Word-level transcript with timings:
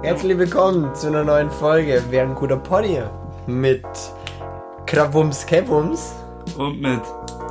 Herzlich 0.00 0.38
willkommen 0.38 0.94
zu 0.94 1.08
einer 1.08 1.24
neuen 1.24 1.50
Folge 1.50 2.04
Wer 2.08 2.22
ein 2.22 2.36
guter 2.36 2.56
Pony 2.56 3.02
mit 3.48 3.82
Kravums 4.86 5.44
Kevums 5.44 6.14
Und 6.56 6.80
mit 6.80 7.00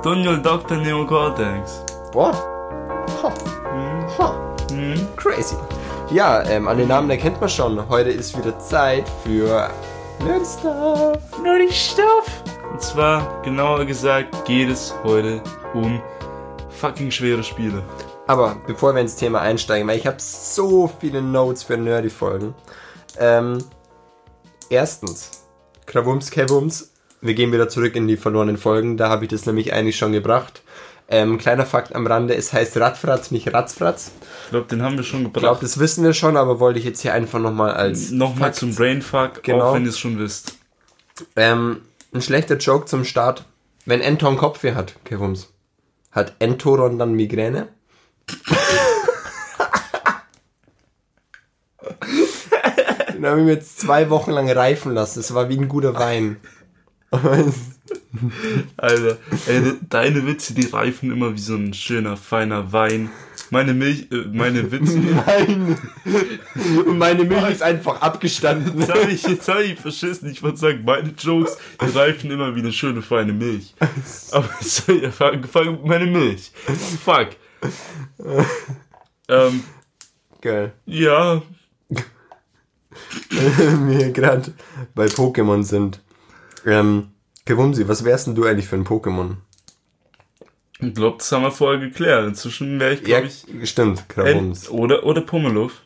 Daniel 0.01 0.41
Dr. 0.41 0.77
Neocortex. 0.77 1.83
Boah. 2.13 2.31
Ha. 3.21 3.33
Ha. 4.17 4.55
Crazy. 5.17 5.57
Ja, 6.09 6.41
ähm, 6.43 6.69
an 6.69 6.77
den 6.77 6.87
Namen 6.87 7.09
erkennt 7.09 7.41
man 7.41 7.49
schon. 7.49 7.89
Heute 7.89 8.11
ist 8.11 8.37
wieder 8.37 8.57
Zeit 8.59 9.03
für 9.25 9.69
Nerd 10.25 10.47
Stuff. 10.47 11.41
Nerdy 11.43 11.69
Stuff. 11.69 12.43
Und 12.71 12.81
zwar, 12.81 13.41
genauer 13.41 13.83
gesagt, 13.83 14.45
geht 14.45 14.69
es 14.69 14.95
heute 15.03 15.41
um 15.73 16.01
fucking 16.69 17.11
schwere 17.11 17.43
Spiele. 17.43 17.83
Aber 18.27 18.57
bevor 18.67 18.93
wir 18.93 19.01
ins 19.01 19.15
Thema 19.15 19.39
einsteigen, 19.41 19.87
weil 19.87 19.97
ich 19.97 20.05
habe 20.07 20.17
so 20.19 20.91
viele 20.99 21.21
Notes 21.21 21.63
für 21.63 21.77
Nerdy-Folgen. 21.77 22.53
Ähm, 23.19 23.59
erstens, 24.69 25.43
Kravums 25.85 26.29
Kevums. 26.31 26.91
Wir 27.21 27.33
gehen 27.33 27.51
wieder 27.51 27.69
zurück 27.69 27.95
in 27.95 28.07
die 28.07 28.17
verlorenen 28.17 28.57
Folgen. 28.57 28.97
Da 28.97 29.09
habe 29.09 29.25
ich 29.25 29.29
das 29.31 29.45
nämlich 29.45 29.73
eigentlich 29.73 29.97
schon 29.97 30.11
gebracht. 30.11 30.61
Ähm, 31.09 31.37
kleiner 31.37 31.65
Fakt 31.65 31.95
am 31.95 32.05
Rande, 32.05 32.35
es 32.35 32.51
heißt 32.51 32.75
Radfratz, 32.77 33.31
nicht 33.31 33.53
Ratzfratz. 33.53 34.11
Ich 34.43 34.49
glaube, 34.51 34.67
den 34.67 34.81
haben 34.81 34.97
wir 34.97 35.03
schon 35.05 35.21
Ich 35.25 35.31
glaube, 35.31 35.39
gebracht. 35.47 35.63
das 35.63 35.79
wissen 35.79 36.03
wir 36.03 36.13
schon, 36.13 36.35
aber 36.35 36.59
wollte 36.59 36.79
ich 36.79 36.85
jetzt 36.85 36.99
hier 37.01 37.13
einfach 37.13 37.39
nochmal 37.39 37.71
als 37.71 38.11
Nochmal 38.11 38.53
zum 38.53 38.75
Brainfuck, 38.75 39.41
Genau. 39.41 39.69
auch 39.69 39.73
wenn 39.73 39.83
ihr 39.83 39.89
es 39.89 39.97
schon 39.97 40.19
wisst. 40.19 40.57
Ähm, 41.37 41.81
ein 42.13 42.21
schlechter 42.21 42.57
Joke 42.57 42.87
zum 42.87 43.05
Start. 43.05 43.45
Wenn 43.85 44.01
Anton 44.03 44.35
Kopfweh 44.37 44.73
hat, 44.75 44.95
Kevums, 45.05 45.53
hat 46.11 46.33
Entoron 46.39 46.99
dann 46.99 47.13
Migräne? 47.13 47.69
Den 53.13 53.25
habe 53.25 53.39
ich 53.39 53.45
mir 53.45 53.53
jetzt 53.53 53.79
zwei 53.79 54.09
Wochen 54.09 54.31
lang 54.31 54.49
reifen 54.49 54.93
lassen. 54.93 55.19
Es 55.19 55.33
war 55.33 55.49
wie 55.49 55.57
ein 55.57 55.67
guter 55.67 55.93
Wein. 55.95 56.37
Alter, 58.77 59.17
ey, 59.47 59.61
de- 59.61 59.75
deine 59.89 60.27
Witze, 60.27 60.53
die 60.53 60.65
reifen 60.67 61.11
immer 61.11 61.33
wie 61.33 61.39
so 61.39 61.55
ein 61.55 61.73
schöner, 61.73 62.17
feiner 62.17 62.73
Wein. 62.73 63.09
Meine 63.49 63.73
Milch, 63.73 64.11
äh, 64.11 64.25
meine 64.33 64.69
Witze, 64.71 64.99
Nein. 64.99 65.77
Und 66.85 66.97
meine 66.97 67.23
Milch 67.23 67.49
ist 67.49 67.63
einfach 67.63 68.01
abgestanden. 68.01 68.77
jetzt 68.79 68.89
habe 68.93 69.09
ich, 69.11 69.23
jetzt 69.23 69.47
hab 69.47 69.59
ich 69.61 69.79
verschissen. 69.79 70.29
Ich 70.29 70.43
wollte 70.43 70.57
sagen, 70.57 70.83
meine 70.85 71.13
Jokes, 71.17 71.57
die 71.81 71.97
reifen 71.97 72.29
immer 72.29 72.53
wie 72.55 72.59
eine 72.59 72.73
schöne, 72.73 73.01
feine 73.01 73.31
Milch. 73.31 73.73
Aber 74.31 74.49
sorry, 74.59 75.09
angefangen 75.19 75.71
mit 75.71 75.85
meiner 75.85 76.05
Milch. 76.07 76.51
Fuck. 77.05 77.29
ähm, 79.29 79.63
Geil. 80.41 80.73
ja, 80.85 81.41
wir 83.29 84.11
gerade 84.11 84.53
bei 84.95 85.05
Pokémon 85.05 85.63
sind. 85.63 86.01
Ähm, 86.65 87.11
Kevumsi, 87.45 87.87
was 87.87 88.03
wärst 88.03 88.27
denn 88.27 88.35
du 88.35 88.45
eigentlich 88.45 88.67
für 88.67 88.75
ein 88.75 88.85
Pokémon? 88.85 89.37
ich 90.79 90.93
glaube, 90.93 91.17
das 91.17 91.31
haben 91.31 91.43
wir 91.43 91.51
vorher 91.51 91.79
geklärt. 91.79 92.27
Inzwischen 92.27 92.79
wäre 92.79 92.93
ich, 92.93 93.03
glaube 93.03 93.27
ich, 93.27 93.69
stimmt, 93.69 94.07
Kravums. 94.09 94.67
Ent 94.67 94.71
oder, 94.71 95.03
oder 95.05 95.21
Pummeluff. 95.21 95.81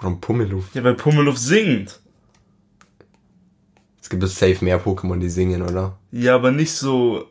Warum 0.00 0.20
Pummeluff? 0.20 0.74
Ja, 0.74 0.84
weil 0.84 0.94
Pummeluff 0.94 1.38
singt. 1.38 2.00
Es 4.00 4.08
gibt 4.08 4.22
doch 4.22 4.28
safe 4.28 4.64
mehr 4.64 4.82
Pokémon, 4.82 5.18
die 5.18 5.28
singen, 5.28 5.62
oder? 5.62 5.98
Ja, 6.12 6.36
aber 6.36 6.50
nicht 6.52 6.72
so. 6.72 7.26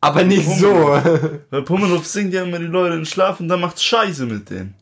Aber 0.00 0.22
nicht 0.24 0.44
Pummeluff. 0.46 1.04
so. 1.04 1.30
Weil 1.50 1.62
Pummeluff 1.62 2.06
singt 2.06 2.32
ja 2.32 2.44
immer 2.44 2.58
die 2.58 2.66
Leute 2.66 2.96
in 2.96 3.04
Schlaf 3.06 3.40
und 3.40 3.48
dann 3.48 3.60
macht's 3.60 3.82
Scheiße 3.82 4.26
mit 4.26 4.50
denen. 4.50 4.74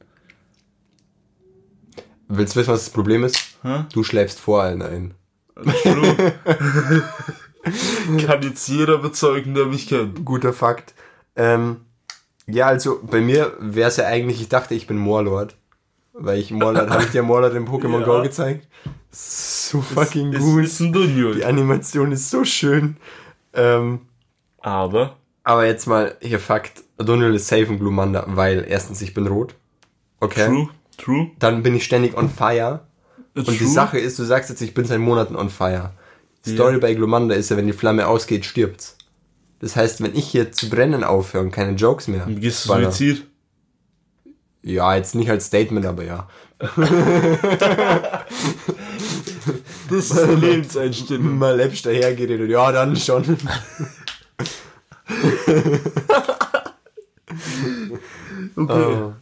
Willst 2.29 2.55
du 2.55 2.61
wissen, 2.61 2.73
was 2.73 2.85
das 2.85 2.93
Problem 2.93 3.25
ist? 3.25 3.39
Hä? 3.63 3.85
Du 3.93 4.03
schläfst 4.03 4.41
vor 4.41 4.63
allen 4.63 4.83
ein. 4.83 5.15
True. 5.55 6.35
Kann 8.27 8.43
jetzt 8.43 8.69
jeder 8.69 8.99
bezeugen, 8.99 9.55
der 9.55 9.67
mich 9.67 9.89
kennt. 9.89 10.25
Guter 10.25 10.53
Fakt. 10.53 10.95
Ähm, 11.35 11.79
ja, 12.47 12.67
also 12.67 13.01
bei 13.03 13.21
mir 13.21 13.53
wäre 13.59 13.89
es 13.89 13.97
ja 13.97 14.07
eigentlich, 14.07 14.41
ich 14.41 14.49
dachte, 14.49 14.75
ich 14.75 14.87
bin 14.87 14.99
Moorlord. 14.99 15.57
Weil 16.13 16.39
ich 16.39 16.51
Moorlord, 16.51 16.91
habe 16.91 17.03
ich 17.05 17.11
dir 17.11 17.23
Moorlord 17.23 17.55
in 17.55 17.67
Pokémon 17.67 18.01
Ja. 18.01 18.07
Go 18.07 18.23
gezeigt? 18.23 18.67
So 19.11 19.81
fucking 19.81 20.33
Ist, 20.33 20.41
gut. 20.41 20.65
ist 20.65 20.81
ein 20.81 20.93
Dunjul. 20.93 21.37
Die 21.37 21.45
Animation 21.45 22.13
ist 22.13 22.31
so 22.31 22.45
schön. 22.45 22.97
Ähm, 23.53 24.01
Aber, 24.67 25.17
aber 25.45 25.65
jetzt 25.65 25.87
mal 25.87 26.17
hier 26.21 26.41
Fakt. 26.41 26.83
Donald 26.99 27.37
ist 27.37 27.47
safe 27.47 27.67
ein 27.69 27.79
Glumanda, 27.79 28.25
weil 28.27 28.67
erstens 28.69 29.01
ich 29.01 29.15
bin 29.15 29.29
rot. 29.29 29.55
Okay. 30.19 30.47
true, 30.49 30.69
true. 30.99 31.31
Dann 31.39 31.63
bin 31.63 31.77
ich 31.77 31.85
ständig 31.85 32.17
on 32.17 32.29
fire. 32.29 32.81
äh, 33.37 33.39
Und 33.39 33.49
die 33.49 33.59
true. 33.59 33.69
Sache 33.69 34.01
ist, 34.01 34.19
du 34.19 34.25
sagst 34.25 34.51
jetzt, 34.51 34.61
ich 34.63 34.75
bin 34.75 34.85
seit 34.85 34.99
Monaten 34.99 35.37
on 35.37 35.51
fire. 35.51 35.93
Die 36.45 36.55
Story 36.55 36.79
bei 36.79 36.95
Glumanda 36.95 37.37
ist 37.37 37.49
ja, 37.51 37.57
wenn 37.57 37.69
die 37.69 37.73
Flamme 37.73 38.09
ausgeht, 38.09 38.45
stirbt's. 38.45 38.97
Das 39.61 39.77
heißt, 39.77 40.03
wenn 40.03 40.17
ich 40.17 40.27
hier 40.27 40.51
zu 40.51 40.69
brennen 40.69 41.05
aufhöre 41.05 41.45
und 41.45 41.53
keine 41.53 41.77
Jokes 41.77 42.09
mehr. 42.09 42.25
Dann 42.25 42.41
gehst 42.41 42.65
du 42.65 42.73
Suizid. 42.73 43.25
Ja, 44.63 44.97
jetzt 44.97 45.15
nicht 45.15 45.31
als 45.31 45.47
Statement, 45.47 45.87
aber 45.87 46.03
ja. 46.03 46.29
Das 49.89 50.07
ist 50.11 50.19
eine 50.19 50.35
Lebenseinstellung. 50.35 51.39
Mal 51.39 51.57
läppsch 51.57 51.83
dahergeredet. 51.83 52.51
Ja, 52.51 52.73
dann 52.73 52.97
schon. 52.97 53.23
Okay. 58.57 59.13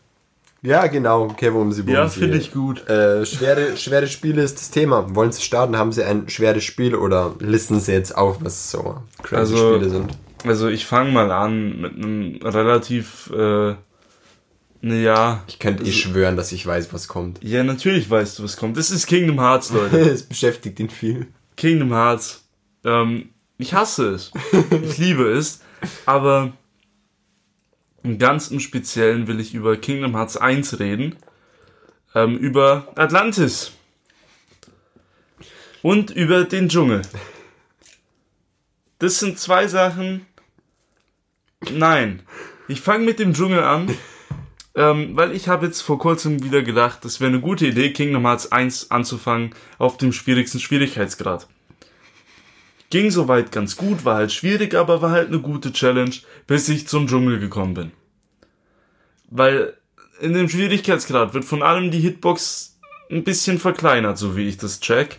Ja, 0.63 0.87
genau. 0.87 1.29
Kevin 1.29 1.61
um 1.61 1.73
sie 1.73 1.83
Ja, 1.91 2.09
finde 2.09 2.39
ich 2.39 2.53
gut. 2.53 2.89
Äh, 2.89 3.27
schwere, 3.27 3.77
schwere 3.77 4.07
Spiele 4.07 4.43
ist 4.43 4.57
das 4.57 4.71
Thema. 4.71 5.15
Wollen 5.15 5.33
Sie 5.33 5.43
starten? 5.43 5.77
Haben 5.77 5.93
Sie 5.93 6.03
ein 6.03 6.29
schweres 6.29 6.65
Spiel 6.65 6.95
oder 6.95 7.35
listen 7.39 7.81
Sie 7.81 7.93
jetzt 7.93 8.17
auf, 8.17 8.39
was 8.43 8.71
so 8.71 9.03
crazy 9.23 9.37
Also- 9.55 9.75
Spiele 9.75 9.91
sind? 9.91 10.19
Also 10.45 10.69
ich 10.69 10.85
fange 10.87 11.11
mal 11.11 11.31
an 11.33 11.81
mit 11.81 11.95
einem 11.97 12.37
relativ, 12.43 13.31
äh, 13.35 13.75
ne, 14.83 15.03
ja. 15.03 15.43
Ich 15.47 15.59
könnte 15.59 15.85
eh 15.85 15.93
schwören, 15.93 16.37
dass 16.37 16.53
ich 16.53 16.67
weiß, 16.67 16.93
was 16.93 17.09
kommt. 17.09 17.43
Ja, 17.43 17.65
natürlich 17.65 18.11
weißt 18.11 18.39
du, 18.39 18.45
was 18.45 18.59
kommt. 18.59 18.77
Das 18.77 18.91
ist 18.91 19.07
Kingdom 19.07 19.41
Hearts, 19.41 19.73
Leute. 19.73 19.99
es 20.01 20.23
beschäftigt 20.23 20.79
ihn 20.81 20.91
viel. 20.91 21.29
Kingdom 21.57 21.93
Hearts. 21.95 22.43
Ähm, 22.85 23.31
ich 23.59 23.75
hasse 23.75 24.11
es. 24.11 24.33
Ich 24.83 24.99
liebe 24.99 25.31
es. 25.31 25.61
Aber 26.07 26.53
ganz 28.19 28.49
im 28.49 28.61
Speziellen 28.61 29.27
will 29.27 29.41
ich 29.41 29.55
über 29.55 29.77
Kingdom 29.77 30.17
Hearts 30.17 30.37
1 30.37 30.79
reden. 30.79 31.17
Ähm, 32.15 32.37
über 32.37 32.89
Atlantis. 32.97 33.73
Und 35.83 36.11
über 36.11 36.45
den 36.45 36.69
Dschungel. 36.69 37.03
Das 38.99 39.19
sind 39.19 39.39
zwei 39.39 39.69
Sachen. 39.69 40.27
Nein. 41.71 42.23
Ich 42.69 42.81
fange 42.81 43.05
mit 43.05 43.19
dem 43.19 43.35
Dschungel 43.35 43.63
an. 43.63 43.95
Ähm, 44.77 45.17
weil 45.17 45.33
ich 45.33 45.49
habe 45.49 45.67
jetzt 45.67 45.83
vor 45.83 46.01
kurzem 46.01 46.43
wieder 46.43 46.63
gedacht, 46.63 47.05
es 47.05 47.21
wäre 47.21 47.29
eine 47.31 47.41
gute 47.41 47.67
Idee, 47.67 47.93
Kingdom 47.93 48.27
Hearts 48.27 48.51
1 48.51 48.91
anzufangen 48.91 49.55
auf 49.79 49.99
dem 49.99 50.13
schwierigsten 50.13 50.59
Schwierigkeitsgrad. 50.59 51.47
Ging 52.91 53.11
soweit 53.11 53.51
ganz 53.51 53.77
gut, 53.77 54.05
war 54.05 54.17
halt 54.17 54.33
schwierig, 54.33 54.75
aber 54.75 55.03
war 55.03 55.11
halt 55.11 55.29
eine 55.29 55.41
gute 55.41 55.73
Challenge, 55.73 56.15
bis 56.47 56.69
ich 56.69 56.87
zum 56.87 57.07
Dschungel 57.09 57.39
gekommen 57.41 57.75
bin. 57.75 57.93
Weil 59.31 59.75
in 60.21 60.33
dem 60.33 60.49
Schwierigkeitsgrad 60.49 61.35
wird 61.35 61.45
von 61.45 61.63
allem 61.63 61.91
die 61.91 62.01
Hitbox 62.01 62.77
ein 63.11 63.25
bisschen 63.25 63.59
verkleinert, 63.59 64.19
so 64.19 64.37
wie 64.37 64.47
ich 64.49 64.59
das 64.59 64.81
check. 64.81 65.19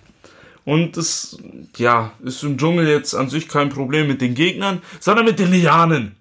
Und 0.64 0.98
es, 0.98 1.38
ja, 1.78 2.14
ist 2.24 2.44
im 2.44 2.58
Dschungel 2.58 2.88
jetzt 2.88 3.14
an 3.14 3.30
sich 3.30 3.48
kein 3.48 3.70
Problem 3.70 4.08
mit 4.08 4.22
den 4.22 4.34
Gegnern, 4.34 4.82
sondern 5.00 5.26
mit 5.26 5.38
den 5.38 5.52
Lianen. 5.52 6.16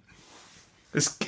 Es, 0.93 1.19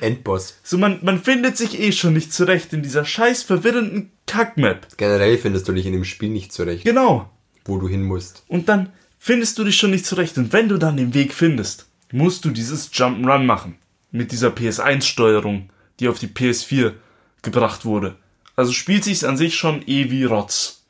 Endboss. 0.00 0.56
so 0.62 0.78
man, 0.78 0.98
man 1.02 1.20
findet 1.20 1.56
sich 1.56 1.78
eh 1.78 1.92
schon 1.92 2.14
nicht 2.14 2.32
zurecht 2.32 2.72
in 2.72 2.82
dieser 2.82 3.04
scheiß 3.04 3.42
verwirrenden 3.42 4.10
Kackmap. 4.26 4.96
Generell 4.96 5.36
findest 5.36 5.68
du 5.68 5.72
dich 5.72 5.84
in 5.84 5.92
dem 5.92 6.04
Spiel 6.04 6.30
nicht 6.30 6.52
zurecht, 6.52 6.84
Genau. 6.84 7.28
wo 7.64 7.78
du 7.78 7.88
hin 7.88 8.02
musst. 8.04 8.44
Und 8.48 8.68
dann 8.68 8.90
findest 9.22 9.58
du 9.58 9.64
dich 9.64 9.76
schon 9.76 9.90
nicht 9.90 10.06
zurecht. 10.06 10.38
Und 10.38 10.52
wenn 10.52 10.68
du 10.68 10.78
dann 10.78 10.96
den 10.96 11.14
Weg 11.14 11.34
findest, 11.34 11.86
musst 12.10 12.44
du 12.44 12.50
dieses 12.50 12.90
Jump'n'Run 12.92 13.44
machen. 13.44 13.76
Mit 14.10 14.32
dieser 14.32 14.48
PS1-Steuerung, 14.48 15.68
die 16.00 16.08
auf 16.08 16.18
die 16.18 16.26
PS4 16.26 16.94
gebracht 17.42 17.84
wurde. 17.84 18.16
Also 18.56 18.72
spielt 18.72 19.04
sich's 19.04 19.22
an 19.22 19.36
sich 19.36 19.54
schon 19.54 19.86
eh 19.86 20.10
wie 20.10 20.24
Rotz. 20.24 20.82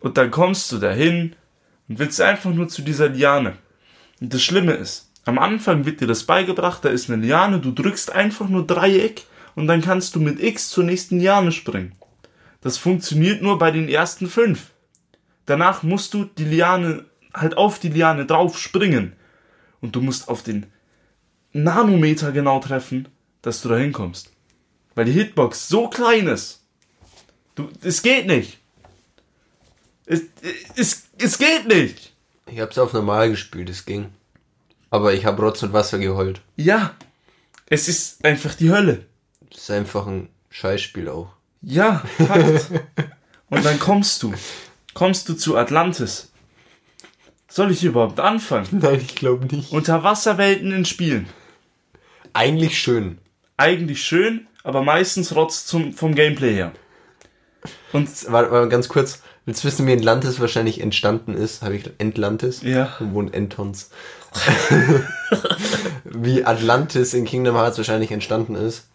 Und 0.00 0.16
dann 0.16 0.30
kommst 0.30 0.72
du 0.72 0.78
dahin 0.78 1.36
und 1.88 1.98
willst 1.98 2.20
einfach 2.20 2.52
nur 2.52 2.68
zu 2.68 2.82
dieser 2.82 3.10
Liane. 3.10 3.56
Und 4.20 4.32
das 4.34 4.42
Schlimme 4.42 4.72
ist, 4.72 5.10
am 5.24 5.38
Anfang 5.38 5.84
wird 5.84 6.00
dir 6.00 6.06
das 6.06 6.24
beigebracht, 6.24 6.84
da 6.84 6.88
ist 6.88 7.10
eine 7.10 7.22
Liane, 7.22 7.60
du 7.60 7.70
drückst 7.70 8.12
einfach 8.12 8.48
nur 8.48 8.66
Dreieck 8.66 9.24
und 9.54 9.66
dann 9.66 9.82
kannst 9.82 10.14
du 10.14 10.20
mit 10.20 10.42
X 10.42 10.70
zur 10.70 10.84
nächsten 10.84 11.20
Liane 11.20 11.52
springen. 11.52 11.92
Das 12.62 12.78
funktioniert 12.78 13.42
nur 13.42 13.58
bei 13.58 13.70
den 13.70 13.88
ersten 13.88 14.26
fünf. 14.26 14.70
Danach 15.48 15.82
musst 15.82 16.12
du 16.12 16.24
die 16.24 16.44
Liane, 16.44 17.06
halt 17.32 17.56
auf 17.56 17.78
die 17.78 17.88
Liane 17.88 18.26
drauf 18.26 18.58
springen. 18.58 19.14
Und 19.80 19.96
du 19.96 20.02
musst 20.02 20.28
auf 20.28 20.42
den 20.42 20.66
Nanometer 21.54 22.32
genau 22.32 22.60
treffen, 22.60 23.08
dass 23.40 23.62
du 23.62 23.70
da 23.70 23.78
hinkommst. 23.78 24.30
Weil 24.94 25.06
die 25.06 25.12
Hitbox 25.12 25.66
so 25.68 25.88
klein 25.88 26.26
ist. 26.26 26.64
Du, 27.54 27.70
es 27.82 28.02
geht 28.02 28.26
nicht. 28.26 28.58
Es, 30.04 30.20
es, 30.76 31.04
es 31.18 31.38
geht 31.38 31.66
nicht. 31.66 32.12
Ich 32.44 32.60
hab's 32.60 32.76
auf 32.76 32.92
normal 32.92 33.30
gespielt, 33.30 33.70
es 33.70 33.86
ging. 33.86 34.10
Aber 34.90 35.14
ich 35.14 35.24
hab 35.24 35.40
Rotz 35.40 35.62
und 35.62 35.72
Wasser 35.72 35.98
geheult. 35.98 36.42
Ja. 36.56 36.94
Es 37.70 37.88
ist 37.88 38.22
einfach 38.22 38.54
die 38.54 38.70
Hölle. 38.70 39.06
Das 39.48 39.62
ist 39.62 39.70
einfach 39.70 40.06
ein 40.06 40.28
Scheißspiel 40.50 41.08
auch. 41.08 41.30
Ja, 41.62 42.02
Fakt. 42.18 42.70
und 43.48 43.64
dann 43.64 43.78
kommst 43.78 44.22
du. 44.22 44.34
Kommst 44.98 45.28
du 45.28 45.34
zu 45.34 45.56
Atlantis. 45.56 46.32
Soll 47.46 47.70
ich 47.70 47.84
überhaupt 47.84 48.18
anfangen? 48.18 48.66
Nein, 48.72 49.00
ich 49.00 49.14
glaube 49.14 49.46
nicht. 49.46 49.70
Unterwasserwelten 49.70 50.72
in 50.72 50.84
Spielen. 50.84 51.28
Eigentlich 52.32 52.76
schön. 52.80 53.18
Eigentlich 53.56 54.02
schön, 54.02 54.48
aber 54.64 54.82
meistens 54.82 55.36
rotzt 55.36 55.68
zum, 55.68 55.92
vom 55.92 56.16
Gameplay 56.16 56.52
her. 56.52 56.72
Und 57.92 58.08
Warte 58.32 58.50
mal 58.50 58.68
ganz 58.68 58.88
kurz. 58.88 59.22
Willst 59.46 59.62
du 59.62 59.68
wissen, 59.68 59.86
wie 59.86 59.92
Atlantis 59.92 60.40
wahrscheinlich 60.40 60.80
entstanden 60.80 61.34
ist? 61.34 61.62
Habe 61.62 61.76
ich 61.76 61.88
Entlantis? 61.98 62.62
Ja. 62.62 62.96
Wo 62.98 63.12
wohnt 63.12 63.34
Entons? 63.34 63.90
wie 66.06 66.44
Atlantis 66.44 67.14
in 67.14 67.24
Kingdom 67.24 67.54
Hearts 67.54 67.78
wahrscheinlich 67.78 68.10
entstanden 68.10 68.56
ist? 68.56 68.88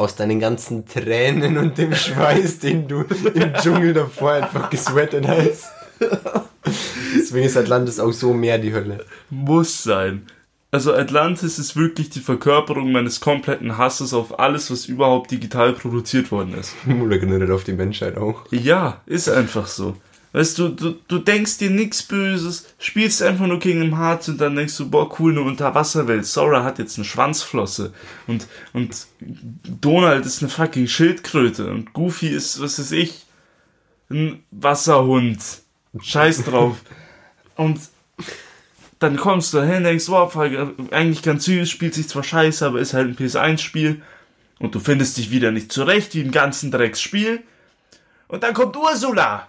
Aus 0.00 0.16
deinen 0.16 0.40
ganzen 0.40 0.86
Tränen 0.86 1.58
und 1.58 1.76
dem 1.76 1.94
Schweiß, 1.94 2.60
den 2.60 2.88
du 2.88 3.04
im 3.34 3.52
Dschungel 3.52 3.92
davor 3.92 4.32
einfach 4.32 4.70
gesweatet 4.70 5.28
hast. 5.28 5.66
Deswegen 7.14 7.44
ist 7.44 7.58
Atlantis 7.58 8.00
auch 8.00 8.12
so 8.12 8.32
mehr 8.32 8.56
die 8.56 8.72
Hölle. 8.72 9.04
muss 9.28 9.82
sein. 9.82 10.26
Also 10.70 10.94
Atlantis 10.94 11.58
ist 11.58 11.76
wirklich 11.76 12.08
die 12.08 12.20
Verkörperung 12.20 12.92
meines 12.92 13.20
kompletten 13.20 13.76
Hasses 13.76 14.14
auf 14.14 14.38
alles, 14.38 14.70
was 14.70 14.86
überhaupt 14.86 15.30
digital 15.32 15.74
produziert 15.74 16.32
worden 16.32 16.54
ist. 16.54 16.74
Oder 17.04 17.18
generell 17.18 17.52
auf 17.52 17.64
die 17.64 17.74
Menschheit 17.74 18.16
auch. 18.16 18.46
Ja, 18.50 19.02
ist 19.04 19.28
einfach 19.28 19.66
so. 19.66 19.96
Weißt 20.32 20.58
du, 20.58 20.68
du, 20.68 20.94
du 21.08 21.18
denkst 21.18 21.58
dir 21.58 21.70
nichts 21.70 22.04
Böses, 22.04 22.66
spielst 22.78 23.20
einfach 23.20 23.46
nur 23.48 23.58
Kingdom 23.58 23.98
Hearts 23.98 24.28
und 24.28 24.40
dann 24.40 24.54
denkst 24.54 24.76
du, 24.76 24.88
boah, 24.88 25.10
cool, 25.18 25.32
eine 25.32 25.40
Unterwasserwelt. 25.42 26.24
Sora 26.24 26.62
hat 26.62 26.78
jetzt 26.78 26.98
eine 26.98 27.04
Schwanzflosse 27.04 27.92
und, 28.28 28.46
und 28.72 29.06
Donald 29.80 30.24
ist 30.24 30.40
eine 30.40 30.48
fucking 30.48 30.86
Schildkröte 30.86 31.68
und 31.70 31.92
Goofy 31.92 32.28
ist, 32.28 32.60
was 32.62 32.78
weiß 32.78 32.92
ich, 32.92 33.26
ein 34.08 34.42
Wasserhund. 34.52 35.40
Scheiß 36.00 36.44
drauf. 36.44 36.76
und 37.56 37.80
dann 39.00 39.16
kommst 39.16 39.52
du 39.52 39.58
dahin, 39.58 39.82
denkst, 39.82 40.08
wow, 40.08 40.32
voll- 40.32 40.74
eigentlich 40.92 41.22
ganz 41.22 41.46
süß, 41.46 41.68
spielt 41.68 41.94
sich 41.94 42.08
zwar 42.08 42.22
scheiße, 42.22 42.64
aber 42.64 42.78
ist 42.80 42.94
halt 42.94 43.08
ein 43.08 43.16
PS1-Spiel. 43.16 44.02
Und 44.60 44.74
du 44.74 44.78
findest 44.78 45.16
dich 45.16 45.30
wieder 45.32 45.50
nicht 45.50 45.72
zurecht, 45.72 46.14
wie 46.14 46.20
im 46.20 46.30
ganzen 46.30 46.70
Drecksspiel. 46.70 47.42
Und 48.28 48.42
dann 48.44 48.54
kommt 48.54 48.76
Ursula. 48.76 49.48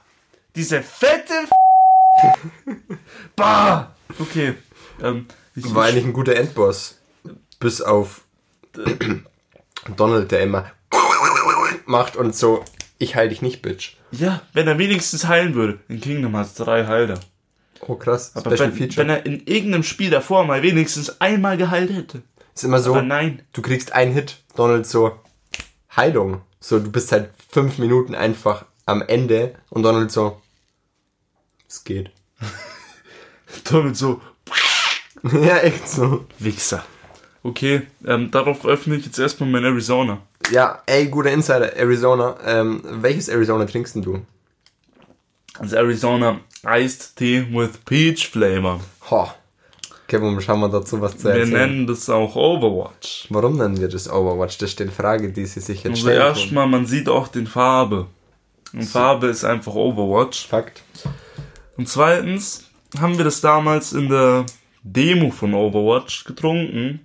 Diese 0.56 0.81
fette 0.81 1.33
Bah! 3.36 3.95
Okay. 4.19 4.56
Ähm, 5.01 5.27
ich, 5.56 5.74
War 5.74 5.86
eigentlich 5.86 6.06
ein 6.06 6.13
guter 6.13 6.36
Endboss. 6.36 7.00
Bis 7.59 7.81
auf 7.81 8.21
Donald, 9.95 10.31
der 10.31 10.42
immer 10.42 10.71
macht 11.86 12.15
und 12.15 12.36
so, 12.36 12.63
ich 12.98 13.15
heil 13.15 13.30
dich 13.30 13.42
nicht, 13.42 13.62
Bitch. 13.62 13.95
ja, 14.12 14.42
wenn 14.53 14.68
er 14.68 14.77
wenigstens 14.77 15.27
heilen 15.27 15.56
würde. 15.56 15.80
In 15.88 16.01
Kingdom 16.01 16.36
Hearts 16.36 16.56
3 16.56 16.86
heilt 16.88 17.09
er. 17.12 17.19
Oh 17.88 17.95
krass, 17.95 18.31
Aber 18.36 18.56
Special 18.56 18.71
wenn, 18.71 18.77
Feature. 18.77 18.98
wenn 18.98 19.09
er 19.09 19.25
in 19.25 19.45
irgendeinem 19.48 19.83
Spiel 19.83 20.09
davor 20.12 20.45
mal 20.45 20.62
wenigstens 20.62 21.19
einmal 21.21 21.57
geheilt 21.57 21.92
hätte. 21.92 22.21
ist 22.53 22.63
immer 22.63 22.80
so, 22.80 22.92
Aber 22.94 23.01
nein. 23.01 23.42
du 23.53 23.62
kriegst 23.62 23.94
einen 23.94 24.13
Hit, 24.13 24.44
Donald 24.56 24.86
so, 24.86 25.19
Heilung. 25.95 26.42
So, 26.59 26.80
du 26.80 26.92
bist 26.92 27.12
halt 27.12 27.30
fünf 27.50 27.80
Minuten 27.80 28.13
einfach 28.13 28.65
am 28.86 29.01
Ende 29.01 29.56
und 29.69 29.83
Donald 29.83 30.12
so, 30.12 30.40
es 31.71 31.83
geht. 31.83 32.12
Donald 33.69 33.95
so, 33.97 34.21
ja, 35.23 35.57
echt 35.59 35.88
so. 35.88 36.25
Wichser. 36.39 36.83
Okay, 37.44 37.83
ähm, 38.06 38.29
darauf 38.31 38.65
öffne 38.65 38.95
ich 38.95 39.06
jetzt 39.06 39.18
erstmal 39.19 39.50
mein 39.50 39.63
Arizona. 39.65 40.19
Ja, 40.51 40.81
ey, 40.85 41.07
guter 41.07 41.31
Insider, 41.31 41.75
Arizona. 41.75 42.35
Ähm, 42.45 42.81
welches 42.83 43.29
Arizona 43.29 43.65
trinkst 43.65 43.95
denn 43.95 44.01
du? 44.03 44.21
Das 45.59 45.73
Arizona 45.73 46.39
Iced 46.65 47.15
Tea 47.15 47.45
with 47.51 47.77
Peach 47.85 48.29
Flavor. 48.29 48.79
Ho. 49.09 49.29
Okay, 50.06 50.21
warum 50.21 50.39
schauen 50.41 50.59
wir 50.59 50.69
dazu 50.69 51.00
was 51.01 51.17
zu 51.17 51.25
Wir 51.25 51.31
erzählen? 51.35 51.50
nennen 51.51 51.88
das 51.88 52.09
auch 52.09 52.35
Overwatch. 52.35 53.27
Warum 53.29 53.57
nennen 53.57 53.79
wir 53.79 53.88
das 53.88 54.09
Overwatch? 54.09 54.57
Das 54.57 54.71
ist 54.71 54.79
die 54.79 54.88
Frage, 54.88 55.31
die 55.31 55.45
sie 55.45 55.62
sich 55.62 55.83
jetzt 55.83 55.91
Also 55.94 56.01
stellen. 56.01 56.19
können. 56.21 56.35
erstmal, 56.35 56.67
man 56.67 56.85
sieht 56.85 57.07
auch 57.09 57.27
den 57.27 57.47
Farbe. 57.47 58.07
Und 58.74 58.83
Farbe 58.83 59.27
ist 59.27 59.44
einfach 59.45 59.74
Overwatch. 59.74 60.47
Fakt. 60.47 60.81
Und 61.77 61.88
zweitens 61.88 62.69
haben 63.00 63.18
wir 63.18 63.25
das 63.25 63.41
damals 63.41 63.94
in 63.94 64.09
der 64.09 64.45
Demo 64.83 65.31
von 65.31 65.53
Overwatch 65.53 66.23
getrunken. 66.25 67.01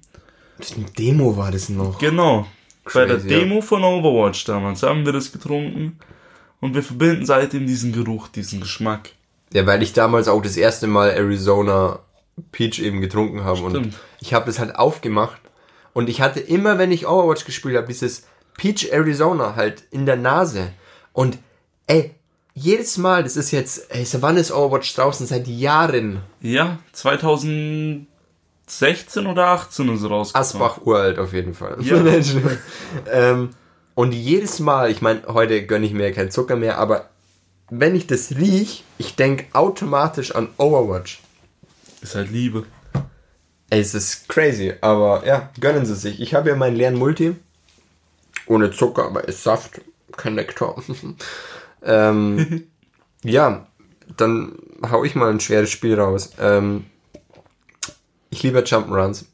Demo 0.99 1.37
war 1.37 1.53
das 1.53 1.69
noch. 1.69 1.99
Genau. 1.99 2.47
Bei 2.93 3.05
der 3.05 3.17
Crazy, 3.17 3.29
ja. 3.29 3.39
Demo 3.41 3.61
von 3.61 3.85
Overwatch 3.85 4.45
damals 4.45 4.83
haben 4.83 5.05
wir 5.05 5.13
das 5.13 5.33
getrunken. 5.33 5.99
Und 6.61 6.75
wir 6.75 6.83
verbinden 6.83 7.27
seitdem 7.27 7.67
diesen 7.67 7.93
Geruch, 7.93 8.29
diesen 8.29 8.61
Geschmack. 8.61 9.11
Ja, 9.53 9.67
weil 9.67 9.83
ich 9.83 9.93
damals 9.93 10.29
auch 10.29 10.43
das 10.43 10.57
erste 10.57 10.87
Mal 10.87 11.11
Arizona 11.11 12.01
Peach 12.53 12.79
eben 12.79 13.01
getrunken 13.01 13.45
habe. 13.45 13.61
Und 13.63 13.71
Stimmt. 13.71 13.95
ich 14.21 14.35
habe 14.35 14.47
das 14.47 14.59
halt 14.59 14.77
aufgemacht. 14.77 15.41
Und 15.93 16.09
ich 16.09 16.21
hatte 16.21 16.41
immer, 16.41 16.79
wenn 16.79 16.93
ich 16.93 17.07
Overwatch 17.07 17.45
gespielt 17.45 17.77
habe, 17.77 17.87
dieses 17.87 18.27
Peach 18.57 18.91
Arizona 18.93 19.57
halt 19.57 19.85
in 19.91 20.07
der 20.07 20.17
Nase. 20.17 20.73
Und 21.13 21.39
ey, 21.87 22.15
jedes 22.57 22.97
Mal, 22.97 23.23
das 23.23 23.37
ist 23.37 23.51
jetzt, 23.51 23.95
ey, 23.95 24.07
wann 24.23 24.39
ist 24.39 24.51
Overwatch 24.51 24.95
draußen? 24.95 25.27
Seit 25.27 25.47
Jahren. 25.47 26.23
Ja, 26.41 26.79
2016 26.93 28.07
oder 29.27 29.49
18 29.49 29.95
ist 29.95 30.05
rausgekommen. 30.05 30.33
Asbach 30.35 30.81
uralt 30.81 31.19
auf 31.19 31.35
jeden 31.35 31.53
Fall. 31.53 31.77
Ja. 31.83 32.03
ähm, 33.13 33.51
und 33.95 34.13
jedes 34.13 34.59
Mal, 34.59 34.91
ich 34.91 35.03
meine, 35.03 35.23
heute 35.29 35.67
gönne 35.67 35.85
ich 35.85 35.93
mir 35.93 36.11
keinen 36.13 36.31
Zucker 36.31 36.57
mehr, 36.57 36.79
aber 36.79 37.11
wenn 37.69 37.95
ich 37.95 38.07
das 38.07 38.31
riech, 38.37 38.85
ich 38.97 39.17
denke 39.17 39.45
automatisch 39.53 40.35
an 40.35 40.49
Overwatch. 40.57 41.21
Ist 42.01 42.15
halt 42.15 42.31
Liebe. 42.31 42.65
Ey, 43.69 43.81
es 43.81 43.95
ist 43.95 44.31
crazy, 44.31 44.73
aber 44.81 45.27
ja, 45.27 45.51
gönnen 45.61 45.85
Sie 45.85 45.95
sich. 45.95 46.21
Ich 46.21 46.35
habe 46.35 46.49
ja 46.49 46.57
meinen 46.57 46.77
leeren 46.77 46.95
Multi. 46.95 47.37
Ohne 48.47 48.71
Zucker, 48.71 49.05
aber 49.05 49.29
ist 49.29 49.43
Saft, 49.43 49.83
kein 50.17 50.37
Nektar. 50.37 50.77
ähm, 51.87 52.65
ja, 53.25 53.67
dann 54.17 54.53
hau 54.91 55.05
ich 55.05 55.15
mal 55.15 55.31
ein 55.31 55.41
schweres 55.41 55.71
Spiel 55.71 55.99
raus. 55.99 56.33
Ähm, 56.41 56.85
ich 58.31 58.43
liebe 58.43 58.61
Jump'n'Runs. 58.61 59.25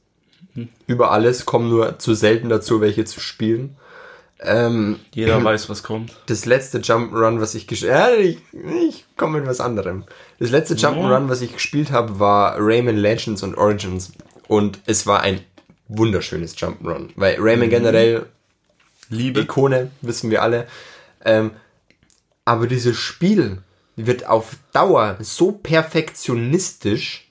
Über 0.87 1.11
alles, 1.11 1.47
komme 1.47 1.68
nur 1.68 1.99
zu 1.99 2.14
selten 2.14 2.49
dazu, 2.50 2.80
welche 2.80 3.04
zu 3.04 3.21
spielen. 3.21 3.76
Ähm, 4.44 4.99
Jeder 5.14 5.42
weiß, 5.42 5.68
was 5.71 5.82
kommt. 5.82 6.12
das 6.26 6.44
letzte 6.47 6.78
Jump'n'Run, 6.78 7.40
was 7.40 7.54
ich 7.54 7.66
gespielt 7.66 7.92
ja, 7.92 8.12
ich, 8.12 8.38
ich 8.88 9.06
komme 9.16 9.38
mit 9.38 9.49
was 9.49 9.61
anderem. 9.61 10.04
Das 10.38 10.50
letzte 10.50 10.75
Jump'n'Run, 10.75 11.28
was 11.28 11.40
ich 11.40 11.54
gespielt 11.54 11.90
habe, 11.92 12.18
war 12.18 12.56
Rayman 12.59 12.97
Legends 12.97 13.42
und 13.42 13.56
Origins. 13.56 14.12
Und 14.49 14.80
es 14.87 15.06
war 15.06 15.21
ein 15.21 15.40
wunderschönes 15.88 16.56
Jump'n'Run. 16.56 17.11
Weil 17.16 17.37
Rayman 17.38 17.71
generell 17.71 18.26
Liebe. 19.09 19.40
Ikone, 19.42 19.90
wissen 20.00 20.30
wir 20.30 20.42
alle. 20.42 20.66
Ähm, 21.25 21.52
aber 22.44 22.66
dieses 22.66 22.96
Spiel 22.96 23.62
wird 23.96 24.26
auf 24.26 24.56
Dauer 24.72 25.16
so 25.20 25.52
perfektionistisch. 25.52 27.28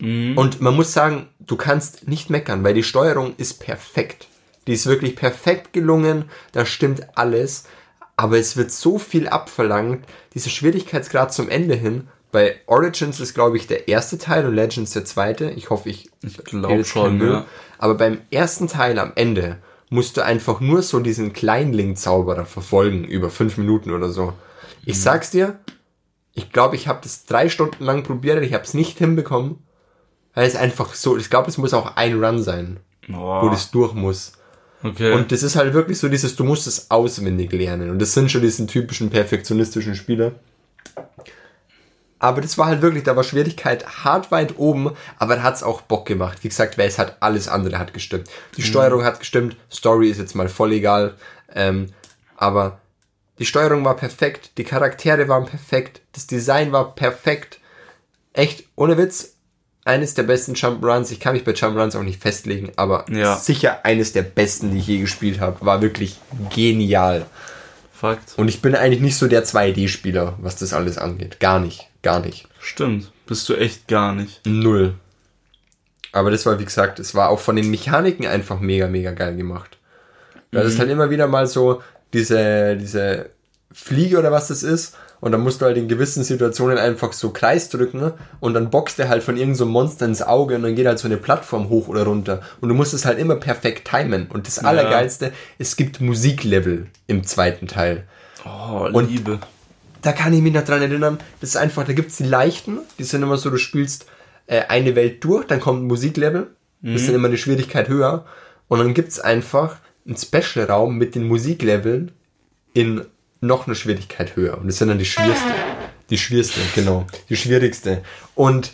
Und 0.00 0.60
man 0.60 0.74
muss 0.74 0.92
sagen, 0.92 1.28
du 1.38 1.56
kannst 1.56 2.08
nicht 2.08 2.28
meckern, 2.28 2.64
weil 2.64 2.74
die 2.74 2.82
Steuerung 2.82 3.34
ist 3.36 3.60
perfekt. 3.60 4.26
Die 4.66 4.72
ist 4.72 4.86
wirklich 4.86 5.14
perfekt 5.14 5.72
gelungen, 5.72 6.24
da 6.50 6.66
stimmt 6.66 7.16
alles. 7.16 7.64
Aber 8.16 8.36
es 8.36 8.56
wird 8.56 8.72
so 8.72 8.98
viel 8.98 9.28
abverlangt, 9.28 10.04
dieser 10.34 10.50
Schwierigkeitsgrad 10.50 11.32
zum 11.32 11.48
Ende 11.48 11.74
hin. 11.76 12.08
Bei 12.32 12.56
Origins 12.66 13.20
ist, 13.20 13.34
glaube 13.34 13.56
ich, 13.56 13.66
der 13.66 13.88
erste 13.88 14.18
Teil 14.18 14.46
und 14.46 14.54
Legends 14.54 14.92
der 14.92 15.04
zweite. 15.04 15.50
Ich 15.50 15.70
hoffe, 15.70 15.88
ich, 15.88 16.10
Ich 16.22 16.38
rede 16.38 16.42
glaub 16.42 16.70
jetzt 16.72 16.94
keinen 16.94 17.20
schon, 17.20 17.28
ja. 17.28 17.46
Aber 17.78 17.94
beim 17.94 18.18
ersten 18.30 18.68
Teil 18.68 18.98
am 18.98 19.12
Ende 19.14 19.58
musst 19.92 20.16
du 20.16 20.24
einfach 20.24 20.60
nur 20.60 20.82
so 20.82 21.00
diesen 21.00 21.32
Kleinling-Zauberer 21.32 22.46
verfolgen 22.46 23.04
über 23.04 23.28
fünf 23.30 23.58
Minuten 23.58 23.90
oder 23.90 24.08
so. 24.10 24.32
Ich 24.86 25.00
sag's 25.00 25.30
dir, 25.30 25.58
ich 26.34 26.50
glaube, 26.50 26.76
ich 26.76 26.88
habe 26.88 27.00
das 27.02 27.26
drei 27.26 27.48
Stunden 27.48 27.84
lang 27.84 28.02
probiert, 28.02 28.42
ich 28.42 28.54
habe 28.54 28.64
es 28.64 28.74
nicht 28.74 28.98
hinbekommen, 28.98 29.58
weil 30.34 30.46
es 30.46 30.56
einfach 30.56 30.94
so, 30.94 31.16
ich 31.18 31.28
glaube, 31.28 31.48
es 31.50 31.58
muss 31.58 31.74
auch 31.74 31.96
ein 31.96 32.24
Run 32.24 32.42
sein, 32.42 32.80
wo 33.06 33.46
Oh, 33.46 33.50
das 33.50 33.70
durch 33.70 33.92
muss. 33.92 34.32
okay. 34.82 35.12
Und 35.12 35.30
das 35.30 35.42
ist 35.42 35.56
halt 35.56 35.74
wirklich 35.74 35.98
so 35.98 36.08
dieses, 36.08 36.36
du 36.36 36.44
musst 36.44 36.66
es 36.66 36.90
auswendig 36.90 37.52
lernen. 37.52 37.90
Und 37.90 37.98
das 38.00 38.14
sind 38.14 38.30
schon 38.32 38.40
diesen 38.42 38.66
typischen 38.68 39.10
perfektionistischen 39.10 39.94
Spieler. 39.94 40.32
Aber 42.22 42.40
das 42.40 42.56
war 42.56 42.66
halt 42.68 42.82
wirklich, 42.82 43.02
da 43.02 43.16
war 43.16 43.24
Schwierigkeit 43.24 44.04
hart 44.04 44.30
weit 44.30 44.56
oben, 44.56 44.92
aber 45.18 45.36
da 45.36 45.42
hat's 45.42 45.62
auch 45.64 45.80
Bock 45.80 46.06
gemacht. 46.06 46.38
Wie 46.42 46.48
gesagt, 46.48 46.78
weil 46.78 46.86
es 46.86 46.98
hat 46.98 47.16
alles 47.20 47.48
andere 47.48 47.78
hat 47.80 47.92
gestimmt. 47.92 48.28
Die 48.56 48.62
Steuerung 48.62 49.02
hat 49.04 49.18
gestimmt, 49.18 49.56
Story 49.72 50.08
ist 50.08 50.18
jetzt 50.18 50.36
mal 50.36 50.48
voll 50.48 50.72
egal. 50.72 51.14
Ähm, 51.54 51.88
aber 52.36 52.78
Die 53.38 53.46
Steuerung 53.46 53.84
war 53.84 53.96
perfekt, 53.96 54.52
die 54.56 54.62
Charaktere 54.62 55.26
waren 55.26 55.46
perfekt, 55.46 56.00
das 56.12 56.26
Design 56.28 56.70
war 56.70 56.94
perfekt. 56.94 57.58
Echt, 58.34 58.64
ohne 58.76 58.96
Witz, 58.98 59.32
eines 59.84 60.14
der 60.14 60.22
besten 60.22 60.54
Jump-Runs. 60.54 61.10
Ich 61.10 61.18
kann 61.18 61.32
mich 61.32 61.42
bei 61.44 61.52
Jump-Runs 61.52 61.96
auch 61.96 62.02
nicht 62.04 62.22
festlegen, 62.22 62.70
aber 62.76 63.04
Ja. 63.10 63.36
sicher 63.36 63.84
eines 63.84 64.12
der 64.12 64.22
besten, 64.22 64.70
die 64.70 64.78
ich 64.78 64.86
je 64.86 64.98
gespielt 65.00 65.40
habe. 65.40 65.56
War 65.66 65.82
wirklich 65.82 66.20
genial. 66.54 67.26
Fakt. 67.92 68.34
Und 68.36 68.46
ich 68.48 68.62
bin 68.62 68.74
eigentlich 68.76 69.00
nicht 69.02 69.16
so 69.16 69.26
der 69.26 69.44
2D-Spieler, 69.44 70.34
was 70.40 70.54
das 70.56 70.72
alles 70.72 70.98
angeht. 70.98 71.40
Gar 71.40 71.58
nicht, 71.58 71.88
gar 72.02 72.20
nicht. 72.20 72.48
Stimmt. 72.60 73.10
Bist 73.26 73.48
du 73.48 73.54
echt 73.54 73.88
gar 73.88 74.14
nicht. 74.14 74.40
Null. 74.46 74.94
Aber 76.12 76.30
das 76.30 76.44
war, 76.44 76.58
wie 76.58 76.64
gesagt, 76.64 76.98
es 76.98 77.14
war 77.14 77.30
auch 77.30 77.38
von 77.40 77.56
den 77.56 77.70
Mechaniken 77.70 78.26
einfach 78.26 78.60
mega, 78.60 78.86
mega 78.86 79.12
geil 79.12 79.34
gemacht. 79.36 79.78
Da 80.50 80.60
ist 80.60 80.78
halt 80.78 80.90
immer 80.90 81.08
wieder 81.08 81.26
mal 81.28 81.46
so 81.46 81.82
diese, 82.12 82.76
diese 82.76 83.30
Fliege 83.72 84.18
oder 84.18 84.30
was 84.30 84.48
das 84.48 84.62
ist. 84.62 84.96
Und 85.20 85.32
dann 85.32 85.40
musst 85.40 85.60
du 85.62 85.66
halt 85.66 85.76
in 85.76 85.86
gewissen 85.88 86.24
Situationen 86.24 86.76
einfach 86.78 87.12
so 87.12 87.30
Kreis 87.30 87.68
drücken 87.70 88.12
und 88.40 88.54
dann 88.54 88.70
boxt 88.70 88.98
er 88.98 89.08
halt 89.08 89.22
von 89.22 89.36
irgendeinem 89.36 89.54
so 89.56 89.66
Monster 89.66 90.04
ins 90.04 90.20
Auge 90.20 90.56
und 90.56 90.64
dann 90.64 90.74
geht 90.74 90.86
halt 90.86 90.98
so 90.98 91.06
eine 91.06 91.16
Plattform 91.16 91.68
hoch 91.68 91.86
oder 91.88 92.02
runter. 92.04 92.42
Und 92.60 92.68
du 92.68 92.74
musst 92.74 92.92
es 92.92 93.04
halt 93.04 93.18
immer 93.20 93.36
perfekt 93.36 93.88
timen. 93.88 94.26
Und 94.26 94.48
das 94.48 94.58
Allergeilste, 94.58 95.32
es 95.58 95.76
gibt 95.76 96.00
Musiklevel 96.00 96.88
im 97.06 97.22
zweiten 97.24 97.68
Teil. 97.68 98.04
Oh, 98.44 98.88
Und- 98.92 99.08
Liebe. 99.10 99.38
Da 100.02 100.12
kann 100.12 100.32
ich 100.32 100.42
mich 100.42 100.52
noch 100.52 100.64
dran 100.64 100.82
erinnern, 100.82 101.18
das 101.40 101.50
ist 101.50 101.56
einfach, 101.56 101.84
da 101.84 101.92
gibt's 101.92 102.16
die 102.16 102.24
leichten, 102.24 102.78
die 102.98 103.04
sind 103.04 103.22
immer 103.22 103.38
so, 103.38 103.50
du 103.50 103.56
spielst 103.56 104.06
äh, 104.46 104.62
eine 104.68 104.94
Welt 104.96 105.22
durch, 105.24 105.46
dann 105.46 105.60
kommt 105.60 105.82
ein 105.82 105.86
Musiklevel, 105.86 106.48
das 106.82 107.02
ist 107.02 107.08
dann 107.08 107.14
immer 107.14 107.28
eine 107.28 107.38
Schwierigkeit 107.38 107.88
höher. 107.88 108.26
Und 108.66 108.80
dann 108.80 108.92
gibt's 108.92 109.20
einfach 109.20 109.76
einen 110.04 110.16
Special-Raum 110.16 110.96
mit 110.96 111.14
den 111.14 111.28
Musikleveln 111.28 112.10
in 112.74 113.06
noch 113.40 113.66
eine 113.66 113.76
Schwierigkeit 113.76 114.34
höher. 114.34 114.58
Und 114.58 114.66
das 114.66 114.78
sind 114.78 114.88
dann 114.88 114.98
die 114.98 115.04
schwierigste, 115.04 115.52
die 116.10 116.18
schwierigste, 116.18 116.60
genau, 116.74 117.06
die 117.28 117.36
schwierigste. 117.36 118.02
Und 118.34 118.72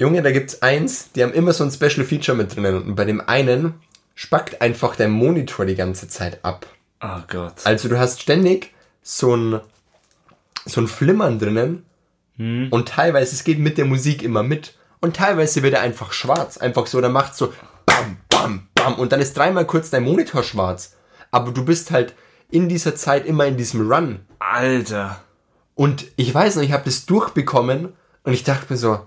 Junge, 0.00 0.22
da 0.22 0.32
gibt's 0.32 0.62
eins, 0.62 1.12
die 1.12 1.22
haben 1.22 1.32
immer 1.32 1.52
so 1.52 1.62
ein 1.62 1.70
Special 1.70 2.04
Feature 2.04 2.36
mit 2.36 2.54
drinnen. 2.54 2.82
Und 2.82 2.94
bei 2.96 3.04
dem 3.04 3.20
einen 3.20 3.74
spackt 4.14 4.60
einfach 4.60 4.96
der 4.96 5.08
Monitor 5.08 5.66
die 5.66 5.76
ganze 5.76 6.08
Zeit 6.08 6.44
ab. 6.44 6.66
Oh 7.00 7.20
Gott. 7.28 7.54
Also 7.64 7.88
du 7.88 7.98
hast 7.98 8.20
ständig 8.22 8.72
so 9.02 9.36
ein, 9.36 9.60
so 10.64 10.80
ein 10.80 10.88
Flimmern 10.88 11.38
drinnen 11.38 11.84
und 12.36 12.88
teilweise, 12.88 13.34
es 13.34 13.44
geht 13.44 13.60
mit 13.60 13.78
der 13.78 13.84
Musik 13.84 14.22
immer 14.22 14.42
mit 14.42 14.74
und 15.00 15.14
teilweise 15.16 15.62
wird 15.62 15.74
er 15.74 15.82
einfach 15.82 16.12
schwarz. 16.12 16.58
Einfach 16.58 16.86
so, 16.86 17.00
da 17.00 17.08
macht 17.08 17.36
so 17.36 17.52
bam, 17.86 18.16
bam, 18.28 18.68
bam 18.74 18.94
und 18.94 19.12
dann 19.12 19.20
ist 19.20 19.36
dreimal 19.36 19.66
kurz 19.66 19.90
dein 19.90 20.02
Monitor 20.02 20.42
schwarz. 20.42 20.96
Aber 21.30 21.52
du 21.52 21.64
bist 21.64 21.90
halt 21.90 22.14
in 22.50 22.68
dieser 22.68 22.96
Zeit 22.96 23.26
immer 23.26 23.46
in 23.46 23.56
diesem 23.56 23.88
Run. 23.90 24.20
Alter. 24.40 25.20
Und 25.74 26.06
ich 26.16 26.32
weiß 26.34 26.56
noch, 26.56 26.62
ich 26.62 26.72
habe 26.72 26.84
das 26.84 27.06
durchbekommen 27.06 27.92
und 28.24 28.32
ich 28.32 28.44
dachte 28.44 28.72
mir 28.72 28.76
so, 28.78 29.00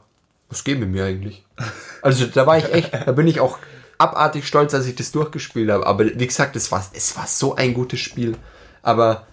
was 0.49 0.63
geht 0.63 0.79
mit 0.79 0.89
mir 0.89 1.05
eigentlich? 1.05 1.45
Also 2.03 2.27
da 2.27 2.45
war 2.45 2.57
ich 2.57 2.71
echt, 2.71 2.93
da 2.93 3.11
bin 3.11 3.27
ich 3.27 3.41
auch 3.41 3.57
abartig 3.97 4.47
stolz, 4.47 4.71
dass 4.71 4.85
ich 4.85 4.95
das 4.95 5.11
durchgespielt 5.11 5.69
habe. 5.69 5.85
Aber 5.85 6.05
wie 6.05 6.27
gesagt, 6.27 6.55
es 6.55 6.71
war, 6.71 6.85
es 6.93 7.17
war 7.17 7.27
so 7.27 7.55
ein 7.55 7.73
gutes 7.73 7.99
Spiel. 7.99 8.37
Aber, 8.81 9.25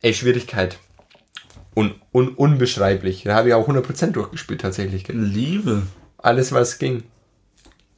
ey, 0.00 0.12
Schwierigkeit. 0.14 0.78
Un, 1.74 1.94
un, 2.12 2.28
unbeschreiblich. 2.30 3.22
Da 3.24 3.34
habe 3.34 3.48
ich 3.48 3.54
auch 3.54 3.68
100% 3.68 4.12
durchgespielt 4.12 4.60
tatsächlich. 4.60 5.06
Liebe. 5.08 5.82
Alles, 6.18 6.52
was 6.52 6.78
ging. 6.78 7.04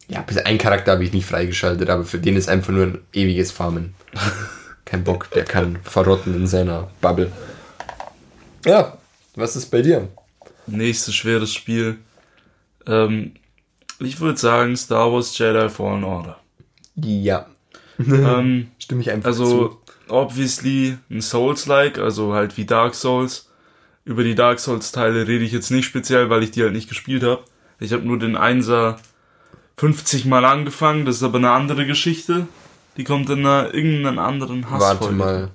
Ja, 0.09 0.21
bis 0.23 0.37
einen 0.39 0.59
Charakter 0.59 0.93
habe 0.93 1.05
ich 1.05 1.13
nicht 1.13 1.27
freigeschaltet, 1.27 1.89
aber 1.89 2.05
für 2.05 2.19
den 2.19 2.37
ist 2.37 2.49
einfach 2.49 2.73
nur 2.73 2.85
ein 2.85 2.99
ewiges 3.13 3.51
Farmen. 3.51 3.95
Kein 4.85 5.05
Bock, 5.05 5.31
der 5.31 5.45
kann 5.45 5.79
verrotten 5.83 6.35
in 6.35 6.47
seiner 6.47 6.91
Bubble. 7.01 7.33
Ja, 8.67 8.99
was 9.37 9.57
ist 9.57 9.71
bei 9.71 9.81
dir? 9.81 10.09
Nächstes 10.67 11.15
schweres 11.15 11.53
Spiel. 11.53 11.99
Ähm, 12.87 13.33
ich 14.01 14.21
würde 14.21 14.39
sagen 14.39 14.77
Star 14.77 15.13
Wars 15.13 15.37
Jedi 15.37 15.69
Fallen 15.69 16.05
Order. 16.05 16.39
Ja, 16.97 17.47
ähm, 17.99 18.71
stimme 18.79 19.01
ich 19.01 19.11
einfach 19.11 19.29
also, 19.29 19.69
zu. 19.69 19.81
obviously 20.09 20.99
ein 21.11 21.23
Souls-like, 21.23 21.99
also 21.99 22.35
halt 22.35 22.57
wie 22.57 22.65
Dark 22.65 22.95
Souls. 22.95 23.49
Über 24.05 24.25
die 24.25 24.35
Dark 24.35 24.59
Souls-Teile 24.59 25.29
rede 25.29 25.45
ich 25.45 25.53
jetzt 25.53 25.71
nicht 25.71 25.85
speziell, 25.85 26.29
weil 26.29 26.43
ich 26.43 26.51
die 26.51 26.63
halt 26.63 26.73
nicht 26.73 26.89
gespielt 26.89 27.23
habe. 27.23 27.45
Ich 27.79 27.93
habe 27.93 28.03
nur 28.03 28.19
den 28.19 28.37
Einser 28.37 28.99
50 29.77 30.25
Mal 30.27 30.45
angefangen, 30.45 31.05
das 31.05 31.17
ist 31.17 31.23
aber 31.23 31.39
eine 31.39 31.51
andere 31.51 31.87
Geschichte. 31.87 32.47
Die 32.97 33.05
kommt 33.05 33.31
in 33.31 33.41
einer 33.41 33.73
irgendeinen 33.73 34.19
anderen 34.19 34.71
Hassfolge. 34.71 35.01
Warte 35.01 35.13
mal. 35.13 35.51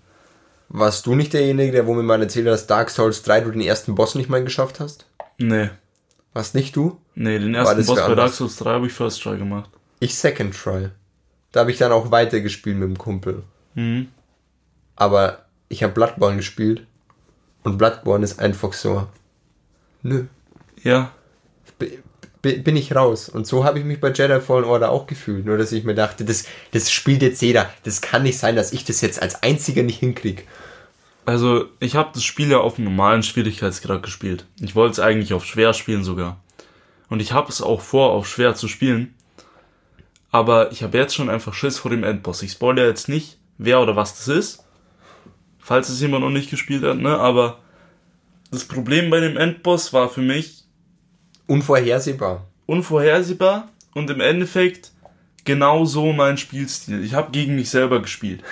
Warst 0.69 1.05
du 1.05 1.15
nicht 1.15 1.33
derjenige, 1.33 1.71
der 1.71 1.87
wo 1.87 1.93
mir 1.93 2.03
mal 2.03 2.21
erzählt 2.21 2.47
hat, 2.47 2.53
dass 2.53 2.67
Dark 2.67 2.89
Souls 2.89 3.23
3 3.23 3.41
du 3.41 3.51
den 3.51 3.61
ersten 3.61 3.95
Boss 3.95 4.15
nicht 4.15 4.29
mal 4.29 4.43
geschafft 4.43 4.79
hast? 4.79 5.05
Nee, 5.37 5.69
Warst 6.33 6.55
nicht 6.55 6.75
du? 6.75 6.99
nee, 7.15 7.39
den 7.39 7.55
ersten 7.55 7.85
Boss 7.85 7.99
bei 7.99 8.15
Dark? 8.15 8.33
Souls 8.33 8.57
3 8.57 8.69
habe 8.71 8.87
ich 8.87 8.93
First 8.93 9.23
Try 9.23 9.37
gemacht. 9.37 9.69
Ich 9.99 10.15
Second 10.15 10.55
Try. 10.55 10.89
Da 11.51 11.61
habe 11.61 11.71
ich 11.71 11.77
dann 11.77 11.91
auch 11.91 12.11
weitergespielt 12.11 12.77
mit 12.77 12.89
dem 12.89 12.97
Kumpel. 12.97 13.43
Mhm. 13.75 14.09
Aber 14.95 15.45
ich 15.69 15.83
habe 15.83 15.93
Bloodborne 15.93 16.37
gespielt. 16.37 16.85
Und 17.67 17.77
Bloodborne 17.77 18.23
ist 18.23 18.39
einfach 18.39 18.71
so. 18.71 19.07
Nö. 20.01 20.27
Ja, 20.83 21.11
bin 22.41 22.77
ich 22.77 22.95
raus. 22.95 23.27
Und 23.27 23.45
so 23.45 23.65
habe 23.65 23.79
ich 23.79 23.83
mich 23.83 23.99
bei 23.99 24.13
Jedi 24.13 24.39
Fallen 24.39 24.63
Order 24.63 24.89
auch 24.89 25.05
gefühlt. 25.05 25.45
Nur, 25.45 25.57
dass 25.57 25.73
ich 25.73 25.83
mir 25.83 25.93
dachte, 25.93 26.23
das, 26.23 26.45
das 26.71 26.89
spielt 26.89 27.21
jetzt 27.21 27.41
jeder. 27.41 27.69
Das 27.83 27.99
kann 27.99 28.23
nicht 28.23 28.39
sein, 28.39 28.55
dass 28.55 28.71
ich 28.71 28.85
das 28.85 29.01
jetzt 29.01 29.21
als 29.21 29.43
einziger 29.43 29.83
nicht 29.83 29.99
hinkriege. 29.99 30.43
Also, 31.25 31.65
ich 31.81 31.97
habe 31.97 32.11
das 32.13 32.23
Spiel 32.23 32.49
ja 32.49 32.59
auf 32.59 32.77
einem 32.77 32.85
normalen 32.85 33.21
Schwierigkeitsgrad 33.21 34.01
gespielt. 34.01 34.45
Ich 34.61 34.73
wollte 34.73 34.93
es 34.93 34.99
eigentlich 35.01 35.33
auf 35.33 35.43
schwer 35.43 35.73
spielen 35.73 36.05
sogar. 36.05 36.41
Und 37.09 37.19
ich 37.19 37.33
habe 37.33 37.49
es 37.49 37.61
auch 37.61 37.81
vor, 37.81 38.11
auf 38.11 38.29
schwer 38.29 38.55
zu 38.55 38.69
spielen. 38.69 39.13
Aber 40.31 40.71
ich 40.71 40.83
habe 40.83 40.97
jetzt 40.97 41.15
schon 41.15 41.29
einfach 41.29 41.53
Schiss 41.53 41.79
vor 41.79 41.91
dem 41.91 42.05
Endboss. 42.05 42.43
Ich 42.43 42.53
spoilere 42.53 42.87
jetzt 42.87 43.09
nicht, 43.09 43.39
wer 43.57 43.81
oder 43.81 43.97
was 43.97 44.15
das 44.15 44.29
ist. 44.29 44.66
Falls 45.67 45.89
es 45.89 45.99
jemand 45.99 46.23
noch 46.23 46.29
nicht 46.29 46.49
gespielt 46.49 46.81
hat, 46.85 46.97
ne? 46.97 47.17
Aber 47.17 47.59
das 48.51 48.63
Problem 48.63 49.09
bei 49.09 49.19
dem 49.19 49.35
Endboss 49.35 49.91
war 49.91 50.07
für 50.07 50.21
mich 50.21 50.63
Unvorhersehbar. 51.45 52.47
unvorhersehbar 52.67 53.67
und 53.93 54.09
im 54.09 54.21
Endeffekt 54.21 54.93
genau 55.43 55.83
so 55.83 56.13
mein 56.13 56.37
Spielstil. 56.37 57.03
Ich 57.03 57.15
habe 57.15 57.31
gegen 57.31 57.57
mich 57.57 57.69
selber 57.69 58.01
gespielt. 58.01 58.43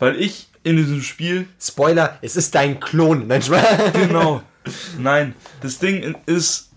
Weil 0.00 0.20
ich 0.20 0.48
in 0.64 0.76
diesem 0.76 1.00
Spiel 1.00 1.48
Spoiler, 1.58 2.18
es 2.20 2.36
ist 2.36 2.54
dein 2.54 2.78
Klon. 2.78 3.30
Spaß. 3.40 3.94
Genau. 3.94 4.42
Nein, 4.98 5.34
das 5.62 5.78
Ding 5.78 6.14
ist, 6.26 6.72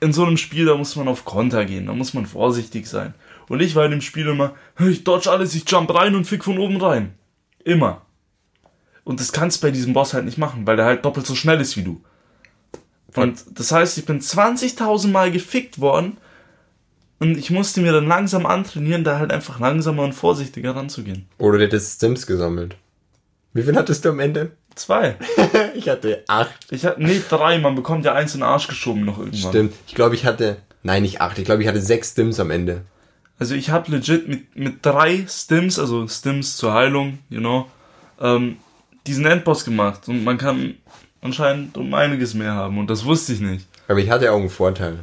in 0.00 0.12
so 0.12 0.24
einem 0.24 0.38
Spiel, 0.38 0.66
da 0.66 0.76
muss 0.76 0.96
man 0.96 1.06
auf 1.06 1.24
Konter 1.24 1.64
gehen, 1.66 1.86
da 1.86 1.92
muss 1.92 2.14
man 2.14 2.26
vorsichtig 2.26 2.88
sein. 2.88 3.14
Und 3.48 3.60
ich 3.60 3.76
war 3.76 3.84
in 3.84 3.92
dem 3.92 4.00
Spiel 4.00 4.26
immer, 4.26 4.56
ich 4.80 5.04
dodge 5.04 5.30
alles, 5.30 5.54
ich 5.54 5.70
jump 5.70 5.94
rein 5.94 6.16
und 6.16 6.24
fick 6.24 6.42
von 6.42 6.58
oben 6.58 6.82
rein. 6.82 7.14
Immer. 7.62 8.02
Und 9.08 9.20
das 9.20 9.32
kannst 9.32 9.62
du 9.62 9.66
bei 9.66 9.70
diesem 9.70 9.94
Boss 9.94 10.12
halt 10.12 10.26
nicht 10.26 10.36
machen, 10.36 10.66
weil 10.66 10.76
der 10.76 10.84
halt 10.84 11.02
doppelt 11.02 11.26
so 11.26 11.34
schnell 11.34 11.58
ist 11.62 11.78
wie 11.78 11.82
du. 11.82 12.02
Und 13.16 13.42
das 13.58 13.72
heißt, 13.72 13.96
ich 13.96 14.04
bin 14.04 14.20
20.000 14.20 15.08
Mal 15.08 15.32
gefickt 15.32 15.80
worden 15.80 16.18
und 17.18 17.38
ich 17.38 17.50
musste 17.50 17.80
mir 17.80 17.92
dann 17.92 18.06
langsam 18.06 18.44
antrainieren, 18.44 19.04
da 19.04 19.18
halt 19.18 19.32
einfach 19.32 19.60
langsamer 19.60 20.02
und 20.02 20.12
vorsichtiger 20.12 20.76
ranzugehen. 20.76 21.26
Oder 21.38 21.56
dir 21.56 21.70
das 21.70 21.98
Sims 21.98 22.26
gesammelt. 22.26 22.76
Wie 23.54 23.62
viel 23.62 23.74
hattest 23.76 24.04
du 24.04 24.10
am 24.10 24.20
Ende? 24.20 24.50
Zwei. 24.74 25.16
Ich 25.74 25.88
hatte 25.88 26.24
acht. 26.28 26.66
Ich 26.70 26.84
hatte, 26.84 27.02
nee, 27.02 27.22
drei, 27.30 27.58
man 27.58 27.76
bekommt 27.76 28.04
ja 28.04 28.12
eins 28.12 28.34
in 28.34 28.40
den 28.40 28.46
Arsch 28.46 28.68
geschoben 28.68 29.06
noch 29.06 29.18
irgendwann. 29.18 29.50
Stimmt. 29.50 29.74
Ich 29.86 29.94
glaube, 29.94 30.16
ich 30.16 30.26
hatte. 30.26 30.58
Nein, 30.82 31.00
nicht 31.00 31.22
acht. 31.22 31.38
Ich 31.38 31.46
glaube, 31.46 31.62
ich 31.62 31.68
hatte 31.68 31.80
sechs 31.80 32.10
Stims 32.10 32.40
am 32.40 32.50
Ende. 32.50 32.82
Also 33.38 33.54
ich 33.54 33.70
habe 33.70 33.90
legit 33.90 34.28
mit, 34.28 34.54
mit 34.54 34.84
drei 34.84 35.24
Stims, 35.26 35.78
also 35.78 36.06
Stims 36.08 36.58
zur 36.58 36.74
Heilung, 36.74 37.20
you 37.30 37.40
know, 37.40 37.70
ähm, 38.20 38.58
diesen 39.08 39.26
Endboss 39.26 39.64
gemacht. 39.64 40.08
Und 40.08 40.24
man 40.24 40.38
kann 40.38 40.74
anscheinend 41.20 41.76
um 41.76 41.92
einiges 41.94 42.34
mehr 42.34 42.52
haben. 42.52 42.78
Und 42.78 42.88
das 42.90 43.04
wusste 43.04 43.32
ich 43.32 43.40
nicht. 43.40 43.66
Aber 43.88 43.98
ich 43.98 44.10
hatte 44.10 44.30
auch 44.32 44.38
einen 44.38 44.50
Vorteil. 44.50 45.00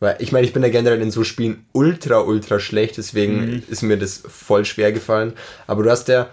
Weil 0.00 0.16
ich 0.18 0.32
meine, 0.32 0.46
ich 0.46 0.54
bin 0.54 0.62
ja 0.62 0.70
generell 0.70 1.02
in 1.02 1.10
so 1.10 1.24
Spielen 1.24 1.66
ultra, 1.72 2.20
ultra 2.20 2.58
schlecht, 2.58 2.96
deswegen 2.96 3.62
ist 3.68 3.82
mir 3.82 3.98
das 3.98 4.22
voll 4.26 4.64
schwer 4.64 4.92
gefallen. 4.92 5.34
Aber 5.66 5.82
du 5.82 5.90
hast 5.90 6.08
ja, 6.08 6.30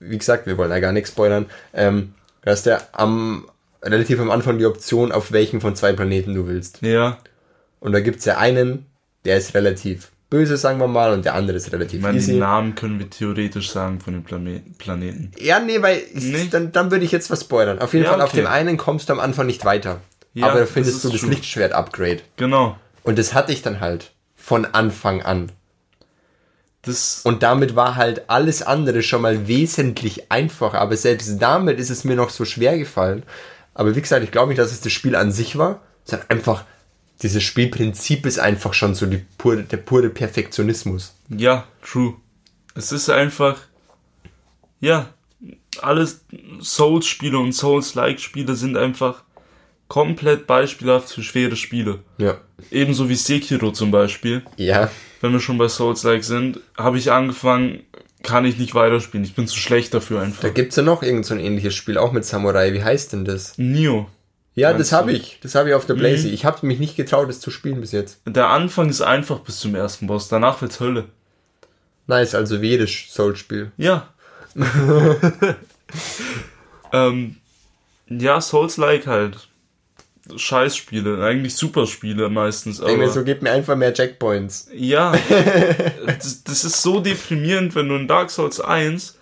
wie 0.00 0.16
gesagt, 0.16 0.46
wir 0.46 0.56
wollen 0.56 0.70
ja 0.70 0.80
gar 0.80 0.92
nichts 0.92 1.10
spoilern, 1.10 1.46
ähm, 1.74 2.14
du 2.40 2.50
hast 2.50 2.64
ja 2.64 2.80
am, 2.92 3.46
relativ 3.82 4.18
am 4.20 4.30
Anfang 4.30 4.56
die 4.56 4.64
Option, 4.64 5.12
auf 5.12 5.32
welchen 5.32 5.60
von 5.60 5.76
zwei 5.76 5.92
Planeten 5.92 6.34
du 6.34 6.46
willst. 6.46 6.80
Ja, 6.80 7.18
Und 7.78 7.92
da 7.92 8.00
gibt's 8.00 8.24
ja 8.24 8.38
einen, 8.38 8.86
der 9.26 9.36
ist 9.36 9.54
relativ 9.54 10.10
böse, 10.30 10.56
sagen 10.56 10.78
wir 10.80 10.88
mal, 10.88 11.12
und 11.12 11.24
der 11.24 11.34
andere 11.34 11.56
ist 11.56 11.72
relativ 11.72 11.98
ich 11.98 12.02
meine, 12.02 12.18
easy. 12.18 12.32
den 12.32 12.40
Namen 12.40 12.74
können 12.74 12.98
wir 12.98 13.08
theoretisch 13.08 13.70
sagen 13.70 14.00
von 14.00 14.12
den 14.12 14.24
Plane 14.24 14.62
Planeten. 14.78 15.30
Ja, 15.38 15.60
nee, 15.60 15.80
weil 15.82 16.02
Nicht? 16.14 16.52
dann, 16.52 16.72
dann 16.72 16.90
würde 16.90 17.04
ich 17.04 17.12
jetzt 17.12 17.30
was 17.30 17.42
spoilern. 17.42 17.78
Auf 17.78 17.92
jeden 17.94 18.04
Ja, 18.04 18.12
Fall, 18.12 18.20
auf 18.20 18.30
okay. 18.30 18.42
dem 18.42 18.46
einen 18.46 18.76
kommst 18.76 19.08
du 19.08 19.12
am 19.12 19.20
Anfang 19.20 19.46
nicht 19.46 19.64
weiter. 19.64 20.00
Ja, 20.34 20.46
Aber 20.46 20.54
da 20.54 20.60
das 20.60 20.70
findest 20.70 20.96
ist 20.96 21.04
du 21.04 21.10
das. 21.10 21.22
Lichtschwert-Upgrade. 21.22 22.18
Genau. 22.36 22.76
Und 23.04 23.18
das 23.18 23.34
hatte 23.34 23.52
ich 23.52 23.62
dann 23.62 23.80
halt 23.80 24.12
von 24.34 24.64
Anfang 24.66 25.22
an. 25.22 25.52
Das, 26.82 27.22
Und 27.24 27.42
damit 27.42 27.74
war 27.74 27.96
halt 27.96 28.28
alles 28.30 28.62
andere 28.62 29.02
schon 29.02 29.22
mal 29.22 29.48
wesentlich 29.48 30.30
einfacher. 30.30 30.80
Aber 30.80 30.96
selbst 30.96 31.40
damit 31.40 31.78
ist 31.80 31.90
es 31.90 32.04
mir 32.04 32.14
noch 32.16 32.30
so 32.30 32.44
schwer 32.44 32.78
gefallen. 32.78 33.24
Aber 33.74 33.96
wie 33.96 34.00
gesagt, 34.00 34.22
ich 34.24 34.30
glaube 34.30 34.48
nicht, 34.48 34.58
dass 34.58 34.72
es 34.72 34.80
das 34.80 34.92
Spiel 34.92 35.16
an 35.16 35.32
sich 35.32 35.58
war, 35.58 35.80
sondern 36.04 36.30
einfach 36.30 36.64
dieses 37.22 37.42
Spielprinzip 37.42 38.26
ist 38.26 38.38
einfach 38.38 38.74
schon 38.74 38.94
so 38.94 39.06
die 39.06 39.22
pure, 39.38 39.62
der 39.62 39.78
pure 39.78 40.10
Perfektionismus. 40.10 41.14
ja, 41.28 41.64
true. 41.82 42.14
Es 42.74 42.92
ist 42.92 43.08
einfach, 43.08 43.56
ja, 44.80 45.08
alles 45.80 46.20
Souls-Spiele 46.60 47.38
und 47.38 47.52
Souls-like-Spiele 47.52 48.54
sind 48.54 48.76
einfach 48.76 49.22
komplett 49.88 50.46
beispielhaft 50.46 51.10
für 51.10 51.22
schwere 51.22 51.56
Spiele. 51.56 52.00
Ja. 52.18 52.38
Ebenso 52.70 53.08
wie 53.08 53.14
Sekiro 53.14 53.70
zum 53.70 53.90
Beispiel. 53.90 54.42
Ja. 54.56 54.90
Wenn 55.20 55.32
wir 55.32 55.40
schon 55.40 55.56
bei 55.56 55.68
Souls-like 55.68 56.24
sind, 56.24 56.60
habe 56.76 56.98
ich 56.98 57.12
angefangen, 57.12 57.84
kann 58.22 58.44
ich 58.44 58.58
nicht 58.58 58.74
weiterspielen. 58.74 59.24
Ich 59.24 59.34
bin 59.34 59.46
zu 59.46 59.56
schlecht 59.56 59.94
dafür 59.94 60.20
einfach. 60.20 60.42
Da 60.42 60.48
gibt's 60.50 60.76
ja 60.76 60.82
noch 60.82 61.02
irgend 61.02 61.24
so 61.24 61.34
ein 61.34 61.40
ähnliches 61.40 61.74
Spiel, 61.74 61.96
auch 61.96 62.12
mit 62.12 62.24
Samurai. 62.24 62.72
Wie 62.72 62.82
heißt 62.82 63.12
denn 63.12 63.24
das? 63.24 63.56
Nio. 63.56 64.08
Ja, 64.56 64.72
das 64.72 64.90
habe 64.90 65.12
ich. 65.12 65.38
Das 65.42 65.54
habe 65.54 65.68
ich 65.68 65.74
auf 65.74 65.84
der 65.84 65.94
Blaze. 65.94 66.28
Ich 66.28 66.46
habe 66.46 66.66
mich 66.66 66.78
nicht 66.78 66.96
getraut, 66.96 67.28
das 67.28 67.40
zu 67.40 67.50
spielen 67.50 67.80
bis 67.80 67.92
jetzt. 67.92 68.20
Der 68.26 68.48
Anfang 68.48 68.88
ist 68.88 69.02
einfach 69.02 69.40
bis 69.40 69.60
zum 69.60 69.74
ersten 69.74 70.06
Boss, 70.06 70.28
danach 70.28 70.60
wird's 70.62 70.80
Hölle. 70.80 71.04
Nice, 72.06 72.34
also 72.34 72.62
wie 72.62 72.70
jedes 72.70 73.12
Soul-Spiel. 73.12 73.70
Ja. 73.76 74.08
ähm, 76.92 77.36
ja, 78.08 78.40
Souls-like 78.40 79.06
halt. 79.06 79.48
Scheißspiele, 80.34 81.22
eigentlich 81.22 81.54
Superspiele 81.54 82.28
meistens, 82.30 82.80
Ich 82.80 82.86
denke 82.86 83.04
aber 83.04 83.12
so, 83.12 83.22
gib 83.22 83.42
mir 83.42 83.52
einfach 83.52 83.76
mehr 83.76 83.94
Checkpoints. 83.94 84.70
ja, 84.72 85.12
das, 86.06 86.42
das 86.42 86.64
ist 86.64 86.82
so 86.82 86.98
deprimierend, 86.98 87.74
wenn 87.76 87.88
du 87.88 87.94
in 87.94 88.08
Dark 88.08 88.30
Souls 88.30 88.60
1 88.60 89.18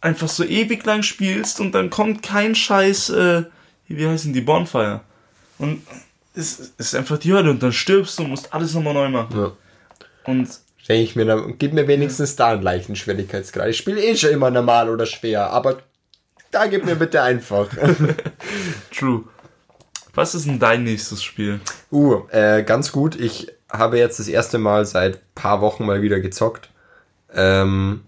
einfach 0.00 0.28
so 0.28 0.44
ewig 0.44 0.84
lang 0.84 1.02
spielst 1.02 1.60
und 1.60 1.72
dann 1.72 1.90
kommt 1.90 2.22
kein 2.22 2.54
Scheiß, 2.54 3.10
äh, 3.10 3.42
wie 3.88 4.06
heißen 4.06 4.32
die, 4.32 4.40
Bonfire. 4.40 5.00
Und 5.58 5.82
es 6.34 6.72
ist 6.78 6.94
einfach 6.94 7.18
die 7.18 7.32
Hölle 7.32 7.50
und 7.50 7.62
dann 7.62 7.72
stirbst 7.72 8.18
du 8.18 8.24
und 8.24 8.30
musst 8.30 8.52
alles 8.52 8.74
nochmal 8.74 8.94
neu 8.94 9.08
machen. 9.08 9.36
Ja. 9.36 9.52
Und 10.24 10.48
Denke 10.88 11.02
ich 11.02 11.16
mir, 11.16 11.24
dann, 11.24 11.56
gib 11.58 11.72
mir 11.72 11.88
wenigstens 11.88 12.36
da 12.36 12.52
einen 12.52 12.62
leichten 12.62 12.94
Schwierigkeitsgrad. 12.94 13.68
Ich 13.68 13.78
spiele 13.78 14.04
eh 14.04 14.16
schon 14.16 14.30
immer 14.30 14.50
normal 14.50 14.90
oder 14.90 15.06
schwer, 15.06 15.50
aber 15.50 15.78
da 16.50 16.66
gib 16.66 16.84
mir 16.84 16.96
bitte 16.96 17.22
einfach. 17.22 17.70
true. 18.94 19.24
Was 20.12 20.34
ist 20.34 20.46
denn 20.46 20.58
dein 20.58 20.84
nächstes 20.84 21.22
Spiel? 21.22 21.60
uh, 21.90 22.28
äh, 22.28 22.62
ganz 22.62 22.92
gut. 22.92 23.18
Ich 23.18 23.50
habe 23.70 23.98
jetzt 23.98 24.18
das 24.18 24.28
erste 24.28 24.58
Mal 24.58 24.84
seit 24.84 25.34
paar 25.34 25.60
Wochen 25.62 25.86
mal 25.86 26.02
wieder 26.02 26.20
gezockt. 26.20 26.68
Ähm, 27.32 28.04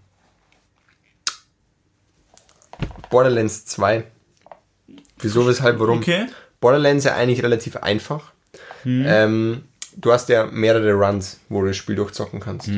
Borderlands 3.11 3.64
2. 3.66 4.04
Wieso, 5.26 5.47
weshalb, 5.47 5.78
warum? 5.80 5.99
Okay. 5.99 6.26
Borderlands 6.61 7.04
ja 7.04 7.14
eigentlich 7.14 7.42
relativ 7.42 7.76
einfach. 7.76 8.33
Ähm, 9.06 9.62
du 9.97 10.12
hast 10.12 10.28
ja 10.28 10.47
mehrere 10.47 10.92
Runs, 10.92 11.40
wo 11.49 11.61
du 11.62 11.68
das 11.68 11.76
Spiel 11.76 11.97
durchzocken 11.97 12.40
kannst. 12.40 12.68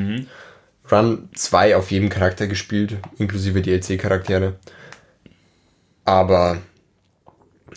Run 0.91 1.29
2 1.35 1.77
auf 1.77 1.91
jedem 1.91 2.09
Charakter 2.09 2.47
gespielt, 2.47 2.97
inklusive 3.19 3.61
DLC-Charaktere. 3.61 4.55
Aber, 6.05 6.59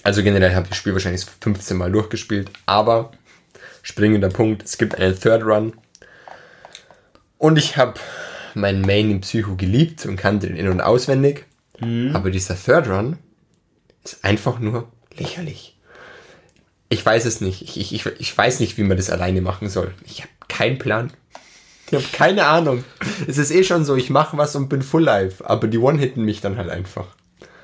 also 0.04 0.24
generell 0.24 0.56
habe 0.56 0.64
ich 0.64 0.70
das 0.70 0.78
Spiel 0.78 0.94
wahrscheinlich 0.94 1.22
so 1.22 1.32
15 1.42 1.76
Mal 1.76 1.92
durchgespielt, 1.92 2.50
aber 2.66 3.12
springender 3.84 4.30
Punkt, 4.30 4.64
es 4.64 4.78
gibt 4.78 4.96
einen 4.98 5.20
Third 5.20 5.44
Run. 5.44 5.74
Und 7.38 7.58
ich 7.58 7.76
habe 7.76 8.00
meinen 8.54 8.82
Main 8.82 9.12
in 9.12 9.22
Psycho 9.22 9.56
geliebt 9.58 10.06
und 10.06 10.16
kannte 10.16 10.48
den 10.48 10.56
in- 10.56 10.70
und 10.70 10.80
auswendig. 10.82 11.46
Aber 12.14 12.30
dieser 12.32 12.56
Third 12.56 12.88
Run 12.88 13.18
ist 14.04 14.24
einfach 14.24 14.60
nur 14.60 14.88
lächerlich. 15.18 15.78
Ich 16.90 17.06
weiß 17.06 17.26
es 17.26 17.40
nicht. 17.40 17.62
Ich, 17.62 17.94
ich, 17.94 18.06
ich, 18.06 18.38
weiß 18.38 18.60
nicht, 18.60 18.78
wie 18.78 18.84
man 18.84 18.98
das 18.98 19.10
alleine 19.10 19.42
machen 19.42 19.70
soll. 19.70 19.94
Ich 20.06 20.22
habe 20.22 20.32
keinen 20.50 20.78
Plan. 20.78 21.12
Ich 21.88 21.94
habe 21.94 22.06
keine 22.12 22.48
Ahnung. 22.48 22.84
Es 23.28 23.38
ist 23.38 23.52
eh 23.52 23.64
schon 23.64 23.86
so, 23.86 23.96
ich 23.96 24.10
mache 24.10 24.38
was 24.38 24.56
und 24.56 24.68
bin 24.68 24.82
full 24.82 25.04
life. 25.04 25.48
Aber 25.48 25.68
die 25.68 25.78
One-Hitten 25.78 26.24
mich 26.24 26.42
dann 26.42 26.58
halt 26.58 26.70
einfach. 26.70 27.08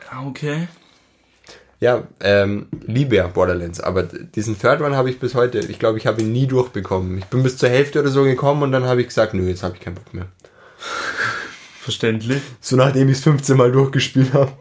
Ah, 0.10 0.26
Okay. 0.28 0.68
Ja, 1.80 2.08
ähm, 2.22 2.68
liebe 2.88 3.18
ja 3.18 3.28
Borderlands. 3.28 3.80
Aber 3.80 4.04
diesen 4.04 4.60
Third 4.60 4.82
One 4.82 4.96
habe 4.96 5.10
ich 5.12 5.20
bis 5.20 5.36
heute, 5.36 5.60
ich 5.60 5.78
glaube, 5.78 6.00
ich 6.00 6.08
habe 6.08 6.22
ihn 6.22 6.32
nie 6.32 6.48
durchbekommen. 6.48 7.20
Ich 7.20 7.26
bin 7.26 7.44
bis 7.44 7.58
zur 7.58 7.70
Hälfte 7.70 8.00
oder 8.00 8.10
so 8.10 8.24
gekommen 8.24 8.64
und 8.64 8.72
dann 8.72 8.86
habe 8.86 9.02
ich 9.02 9.08
gesagt, 9.08 9.36
nö, 9.36 9.48
jetzt 9.48 9.62
habe 9.62 9.76
ich 9.76 9.82
keinen 9.82 9.96
Bock 9.96 10.12
mehr. 10.14 10.26
Verständlich. 11.80 12.42
So 12.62 12.76
nachdem 12.76 13.10
ich 13.10 13.18
es 13.18 13.24
15 13.24 13.56
Mal 13.56 13.72
durchgespielt 13.72 14.34
habe. 14.34 14.54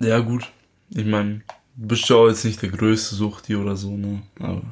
Ja, 0.00 0.18
gut. 0.20 0.50
Ich 0.90 1.04
meine, 1.04 1.42
du 1.76 1.88
bist 1.88 2.08
ja 2.08 2.16
auch 2.16 2.28
jetzt 2.28 2.44
nicht 2.44 2.62
der 2.62 2.70
größte 2.70 3.14
Suchti 3.14 3.56
oder 3.56 3.76
so, 3.76 3.96
ne? 3.96 4.22
Aber. 4.40 4.62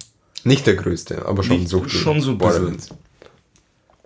Nicht 0.44 0.66
der 0.66 0.74
größte, 0.76 1.26
aber 1.26 1.42
schon 1.42 1.58
Nicht- 1.58 1.68
so 1.68 1.88
schon 1.88 2.20
so. 2.20 2.36
Borderlands. 2.36 2.90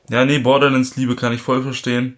Ja, 0.09 0.25
nee, 0.25 0.39
Borderlands 0.39 0.97
Liebe 0.97 1.15
kann 1.17 1.33
ich 1.33 1.41
voll 1.43 1.63
verstehen. 1.63 2.17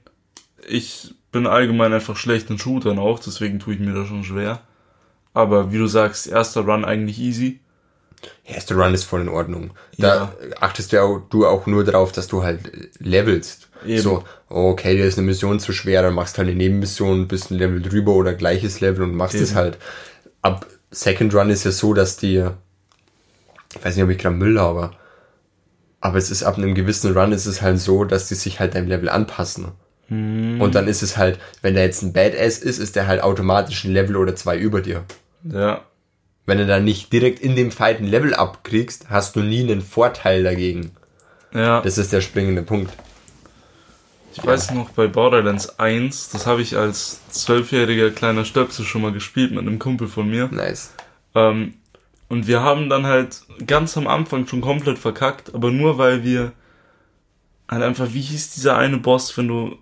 Ich 0.68 1.14
bin 1.32 1.46
allgemein 1.46 1.92
einfach 1.92 2.16
schlecht 2.16 2.48
in 2.50 2.58
Shootern 2.58 2.98
auch, 2.98 3.18
deswegen 3.18 3.58
tue 3.58 3.74
ich 3.74 3.80
mir 3.80 3.92
da 3.94 4.06
schon 4.06 4.22
schwer. 4.24 4.62
Aber 5.34 5.72
wie 5.72 5.78
du 5.78 5.86
sagst, 5.86 6.26
erster 6.26 6.60
Run 6.62 6.84
eigentlich 6.84 7.18
easy. 7.18 7.58
Erster 8.44 8.76
Run 8.76 8.94
ist 8.94 9.04
voll 9.04 9.22
in 9.22 9.28
Ordnung. 9.28 9.72
Da 9.98 10.34
achtest 10.60 10.92
du, 10.92 10.96
ja 10.96 11.02
auch, 11.02 11.20
du 11.30 11.46
auch 11.46 11.66
nur 11.66 11.84
darauf, 11.84 12.12
dass 12.12 12.28
du 12.28 12.42
halt 12.42 12.66
äh, 12.66 12.88
levelst. 12.98 13.68
Eben. 13.84 14.00
So, 14.00 14.24
okay, 14.48 14.96
dir 14.96 15.06
ist 15.06 15.18
eine 15.18 15.26
Mission 15.26 15.60
zu 15.60 15.72
schwer, 15.72 16.02
dann 16.02 16.14
machst 16.14 16.36
du 16.36 16.38
halt 16.38 16.48
eine 16.48 16.56
Nebenmission, 16.56 17.28
bist 17.28 17.50
ein 17.50 17.58
Level 17.58 17.82
drüber 17.82 18.12
oder 18.12 18.34
gleiches 18.34 18.80
Level 18.80 19.02
und 19.02 19.14
machst 19.14 19.34
es 19.34 19.54
halt. 19.54 19.78
Ab 20.40 20.66
Second 20.90 21.34
Run 21.34 21.50
ist 21.50 21.64
ja 21.64 21.70
so, 21.70 21.94
dass 21.94 22.16
die, 22.16 22.44
ich 23.74 23.84
weiß 23.84 23.96
nicht, 23.96 24.04
ob 24.04 24.10
ich 24.10 24.18
gerade 24.18 24.36
Müll 24.36 24.60
habe, 24.60 24.92
aber 26.00 26.18
es 26.18 26.30
ist 26.30 26.42
ab 26.42 26.58
einem 26.58 26.74
gewissen 26.74 27.16
Run 27.16 27.32
ist 27.32 27.46
es 27.46 27.62
halt 27.62 27.78
so, 27.78 28.04
dass 28.04 28.28
die 28.28 28.34
sich 28.34 28.60
halt 28.60 28.74
deinem 28.74 28.88
Level 28.88 29.08
anpassen. 29.08 29.72
Und 30.12 30.74
dann 30.74 30.88
ist 30.88 31.02
es 31.02 31.16
halt, 31.16 31.38
wenn 31.62 31.74
der 31.74 31.84
jetzt 31.84 32.02
ein 32.02 32.12
Badass 32.12 32.58
ist, 32.58 32.78
ist 32.78 32.96
der 32.96 33.06
halt 33.06 33.22
automatisch 33.22 33.84
ein 33.84 33.92
Level 33.92 34.16
oder 34.16 34.36
zwei 34.36 34.58
über 34.58 34.82
dir. 34.82 35.04
Ja. 35.42 35.82
Wenn 36.44 36.58
du 36.58 36.66
dann 36.66 36.84
nicht 36.84 37.12
direkt 37.12 37.38
in 37.38 37.54
dem 37.54 37.70
Fight 37.70 38.00
ein 38.00 38.06
Level 38.06 38.34
abkriegst, 38.34 39.10
hast 39.10 39.36
du 39.36 39.40
nie 39.40 39.60
einen 39.60 39.80
Vorteil 39.80 40.42
dagegen. 40.42 40.92
Ja. 41.54 41.80
Das 41.80 41.98
ist 41.98 42.12
der 42.12 42.20
springende 42.20 42.62
Punkt. 42.62 42.92
Ich 44.34 44.44
weiß 44.44 44.70
noch, 44.72 44.90
bei 44.90 45.06
Borderlands 45.08 45.78
1, 45.78 46.30
das 46.30 46.46
habe 46.46 46.62
ich 46.62 46.76
als 46.76 47.20
zwölfjähriger 47.28 48.10
kleiner 48.10 48.44
Stöpsel 48.44 48.84
schon 48.84 49.02
mal 49.02 49.12
gespielt 49.12 49.50
mit 49.50 49.60
einem 49.60 49.78
Kumpel 49.78 50.08
von 50.08 50.28
mir. 50.28 50.48
Nice. 50.50 50.94
Ähm, 51.34 51.74
und 52.28 52.46
wir 52.46 52.62
haben 52.62 52.88
dann 52.88 53.06
halt 53.06 53.42
ganz 53.66 53.96
am 53.98 54.06
Anfang 54.06 54.46
schon 54.46 54.62
komplett 54.62 54.98
verkackt, 54.98 55.54
aber 55.54 55.70
nur 55.70 55.98
weil 55.98 56.24
wir 56.24 56.52
halt 57.68 57.82
einfach, 57.82 58.14
wie 58.14 58.22
hieß 58.22 58.54
dieser 58.54 58.78
eine 58.78 58.96
Boss, 58.96 59.36
wenn 59.36 59.48
du 59.48 59.76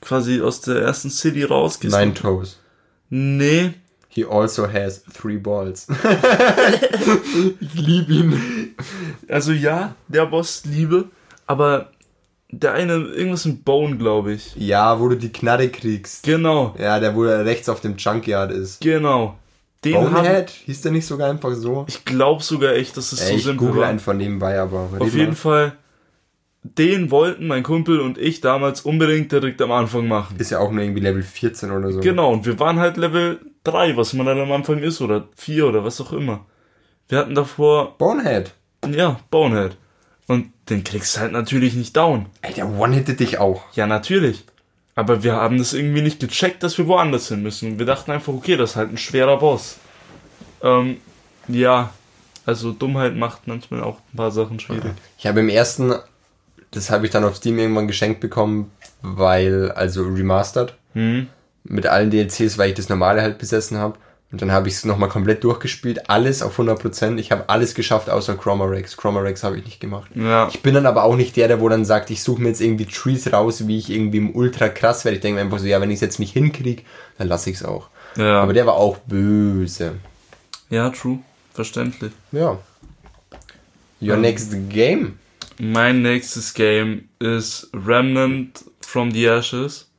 quasi 0.00 0.40
aus 0.40 0.62
der 0.62 0.82
ersten 0.82 1.10
City 1.10 1.44
rausgehst? 1.44 1.96
Nine 1.96 2.14
Toes. 2.14 2.58
Nee, 3.08 3.74
He 4.12 4.24
also 4.28 4.66
has 4.70 5.04
three 5.04 5.38
balls. 5.38 5.86
ich 7.60 7.74
liebe 7.74 8.12
ihn. 8.12 8.74
also 9.28 9.52
ja, 9.52 9.94
der 10.08 10.26
Boss 10.26 10.64
liebe, 10.64 11.04
aber 11.46 11.90
der 12.50 12.72
eine, 12.72 12.94
irgendwas 12.94 13.44
mit 13.44 13.64
Bone, 13.64 13.96
glaube 13.96 14.32
ich. 14.32 14.56
Ja, 14.56 14.98
wo 14.98 15.08
du 15.08 15.16
die 15.16 15.30
Knarre 15.30 15.68
kriegst. 15.68 16.24
Genau, 16.24 16.74
Ja, 16.78 16.98
der, 16.98 17.14
wo 17.14 17.22
er 17.24 17.44
rechts 17.44 17.68
auf 17.68 17.80
dem 17.80 17.96
Junkyard 17.96 18.50
ist. 18.52 18.80
genau. 18.80 19.36
Den 19.84 19.94
Bonehead? 19.94 20.50
Hieß 20.50 20.82
der 20.82 20.92
nicht 20.92 21.06
sogar 21.06 21.30
einfach 21.30 21.54
so? 21.54 21.86
ich 21.88 22.04
glaube 22.04 22.42
sogar 22.42 22.74
echt, 22.74 22.98
dass 22.98 23.12
es 23.12 23.20
Ey, 23.22 23.28
so 23.30 23.34
ich 23.36 23.42
simpel 23.44 23.66
google 23.68 23.80
war. 23.82 23.88
einfach 23.88 24.12
nebenbei, 24.12 24.60
aber 24.60 24.80
Auf 24.80 24.90
mal. 24.92 25.08
jeden 25.08 25.34
Fall, 25.34 25.72
den 26.62 27.10
wollten 27.10 27.46
mein 27.46 27.62
Kumpel 27.62 28.00
und 28.00 28.18
ich 28.18 28.42
damals 28.42 28.82
unbedingt 28.82 29.32
direkt 29.32 29.62
am 29.62 29.72
Anfang 29.72 30.06
machen. 30.06 30.36
Ist 30.38 30.50
ja 30.50 30.58
auch 30.58 30.70
nur 30.70 30.82
irgendwie 30.82 31.00
Level 31.00 31.22
14 31.22 31.70
oder 31.70 31.92
so. 31.92 32.00
Genau, 32.00 32.30
und 32.30 32.44
wir 32.44 32.58
waren 32.58 32.78
halt 32.78 32.98
Level 32.98 33.38
3, 33.64 33.96
was 33.96 34.12
man 34.14 34.26
dann 34.26 34.40
am 34.40 34.52
Anfang 34.52 34.78
ist, 34.78 35.00
oder 35.00 35.28
4 35.36 35.66
oder 35.66 35.84
was 35.84 36.00
auch 36.00 36.12
immer. 36.12 36.46
Wir 37.08 37.18
hatten 37.18 37.34
davor, 37.34 37.96
Bonehead. 37.98 38.52
ja, 38.90 39.18
Bonehead. 39.30 39.76
Und 40.26 40.52
den 40.68 40.84
kriegst 40.84 41.16
du 41.16 41.20
halt 41.20 41.32
natürlich 41.32 41.74
nicht 41.74 41.96
down. 41.96 42.26
Ey, 42.42 42.54
der 42.54 42.68
one-hittet 42.70 43.18
dich 43.20 43.38
auch. 43.38 43.64
Ja, 43.74 43.86
natürlich. 43.86 44.44
Aber 44.94 45.22
wir 45.24 45.34
haben 45.34 45.58
das 45.58 45.72
irgendwie 45.72 46.02
nicht 46.02 46.20
gecheckt, 46.20 46.62
dass 46.62 46.78
wir 46.78 46.86
woanders 46.86 47.28
hin 47.28 47.42
müssen. 47.42 47.72
Und 47.72 47.78
wir 47.78 47.86
dachten 47.86 48.10
einfach, 48.12 48.32
okay, 48.32 48.56
das 48.56 48.70
ist 48.70 48.76
halt 48.76 48.92
ein 48.92 48.98
schwerer 48.98 49.38
Boss. 49.38 49.78
Ähm, 50.62 50.98
ja, 51.48 51.92
also 52.46 52.70
Dummheit 52.72 53.16
macht 53.16 53.46
manchmal 53.48 53.82
auch 53.82 53.98
ein 54.12 54.16
paar 54.16 54.30
Sachen 54.30 54.60
schwierig. 54.60 54.92
Ich 55.18 55.26
habe 55.26 55.40
im 55.40 55.48
ersten, 55.48 55.94
das 56.70 56.90
habe 56.90 57.06
ich 57.06 57.10
dann 57.12 57.24
auf 57.24 57.36
Steam 57.36 57.58
irgendwann 57.58 57.88
geschenkt 57.88 58.20
bekommen, 58.20 58.70
weil, 59.02 59.72
also 59.72 60.02
remastered, 60.04 60.74
Hm? 60.94 61.28
Mit 61.64 61.86
allen 61.86 62.10
DLCs, 62.10 62.58
weil 62.58 62.70
ich 62.70 62.74
das 62.76 62.88
normale 62.88 63.22
halt 63.22 63.38
besessen 63.38 63.78
habe. 63.78 63.98
Und 64.32 64.40
dann 64.42 64.52
habe 64.52 64.68
ich 64.68 64.74
es 64.74 64.84
nochmal 64.84 65.08
komplett 65.08 65.42
durchgespielt, 65.42 66.08
alles 66.08 66.40
auf 66.40 66.56
100%. 66.60 67.18
Ich 67.18 67.32
habe 67.32 67.48
alles 67.48 67.74
geschafft, 67.74 68.08
außer 68.08 68.36
Chromarex. 68.36 68.96
Chromarex 68.96 69.42
habe 69.42 69.58
ich 69.58 69.64
nicht 69.64 69.80
gemacht. 69.80 70.08
Ja. 70.14 70.46
Ich 70.48 70.62
bin 70.62 70.72
dann 70.74 70.86
aber 70.86 71.02
auch 71.02 71.16
nicht 71.16 71.34
der, 71.36 71.48
der 71.48 71.60
wo 71.60 71.68
dann 71.68 71.84
sagt, 71.84 72.10
ich 72.10 72.22
suche 72.22 72.40
mir 72.40 72.48
jetzt 72.50 72.60
irgendwie 72.60 72.86
Trees 72.86 73.32
raus, 73.32 73.66
wie 73.66 73.76
ich 73.78 73.90
irgendwie 73.90 74.18
im 74.18 74.36
Ultra 74.36 74.68
krass 74.68 75.04
werde. 75.04 75.16
Ich 75.16 75.20
denke 75.22 75.36
mir 75.36 75.40
einfach 75.40 75.58
so, 75.58 75.66
ja, 75.66 75.80
wenn 75.80 75.90
ich 75.90 75.96
es 75.96 76.00
jetzt 76.02 76.20
nicht 76.20 76.32
hinkriege, 76.32 76.82
dann 77.18 77.26
lasse 77.26 77.50
ich 77.50 77.56
es 77.56 77.64
auch. 77.64 77.88
Ja. 78.16 78.40
Aber 78.40 78.52
der 78.52 78.66
war 78.66 78.74
auch 78.74 78.98
böse. 78.98 79.94
ja, 80.68 80.90
true. 80.90 81.18
Verständlich. 81.52 82.12
Ja. 82.30 82.56
Your 84.00 84.14
Ähm. 84.14 84.20
next 84.20 84.54
game? 84.68 85.18
Mein 85.58 86.02
nächstes 86.02 86.54
Game 86.54 87.08
ist 87.18 87.68
Remnant 87.74 88.64
from 88.80 89.10
the 89.10 89.26
Ashes. 89.26 89.89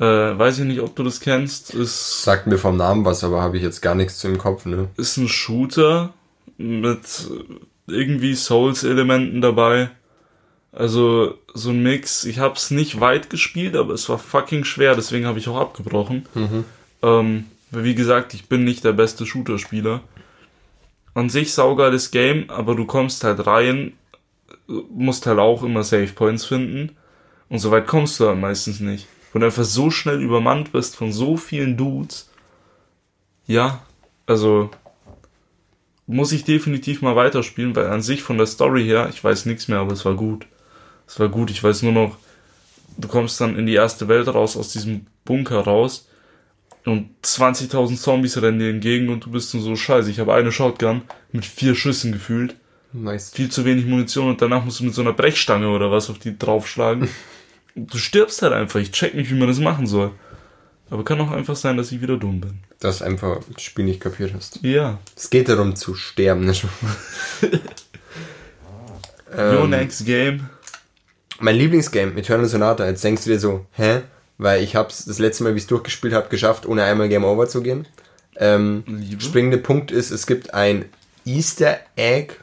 Äh, 0.00 0.04
weiß 0.04 0.58
ich 0.58 0.64
nicht, 0.64 0.80
ob 0.80 0.96
du 0.96 1.04
das 1.04 1.20
kennst. 1.20 1.72
Ist, 1.72 2.22
Sagt 2.24 2.46
mir 2.46 2.58
vom 2.58 2.76
Namen 2.76 3.04
was, 3.04 3.22
aber 3.22 3.42
habe 3.42 3.56
ich 3.56 3.62
jetzt 3.62 3.80
gar 3.80 3.94
nichts 3.94 4.22
im 4.24 4.38
Kopf, 4.38 4.66
ne? 4.66 4.88
ist 4.96 5.16
ein 5.16 5.28
Shooter 5.28 6.12
mit 6.56 7.00
irgendwie 7.86 8.34
Souls-Elementen 8.34 9.40
dabei. 9.40 9.90
Also 10.72 11.38
so 11.52 11.70
ein 11.70 11.82
Mix. 11.82 12.24
Ich 12.24 12.40
habe 12.40 12.54
es 12.56 12.72
nicht 12.72 12.98
weit 12.98 13.30
gespielt, 13.30 13.76
aber 13.76 13.94
es 13.94 14.08
war 14.08 14.18
fucking 14.18 14.64
schwer, 14.64 14.96
deswegen 14.96 15.26
habe 15.26 15.38
ich 15.38 15.48
auch 15.48 15.60
abgebrochen. 15.60 16.26
Ähm, 17.02 17.44
weil 17.70 17.84
wie 17.84 17.94
gesagt, 17.94 18.34
ich 18.34 18.48
bin 18.48 18.64
nicht 18.64 18.82
der 18.84 18.92
beste 18.92 19.26
Shooter-Spieler. 19.26 20.00
An 21.14 21.28
sich 21.28 21.52
saugeiles 21.52 22.10
Game, 22.10 22.50
aber 22.50 22.74
du 22.74 22.86
kommst 22.86 23.22
halt 23.22 23.46
rein, 23.46 23.92
musst 24.66 25.26
halt 25.26 25.38
auch 25.38 25.62
immer 25.62 25.84
Save 25.84 26.08
Points 26.08 26.44
finden. 26.44 26.96
Und 27.48 27.60
so 27.60 27.70
weit 27.70 27.86
kommst 27.86 28.18
du 28.18 28.26
halt 28.26 28.40
meistens 28.40 28.80
nicht. 28.80 29.06
Und 29.34 29.42
einfach 29.42 29.64
so 29.64 29.90
schnell 29.90 30.22
übermannt 30.22 30.72
bist 30.72 30.96
von 30.96 31.12
so 31.12 31.36
vielen 31.36 31.76
Dudes. 31.76 32.30
Ja, 33.46 33.82
also 34.26 34.70
muss 36.06 36.32
ich 36.32 36.44
definitiv 36.44 37.02
mal 37.02 37.16
weiterspielen, 37.16 37.74
weil 37.74 37.88
an 37.88 38.00
sich 38.00 38.22
von 38.22 38.38
der 38.38 38.46
Story 38.46 38.84
her, 38.84 39.08
ich 39.10 39.22
weiß 39.22 39.46
nichts 39.46 39.68
mehr, 39.68 39.80
aber 39.80 39.92
es 39.92 40.04
war 40.04 40.14
gut. 40.14 40.46
Es 41.06 41.18
war 41.18 41.28
gut, 41.28 41.50
ich 41.50 41.62
weiß 41.62 41.82
nur 41.82 41.92
noch, 41.92 42.16
du 42.96 43.08
kommst 43.08 43.40
dann 43.40 43.58
in 43.58 43.66
die 43.66 43.74
erste 43.74 44.08
Welt 44.08 44.28
raus, 44.28 44.56
aus 44.56 44.72
diesem 44.72 45.06
Bunker 45.24 45.60
raus 45.60 46.08
und 46.84 47.10
20.000 47.24 47.96
Zombies 47.96 48.40
rennen 48.40 48.58
dir 48.58 48.70
entgegen 48.70 49.08
und 49.08 49.24
du 49.24 49.30
bist 49.30 49.52
nur 49.54 49.62
so 49.62 49.74
scheiße. 49.74 50.10
Ich 50.10 50.20
habe 50.20 50.34
eine 50.34 50.52
Shotgun 50.52 51.02
mit 51.32 51.44
vier 51.44 51.74
Schüssen 51.74 52.12
gefühlt, 52.12 52.54
Nice. 52.92 53.32
viel 53.32 53.50
zu 53.50 53.64
wenig 53.64 53.86
Munition 53.86 54.28
und 54.28 54.40
danach 54.40 54.64
musst 54.64 54.80
du 54.80 54.84
mit 54.84 54.94
so 54.94 55.00
einer 55.02 55.12
Brechstange 55.12 55.68
oder 55.68 55.90
was 55.90 56.08
auf 56.08 56.18
die 56.18 56.38
draufschlagen. 56.38 57.08
du 57.74 57.98
stirbst 57.98 58.42
halt 58.42 58.52
einfach, 58.52 58.80
ich 58.80 58.92
check 58.92 59.14
nicht, 59.14 59.30
wie 59.30 59.34
man 59.34 59.48
das 59.48 59.58
machen 59.58 59.86
soll. 59.86 60.12
Aber 60.90 61.04
kann 61.04 61.20
auch 61.20 61.30
einfach 61.30 61.56
sein, 61.56 61.76
dass 61.76 61.92
ich 61.92 62.00
wieder 62.00 62.16
dumm 62.16 62.40
bin. 62.40 62.60
Dass 62.78 62.98
du 62.98 63.04
einfach 63.04 63.40
das 63.52 63.62
Spiel 63.62 63.84
nicht 63.84 64.00
kapiert 64.00 64.32
hast. 64.34 64.60
Ja. 64.62 64.98
Es 65.16 65.30
geht 65.30 65.48
darum 65.48 65.76
zu 65.76 65.94
sterben? 65.94 66.46
Your 69.36 69.64
ähm, 69.64 69.70
next 69.70 70.04
game. 70.06 70.48
mein 71.40 71.56
Lieblingsgame, 71.56 72.12
Eternal 72.16 72.46
Sonata, 72.46 72.86
jetzt 72.86 73.02
denkst 73.02 73.24
du 73.24 73.30
dir 73.30 73.40
so, 73.40 73.66
hä? 73.72 74.02
Weil 74.38 74.62
ich 74.62 74.76
hab's 74.76 75.04
das 75.06 75.18
letzte 75.18 75.44
Mal, 75.44 75.54
wie 75.54 75.58
ich 75.58 75.64
es 75.64 75.68
durchgespielt 75.68 76.14
habe, 76.14 76.28
geschafft, 76.28 76.66
ohne 76.66 76.84
einmal 76.84 77.08
Game 77.08 77.24
Over 77.24 77.48
zu 77.48 77.62
gehen. 77.62 77.88
Ähm, 78.36 78.84
springende 79.18 79.58
Punkt 79.58 79.90
ist, 79.90 80.10
es 80.10 80.26
gibt 80.26 80.54
ein 80.54 80.84
Easter 81.24 81.78
Egg. 81.96 82.34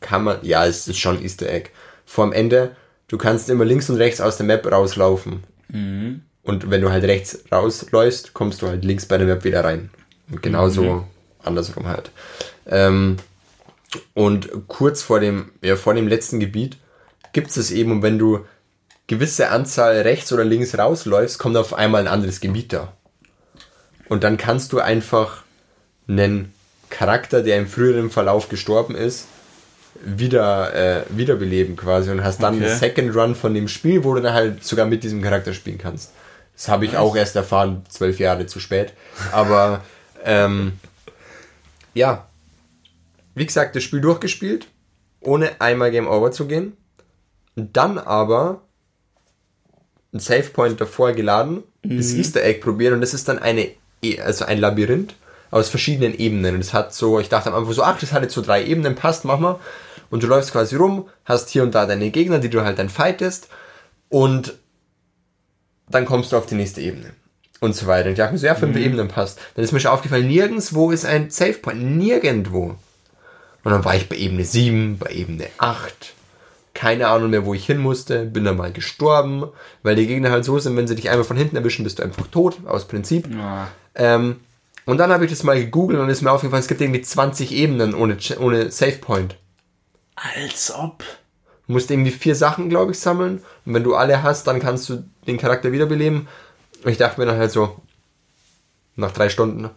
Kann 0.00 0.24
man, 0.24 0.38
ja, 0.42 0.66
es 0.66 0.88
ist 0.88 0.98
schon 0.98 1.22
Easter 1.22 1.48
Egg. 1.48 1.70
Vorm 2.06 2.32
Ende, 2.32 2.76
du 3.12 3.18
kannst 3.18 3.50
immer 3.50 3.66
links 3.66 3.90
und 3.90 3.96
rechts 3.96 4.22
aus 4.22 4.38
der 4.38 4.46
Map 4.46 4.66
rauslaufen. 4.66 5.44
Und 6.42 6.70
wenn 6.70 6.80
du 6.80 6.90
halt 6.90 7.04
rechts 7.04 7.44
rausläufst, 7.52 8.32
kommst 8.32 8.62
du 8.62 8.68
halt 8.68 8.86
links 8.86 9.04
bei 9.04 9.18
der 9.18 9.26
Map 9.26 9.44
wieder 9.44 9.62
rein. 9.62 9.90
Und 10.30 10.42
genauso 10.42 11.06
andersrum 11.44 11.86
halt. 11.86 12.10
Ähm, 12.66 13.18
und 14.14 14.48
kurz 14.66 15.02
vor 15.02 15.20
dem, 15.20 15.52
ja, 15.60 15.76
vor 15.76 15.92
dem 15.92 16.08
letzten 16.08 16.40
Gebiet 16.40 16.78
gibt 17.34 17.54
es 17.54 17.70
eben, 17.70 17.92
und 17.92 18.02
wenn 18.02 18.18
du 18.18 18.46
gewisse 19.08 19.50
Anzahl 19.50 20.00
rechts 20.00 20.32
oder 20.32 20.44
links 20.44 20.78
rausläufst, 20.78 21.38
kommt 21.38 21.58
auf 21.58 21.74
einmal 21.74 22.00
ein 22.00 22.12
anderes 22.12 22.40
Gebiet 22.40 22.72
da. 22.72 22.94
Und 24.08 24.24
dann 24.24 24.38
kannst 24.38 24.72
du 24.72 24.80
einfach 24.80 25.42
einen 26.08 26.54
Charakter, 26.88 27.42
der 27.42 27.58
im 27.58 27.66
früheren 27.66 28.10
Verlauf 28.10 28.48
gestorben 28.48 28.94
ist, 28.94 29.26
wieder 30.04 30.74
äh, 30.74 31.04
wiederbeleben 31.10 31.76
quasi 31.76 32.10
und 32.10 32.24
hast 32.24 32.42
dann 32.42 32.56
Okay. 32.56 32.66
einen 32.66 32.78
Second 32.78 33.14
Run 33.16 33.34
von 33.34 33.54
dem 33.54 33.68
Spiel, 33.68 34.02
wo 34.04 34.14
du 34.14 34.20
dann 34.20 34.34
halt 34.34 34.64
sogar 34.64 34.86
mit 34.86 35.04
diesem 35.04 35.22
Charakter 35.22 35.52
spielen 35.54 35.78
kannst. 35.78 36.10
Das 36.56 36.68
habe 36.68 36.84
ich 36.84 36.96
auch 36.96 37.14
erst 37.16 37.36
erfahren, 37.36 37.82
zwölf 37.88 38.18
Jahre 38.18 38.46
zu 38.46 38.60
spät. 38.60 38.92
Aber 39.32 39.82
ähm, 40.24 40.72
ja, 41.94 42.26
wie 43.34 43.46
gesagt, 43.46 43.76
das 43.76 43.82
Spiel 43.82 44.00
durchgespielt, 44.00 44.66
ohne 45.20 45.60
einmal 45.60 45.90
Game 45.90 46.08
Over 46.08 46.32
zu 46.32 46.46
gehen. 46.46 46.76
Und 47.56 47.76
dann 47.76 47.98
aber 47.98 48.62
ein 50.12 50.20
Save 50.20 50.44
Point 50.52 50.80
davor 50.80 51.12
geladen, 51.12 51.62
das 51.82 52.12
Easter 52.12 52.42
Egg 52.42 52.60
probieren 52.60 52.94
und 52.94 53.00
das 53.00 53.14
ist 53.14 53.28
dann 53.28 53.38
eine, 53.38 53.68
E- 54.02 54.20
also 54.20 54.44
ein 54.44 54.58
Labyrinth 54.58 55.14
aus 55.50 55.68
verschiedenen 55.68 56.16
Ebenen. 56.18 56.54
Und 56.56 56.60
es 56.60 56.72
hat 56.74 56.94
so, 56.94 57.18
ich 57.20 57.28
dachte 57.28 57.48
am 57.50 57.54
Anfang 57.54 57.72
so, 57.72 57.82
ach, 57.82 57.98
das 57.98 58.12
hat 58.12 58.22
jetzt 58.22 58.34
so 58.34 58.42
drei 58.42 58.64
Ebenen, 58.64 58.94
passt, 58.94 59.24
mach 59.24 59.38
mal. 59.38 59.58
Und 60.12 60.22
du 60.22 60.26
läufst 60.26 60.52
quasi 60.52 60.76
rum, 60.76 61.08
hast 61.24 61.48
hier 61.48 61.62
und 61.62 61.74
da 61.74 61.86
deine 61.86 62.10
Gegner, 62.10 62.38
die 62.38 62.50
du 62.50 62.62
halt 62.62 62.78
dann 62.78 62.90
fightest 62.90 63.48
und 64.10 64.58
dann 65.88 66.04
kommst 66.04 66.32
du 66.32 66.36
auf 66.36 66.44
die 66.44 66.54
nächste 66.54 66.82
Ebene. 66.82 67.14
Und 67.60 67.74
so 67.74 67.86
weiter. 67.86 68.08
Und 68.08 68.12
ich 68.12 68.18
dachte 68.18 68.34
mir 68.34 68.38
so, 68.38 68.44
ja, 68.44 68.54
fünf 68.54 68.76
Ebenen 68.76 69.08
passt. 69.08 69.40
Dann 69.54 69.64
ist 69.64 69.72
mir 69.72 69.80
schon 69.80 69.90
aufgefallen, 69.90 70.26
nirgendwo 70.26 70.90
ist 70.90 71.06
ein 71.06 71.30
Save 71.30 71.54
Point. 71.54 71.82
Nirgendwo. 71.96 72.76
Und 73.64 73.70
dann 73.70 73.86
war 73.86 73.94
ich 73.94 74.10
bei 74.10 74.16
Ebene 74.16 74.44
7, 74.44 74.98
bei 74.98 75.12
Ebene 75.12 75.46
8. 75.56 76.12
Keine 76.74 77.08
Ahnung 77.08 77.30
mehr, 77.30 77.46
wo 77.46 77.54
ich 77.54 77.64
hin 77.64 77.78
musste. 77.78 78.26
Bin 78.26 78.44
dann 78.44 78.58
mal 78.58 78.70
gestorben, 78.70 79.46
weil 79.82 79.96
die 79.96 80.06
Gegner 80.06 80.30
halt 80.30 80.44
so 80.44 80.58
sind, 80.58 80.76
wenn 80.76 80.88
sie 80.88 80.96
dich 80.96 81.08
einmal 81.08 81.24
von 81.24 81.38
hinten 81.38 81.56
erwischen, 81.56 81.84
bist 81.84 82.00
du 82.00 82.02
einfach 82.02 82.26
tot, 82.26 82.58
aus 82.66 82.86
Prinzip. 82.86 83.28
Ähm, 83.94 84.40
und 84.84 84.98
dann 84.98 85.10
habe 85.10 85.24
ich 85.24 85.30
das 85.30 85.42
mal 85.42 85.58
gegoogelt 85.58 86.00
und 86.00 86.10
ist 86.10 86.20
mir 86.20 86.32
aufgefallen, 86.32 86.60
es 86.60 86.68
gibt 86.68 86.82
irgendwie 86.82 87.00
20 87.00 87.52
Ebenen 87.52 87.94
ohne, 87.94 88.18
ohne 88.40 88.70
Save 88.70 88.98
Point. 89.00 89.36
Als 90.36 90.72
ob. 90.74 91.04
Du 91.66 91.72
musst 91.74 91.90
irgendwie 91.90 92.10
vier 92.10 92.34
Sachen, 92.34 92.68
glaube 92.68 92.92
ich, 92.92 92.98
sammeln. 92.98 93.42
Und 93.64 93.74
wenn 93.74 93.84
du 93.84 93.94
alle 93.94 94.22
hast, 94.22 94.46
dann 94.46 94.60
kannst 94.60 94.88
du 94.88 95.04
den 95.26 95.38
Charakter 95.38 95.72
wiederbeleben. 95.72 96.28
Und 96.84 96.90
ich 96.90 96.98
dachte 96.98 97.20
mir 97.20 97.26
dann 97.26 97.38
halt 97.38 97.52
so, 97.52 97.76
nach 98.96 99.12
drei 99.12 99.28
Stunden, 99.28 99.70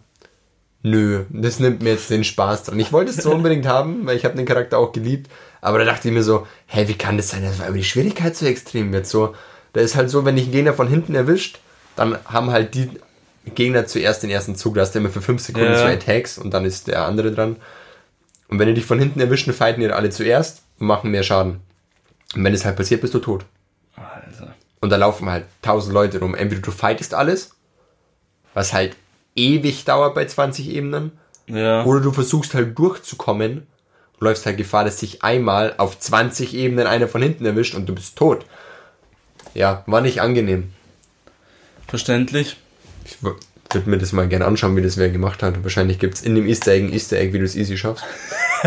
nö, 0.82 1.24
das 1.30 1.58
nimmt 1.58 1.82
mir 1.82 1.90
jetzt 1.92 2.10
den 2.10 2.24
Spaß 2.24 2.64
dran. 2.64 2.80
Ich 2.80 2.92
wollte 2.92 3.10
es 3.10 3.16
so 3.16 3.30
unbedingt 3.34 3.66
haben, 3.66 4.06
weil 4.06 4.16
ich 4.16 4.24
habe 4.24 4.36
den 4.36 4.46
Charakter 4.46 4.78
auch 4.78 4.92
geliebt. 4.92 5.30
Aber 5.60 5.78
da 5.78 5.84
dachte 5.84 6.08
ich 6.08 6.14
mir 6.14 6.22
so, 6.22 6.46
hä, 6.66 6.86
wie 6.86 6.98
kann 6.98 7.16
das 7.16 7.30
sein, 7.30 7.42
dass 7.42 7.58
weil 7.58 7.72
die 7.72 7.84
Schwierigkeit 7.84 8.36
so 8.36 8.46
extrem 8.46 8.92
wird? 8.92 9.06
So, 9.06 9.34
da 9.72 9.80
ist 9.80 9.96
halt 9.96 10.10
so, 10.10 10.24
wenn 10.24 10.36
dich 10.36 10.46
ein 10.46 10.52
Gegner 10.52 10.74
von 10.74 10.88
hinten 10.88 11.14
erwischt, 11.14 11.60
dann 11.96 12.18
haben 12.26 12.50
halt 12.50 12.74
die 12.74 12.90
Gegner 13.54 13.86
zuerst 13.86 14.22
den 14.22 14.30
ersten 14.30 14.56
Zug. 14.56 14.74
Da 14.74 14.82
hast 14.82 14.94
du 14.94 14.98
immer 14.98 15.08
für 15.08 15.22
fünf 15.22 15.40
Sekunden 15.42 15.72
Ja. 15.72 15.78
zwei 15.78 15.94
Attacks 15.94 16.36
und 16.38 16.52
dann 16.52 16.64
ist 16.64 16.88
der 16.88 17.04
andere 17.06 17.32
dran. 17.32 17.56
Und 18.48 18.58
wenn 18.58 18.68
die 18.68 18.74
dich 18.74 18.84
von 18.86 18.98
hinten 18.98 19.20
erwischen, 19.20 19.52
fighten 19.52 19.80
die 19.80 19.90
alle 19.90 20.10
zuerst 20.10 20.62
und 20.78 20.86
machen 20.86 21.10
mehr 21.10 21.22
Schaden. 21.22 21.60
Und 22.34 22.44
wenn 22.44 22.54
es 22.54 22.64
halt 22.64 22.76
passiert, 22.76 23.00
bist 23.00 23.14
du 23.14 23.18
tot. 23.18 23.44
Alter. 23.96 24.54
Und 24.80 24.90
da 24.90 24.96
laufen 24.96 25.28
halt 25.28 25.46
tausend 25.62 25.94
Leute 25.94 26.20
rum. 26.20 26.34
Entweder 26.34 26.62
du 26.62 26.70
fightest 26.70 27.14
alles, 27.14 27.54
was 28.54 28.72
halt 28.72 28.96
ewig 29.34 29.84
dauert 29.84 30.14
bei 30.14 30.24
20 30.26 30.68
Ebenen, 30.70 31.12
Ja. 31.48 31.84
oder 31.84 32.00
du 32.00 32.12
versuchst 32.12 32.54
halt 32.54 32.78
durchzukommen 32.78 33.66
und 34.14 34.20
läufst 34.20 34.46
halt 34.46 34.56
Gefahr, 34.56 34.84
dass 34.84 34.98
sich 35.00 35.22
einmal 35.24 35.74
auf 35.78 35.98
20 35.98 36.54
Ebenen 36.54 36.86
einer 36.86 37.08
von 37.08 37.22
hinten 37.22 37.44
erwischt 37.44 37.74
und 37.74 37.86
du 37.86 37.94
bist 37.94 38.16
tot. 38.16 38.44
Ja, 39.54 39.82
war 39.86 40.00
nicht 40.02 40.20
angenehm. 40.20 40.72
Verständlich. 41.88 42.56
Ich 43.04 43.16
würde 43.72 43.90
mir 43.90 43.98
das 43.98 44.12
mal 44.12 44.28
gerne 44.28 44.44
anschauen, 44.44 44.76
wie 44.76 44.82
das 44.82 44.96
wer 44.96 45.10
gemacht 45.10 45.42
hat. 45.42 45.62
Wahrscheinlich 45.62 45.98
gibt 45.98 46.14
es 46.14 46.22
in 46.22 46.34
dem 46.34 46.46
Easter 46.46 46.72
Egg 46.72 46.86
ein 46.86 46.92
Easter 46.92 47.16
Egg, 47.16 47.32
wie 47.32 47.38
du 47.38 47.44
es 47.44 47.56
easy 47.56 47.76
schaffst. 47.76 48.04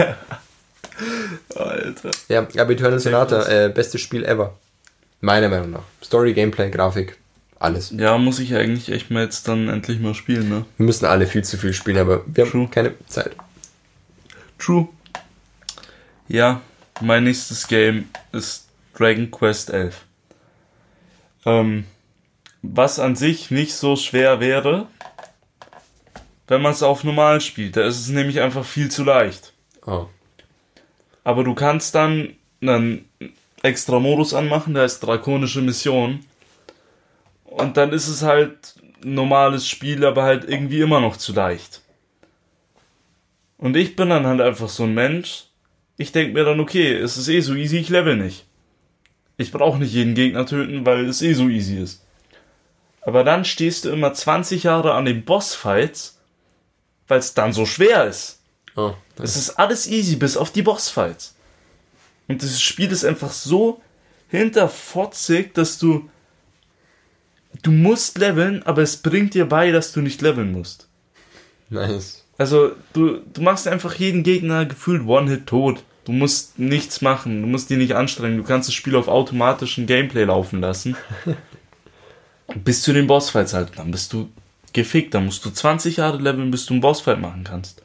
Alter. 1.55 2.11
Ja, 2.27 2.47
aber 2.57 2.71
Eternal 2.71 2.99
Sonata, 2.99 3.47
äh, 3.47 3.69
bestes 3.69 4.01
Spiel 4.01 4.25
ever. 4.25 4.57
Meiner 5.21 5.49
Meinung 5.49 5.71
nach. 5.71 5.83
Story, 6.03 6.33
Gameplay, 6.33 6.69
Grafik, 6.69 7.17
alles. 7.59 7.91
Ja, 7.95 8.17
muss 8.17 8.39
ich 8.39 8.55
eigentlich 8.55 8.89
echt 8.91 9.11
mal 9.11 9.23
jetzt 9.23 9.47
dann 9.47 9.67
endlich 9.67 9.99
mal 9.99 10.13
spielen, 10.13 10.49
ne? 10.49 10.65
Wir 10.77 10.85
müssen 10.85 11.05
alle 11.05 11.27
viel 11.27 11.43
zu 11.43 11.57
viel 11.57 11.73
spielen, 11.73 11.97
aber 11.97 12.23
wir 12.25 12.45
haben 12.45 12.51
True. 12.51 12.67
keine 12.71 12.93
Zeit. 13.07 13.31
True. 14.57 14.87
Ja, 16.27 16.61
mein 17.01 17.23
nächstes 17.23 17.67
Game 17.67 18.09
ist 18.31 18.67
Dragon 18.97 19.29
Quest 19.31 19.71
11. 19.71 20.05
Ähm, 21.45 21.85
was 22.61 22.99
an 22.99 23.15
sich 23.15 23.51
nicht 23.51 23.73
so 23.73 23.95
schwer 23.95 24.39
wäre, 24.39 24.87
wenn 26.47 26.61
man 26.61 26.73
es 26.73 26.83
auf 26.83 27.03
normal 27.03 27.41
spielt. 27.41 27.77
Da 27.77 27.85
ist 27.85 27.99
es 27.99 28.09
nämlich 28.09 28.41
einfach 28.41 28.65
viel 28.65 28.89
zu 28.89 29.03
leicht. 29.03 29.53
Oh. 29.85 30.07
Aber 31.23 31.43
du 31.43 31.53
kannst 31.53 31.95
dann 31.95 32.35
einen 32.61 33.07
extra 33.61 33.99
Modus 33.99 34.33
anmachen, 34.33 34.73
der 34.73 34.83
heißt 34.83 35.03
Drakonische 35.03 35.61
Mission. 35.61 36.25
Und 37.43 37.77
dann 37.77 37.93
ist 37.93 38.07
es 38.07 38.21
halt 38.23 38.75
normales 39.03 39.67
Spiel, 39.67 40.05
aber 40.05 40.23
halt 40.23 40.45
irgendwie 40.47 40.81
immer 40.81 40.99
noch 41.01 41.17
zu 41.17 41.33
leicht. 41.33 41.81
Und 43.57 43.75
ich 43.75 43.95
bin 43.95 44.09
dann 44.09 44.25
halt 44.25 44.41
einfach 44.41 44.69
so 44.69 44.83
ein 44.83 44.93
Mensch. 44.93 45.45
Ich 45.97 46.11
denke 46.11 46.33
mir 46.33 46.45
dann, 46.45 46.59
okay, 46.59 46.93
es 46.93 47.17
ist 47.17 47.27
eh 47.27 47.41
so 47.41 47.53
easy, 47.55 47.77
ich 47.77 47.89
level 47.89 48.15
nicht. 48.15 48.45
Ich 49.37 49.51
brauche 49.51 49.77
nicht 49.77 49.93
jeden 49.93 50.15
Gegner 50.15 50.45
töten, 50.45 50.85
weil 50.85 51.05
es 51.05 51.21
eh 51.21 51.33
so 51.33 51.49
easy 51.49 51.77
ist. 51.77 52.03
Aber 53.01 53.23
dann 53.23 53.45
stehst 53.45 53.85
du 53.85 53.89
immer 53.89 54.13
20 54.13 54.63
Jahre 54.63 54.93
an 54.93 55.05
den 55.05 55.23
Bossfights, 55.23 56.19
weil 57.07 57.19
es 57.19 57.33
dann 57.33 57.53
so 57.53 57.65
schwer 57.65 58.05
ist. 58.05 58.39
Oh, 58.75 58.93
Es 59.21 59.35
ist 59.35 59.51
alles 59.51 59.87
easy, 59.87 60.15
bis 60.15 60.37
auf 60.37 60.51
die 60.51 60.61
Bossfights. 60.61 61.35
Und 62.27 62.43
das 62.43 62.61
Spiel 62.61 62.91
ist 62.91 63.03
einfach 63.03 63.31
so 63.31 63.81
hinterfotzig, 64.29 65.53
dass 65.53 65.77
du. 65.77 66.09
Du 67.63 67.71
musst 67.71 68.17
leveln, 68.19 68.61
aber 68.63 68.83
es 68.83 68.97
bringt 68.97 69.33
dir 69.33 69.49
bei, 69.49 69.71
dass 69.71 69.91
du 69.91 70.01
nicht 70.01 70.21
leveln 70.21 70.51
musst. 70.51 70.87
nice. 71.69 72.23
Also, 72.37 72.71
du, 72.93 73.17
du 73.33 73.41
machst 73.41 73.67
einfach 73.67 73.95
jeden 73.95 74.23
Gegner 74.23 74.65
gefühlt 74.65 75.05
One-Hit 75.05 75.45
tot. 75.47 75.83
Du 76.05 76.13
musst 76.13 76.57
nichts 76.57 77.01
machen, 77.01 77.41
du 77.41 77.47
musst 77.47 77.69
dich 77.69 77.77
nicht 77.77 77.95
anstrengen, 77.95 78.37
du 78.37 78.43
kannst 78.43 78.69
das 78.69 78.75
Spiel 78.75 78.95
auf 78.95 79.09
automatischen 79.09 79.87
Gameplay 79.87 80.23
laufen 80.23 80.61
lassen. 80.61 80.95
bis 82.55 82.81
zu 82.81 82.93
den 82.93 83.07
Bossfights 83.07 83.53
halt. 83.53 83.71
Dann 83.77 83.91
bist 83.91 84.13
du 84.13 84.29
gefickt, 84.73 85.13
dann 85.13 85.25
musst 85.25 85.43
du 85.45 85.49
20 85.49 85.97
Jahre 85.97 86.17
leveln, 86.17 86.51
bis 86.51 86.65
du 86.65 86.73
einen 86.73 86.81
Bossfight 86.81 87.19
machen 87.19 87.43
kannst. 87.43 87.81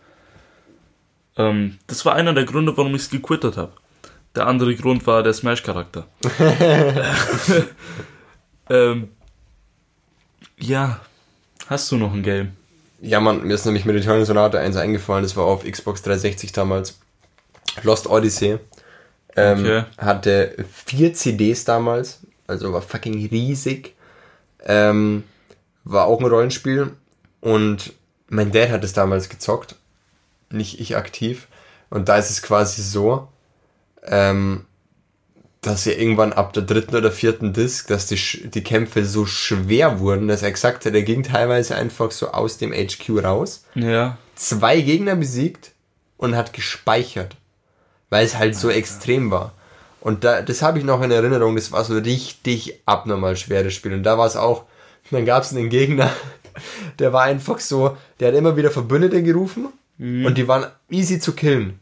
Ähm, 1.37 1.79
das 1.87 2.05
war 2.05 2.15
einer 2.15 2.35
der 2.35 2.45
Gründe, 2.45 2.77
warum 2.77 2.95
ich 2.95 3.03
es 3.03 3.11
gequittert 3.11 3.57
habe. 3.57 3.73
Der 4.37 4.47
andere 4.47 4.75
Grund 4.75 5.07
war 5.07 5.23
der 5.23 5.33
Smash-Charakter. 5.33 6.07
ähm, 8.71 9.09
ja, 10.59 11.01
hast 11.67 11.91
du 11.91 11.97
noch 11.97 12.13
ein 12.13 12.23
Game? 12.23 12.53
Ja, 13.01 13.21
Mann, 13.21 13.43
mir 13.45 13.55
ist 13.55 13.67
nämlich 13.67 13.85
mit 13.85 13.97
Eternal 13.97 14.25
Sonata 14.25 14.59
1 14.59 14.77
eingefallen, 14.77 15.25
das 15.25 15.37
war 15.37 15.45
auf 15.45 15.65
Xbox 15.65 16.03
360 16.03 16.53
damals. 16.53 16.99
Lost 17.83 18.07
Odyssey. 18.07 18.59
Ähm, 19.37 19.61
Okay. 19.61 19.85
Hatte 19.99 20.65
vier 20.73 21.13
CDs 21.13 21.65
damals, 21.65 22.21
also 22.47 22.73
war 22.73 22.83
fucking 22.83 23.27
riesig. 23.29 23.95
Ähm, 24.65 25.25
war 25.85 26.07
auch 26.07 26.21
ein 26.21 26.27
Rollenspiel 26.27 26.93
und 27.41 27.93
mein 28.29 28.51
Dad 28.53 28.71
hat 28.71 28.85
es 28.85 28.93
damals 28.95 29.29
gezockt, 29.29 29.77
nicht 30.51 30.81
ich 30.81 30.97
aktiv. 30.97 31.47
Und 31.91 32.09
da 32.09 32.17
ist 32.17 32.31
es 32.31 32.43
quasi 32.43 32.83
so, 32.83 33.29
ähm, 34.03 34.65
dass 35.61 35.87
er 35.87 35.99
irgendwann 35.99 36.33
ab 36.33 36.53
der 36.53 36.63
dritten 36.63 36.95
oder 36.97 37.11
vierten 37.13 37.53
Disc, 37.53 37.87
dass 37.89 38.07
die, 38.07 38.51
die 38.51 38.63
Kämpfe 38.65 39.05
so 39.05 39.25
schwer 39.27 39.99
wurden, 40.01 40.29
dass 40.29 40.43
er 40.43 40.51
gesagt 40.53 40.85
hat, 40.87 40.95
er 40.95 41.03
ging 41.03 41.23
teilweise 41.23 41.75
einfach 41.77 42.11
so 42.11 42.31
aus 42.33 42.59
dem 42.59 42.73
HQ 42.73 43.23
raus, 43.23 43.65
Ja. 43.75 44.19
zwei 44.35 44.81
Gegner 44.81 45.17
besiegt 45.17 45.73
und 46.17 46.37
hat 46.37 46.53
gespeichert, 46.53 47.37
weil 48.11 48.25
es 48.27 48.37
halt 48.37 48.57
so 48.57 48.69
extrem 48.71 49.31
war. 49.31 49.53
Und 50.05 50.23
da, 50.23 50.43
das 50.43 50.61
habe 50.61 50.79
ich 50.79 50.85
noch 50.85 51.01
in 51.01 51.11
Erinnerung, 51.11 51.57
das 51.57 51.73
war 51.73 51.83
so 51.83 51.95
richtig 51.95 52.83
abnormal 52.85 53.37
schweres 53.37 53.73
Spiel. 53.73 53.95
Und 53.95 54.03
da 54.03 54.19
war 54.19 54.27
es 54.27 54.37
auch, 54.37 54.65
dann 55.11 55.25
gab 55.25 55.45
es 55.45 55.53
einen 55.53 55.71
Gegner, 55.71 56.11
der 56.99 57.15
war 57.15 57.23
einfach 57.23 57.59
so, 57.59 57.97
der 58.21 58.29
hat 58.29 58.35
immer 58.35 58.55
wieder 58.55 58.71
Verbündete 58.71 59.23
gerufen 59.23 59.69
und 59.99 60.37
die 60.37 60.47
waren 60.47 60.67
easy 60.91 61.19
zu 61.19 61.33
killen. 61.33 61.81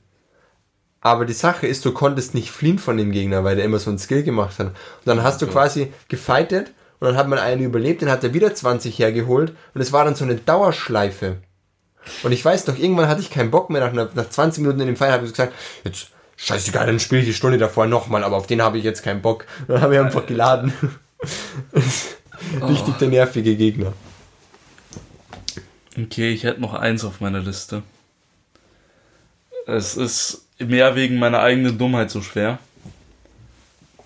Aber 1.01 1.25
die 1.25 1.33
Sache 1.33 1.67
ist, 1.67 1.85
du 1.85 1.91
konntest 1.93 2.33
nicht 2.33 2.53
fliehen 2.53 2.79
von 2.79 2.97
dem 2.97 3.11
Gegner, 3.11 3.43
weil 3.43 3.57
der 3.57 3.65
immer 3.65 3.81
so 3.81 3.91
einen 3.91 3.99
Skill 3.99 4.23
gemacht 4.23 4.57
hat. 4.61 4.69
Und 4.69 4.77
dann 5.05 5.25
hast 5.25 5.43
du 5.43 5.49
quasi 5.49 5.93
gefightet 6.07 6.71
und 7.01 7.09
dann 7.09 7.17
hat 7.17 7.27
man 7.27 7.41
einen 7.41 7.65
überlebt, 7.65 8.03
den 8.03 8.11
hat 8.11 8.23
er 8.23 8.35
wieder 8.35 8.55
20 8.55 9.01
hergeholt 9.01 9.53
und 9.75 9.81
es 9.81 9.93
war 9.93 10.05
dann 10.05 10.15
so 10.15 10.23
eine 10.23 10.37
Dauerschleife. 10.37 11.39
Und 12.23 12.31
ich 12.31 12.45
weiß 12.45 12.69
noch, 12.69 12.79
irgendwann 12.79 13.09
hatte 13.09 13.21
ich 13.21 13.31
keinen 13.31 13.51
Bock 13.51 13.69
mehr, 13.69 13.91
nach, 13.91 14.15
nach 14.15 14.31
20 14.31 14.63
Minuten 14.63 14.81
in 14.81 14.87
dem 14.87 14.97
Fight 14.97 15.11
habe 15.11 15.25
ich 15.25 15.33
gesagt, 15.33 15.55
jetzt 15.83 16.12
scheißegal, 16.43 16.87
dann 16.87 17.01
spiele 17.01 17.21
ich 17.21 17.29
die 17.29 17.35
Stunde 17.35 17.59
davor 17.59 17.87
nochmal, 17.87 18.25
aber 18.25 18.37
auf 18.37 18.47
den 18.47 18.63
habe 18.63 18.79
ich 18.79 18.85
jetzt 18.85 19.03
keinen 19.03 19.23
Bock. 19.23 19.47
Dann 19.69 19.81
habe 19.81 19.95
ich 19.95 20.01
einfach 20.01 20.27
geladen. 20.27 20.73
Richtig 22.69 22.97
der 22.99 23.09
nervige 23.09 23.57
Gegner. 23.57 23.93
Okay, 25.97 26.33
ich 26.33 26.43
hätte 26.43 26.61
noch 26.61 26.75
eins 26.75 27.05
auf 27.05 27.21
meiner 27.21 27.41
Liste. 27.41 27.83
Es 29.67 29.97
ist 29.97 30.47
mehr 30.59 30.97
wegen 30.97 31.19
meiner 31.19 31.41
eigenen 31.41 31.79
Dummheit 31.79 32.11
so 32.11 32.21
schwer. 32.23 32.59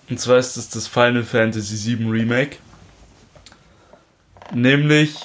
Und 0.09 0.19
zwar 0.19 0.37
ist 0.37 0.57
es 0.57 0.69
das 0.69 0.87
Final 0.87 1.23
Fantasy 1.23 1.97
VII 1.97 2.09
Remake. 2.09 2.57
Nämlich 4.53 5.15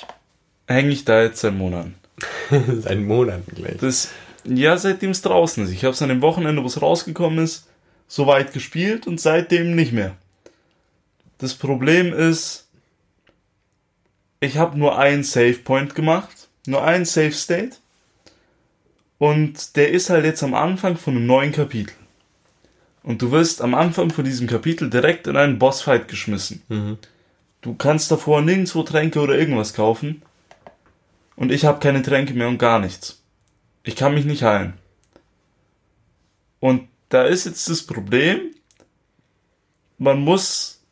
hänge 0.66 0.90
ich 0.90 1.04
da 1.04 1.22
jetzt 1.22 1.40
seit 1.40 1.54
Monaten. 1.54 1.94
Seit 2.80 2.98
Monaten 3.00 3.54
gleich. 3.54 3.78
Das, 3.78 4.10
ja, 4.44 4.76
seitdem 4.76 5.10
es 5.10 5.22
draußen 5.22 5.64
ist. 5.64 5.70
Ich 5.70 5.84
habe 5.84 5.94
es 5.94 6.02
an 6.02 6.08
dem 6.08 6.22
Wochenende, 6.22 6.62
wo 6.62 6.66
es 6.66 6.80
rausgekommen 6.80 7.44
ist, 7.44 7.68
so 8.08 8.26
weit 8.26 8.52
gespielt 8.52 9.06
und 9.06 9.20
seitdem 9.20 9.74
nicht 9.74 9.92
mehr. 9.92 10.16
Das 11.38 11.54
Problem 11.54 12.12
ist, 12.12 12.68
ich 14.40 14.58
habe 14.58 14.78
nur 14.78 14.98
einen 14.98 15.22
Save 15.22 15.54
Point 15.54 15.94
gemacht, 15.94 16.48
nur 16.66 16.84
einen 16.84 17.04
Save 17.04 17.32
State. 17.32 17.76
Und 19.18 19.76
der 19.76 19.90
ist 19.90 20.10
halt 20.10 20.24
jetzt 20.24 20.42
am 20.42 20.54
Anfang 20.54 20.96
von 20.96 21.16
einem 21.16 21.26
neuen 21.26 21.52
Kapitel. 21.52 21.94
Und 23.04 23.22
du 23.22 23.30
wirst 23.30 23.62
am 23.62 23.74
Anfang 23.74 24.10
von 24.10 24.24
diesem 24.24 24.46
Kapitel 24.48 24.90
direkt 24.90 25.26
in 25.26 25.36
einen 25.36 25.58
Bossfight 25.58 26.08
geschmissen. 26.08 26.62
Du 27.60 27.74
kannst 27.74 28.10
davor 28.10 28.42
nirgendwo 28.42 28.82
Tränke 28.82 29.20
oder 29.20 29.38
irgendwas 29.38 29.74
kaufen. 29.74 30.22
Und 31.36 31.52
ich 31.52 31.64
habe 31.64 31.78
keine 31.78 32.02
Tränke 32.02 32.34
mehr 32.34 32.48
und 32.48 32.58
gar 32.58 32.80
nichts. 32.80 33.21
Ich 33.84 33.96
kann 33.96 34.14
mich 34.14 34.24
nicht 34.24 34.42
heilen. 34.42 34.74
Und 36.60 36.88
da 37.08 37.24
ist 37.24 37.44
jetzt 37.44 37.68
das 37.68 37.82
Problem, 37.82 38.54
man 39.98 40.20
muss 40.20 40.82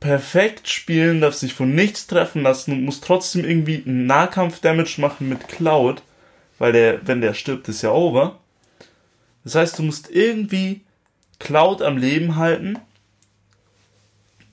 perfekt 0.00 0.68
spielen, 0.68 1.20
darf 1.20 1.34
sich 1.34 1.54
von 1.54 1.74
nichts 1.74 2.06
treffen 2.06 2.42
lassen 2.42 2.72
und 2.72 2.84
muss 2.84 3.00
trotzdem 3.00 3.44
irgendwie 3.44 3.82
einen 3.86 4.06
Nahkampf-Damage 4.06 5.00
machen 5.00 5.28
mit 5.28 5.48
Cloud, 5.48 6.02
weil 6.58 6.72
der, 6.72 7.06
wenn 7.06 7.20
der 7.20 7.34
stirbt, 7.34 7.68
ist 7.68 7.82
ja 7.82 7.90
over. 7.90 8.40
Das 9.44 9.54
heißt, 9.54 9.78
du 9.78 9.84
musst 9.84 10.10
irgendwie 10.10 10.82
Cloud 11.38 11.82
am 11.82 11.96
Leben 11.96 12.36
halten. 12.36 12.78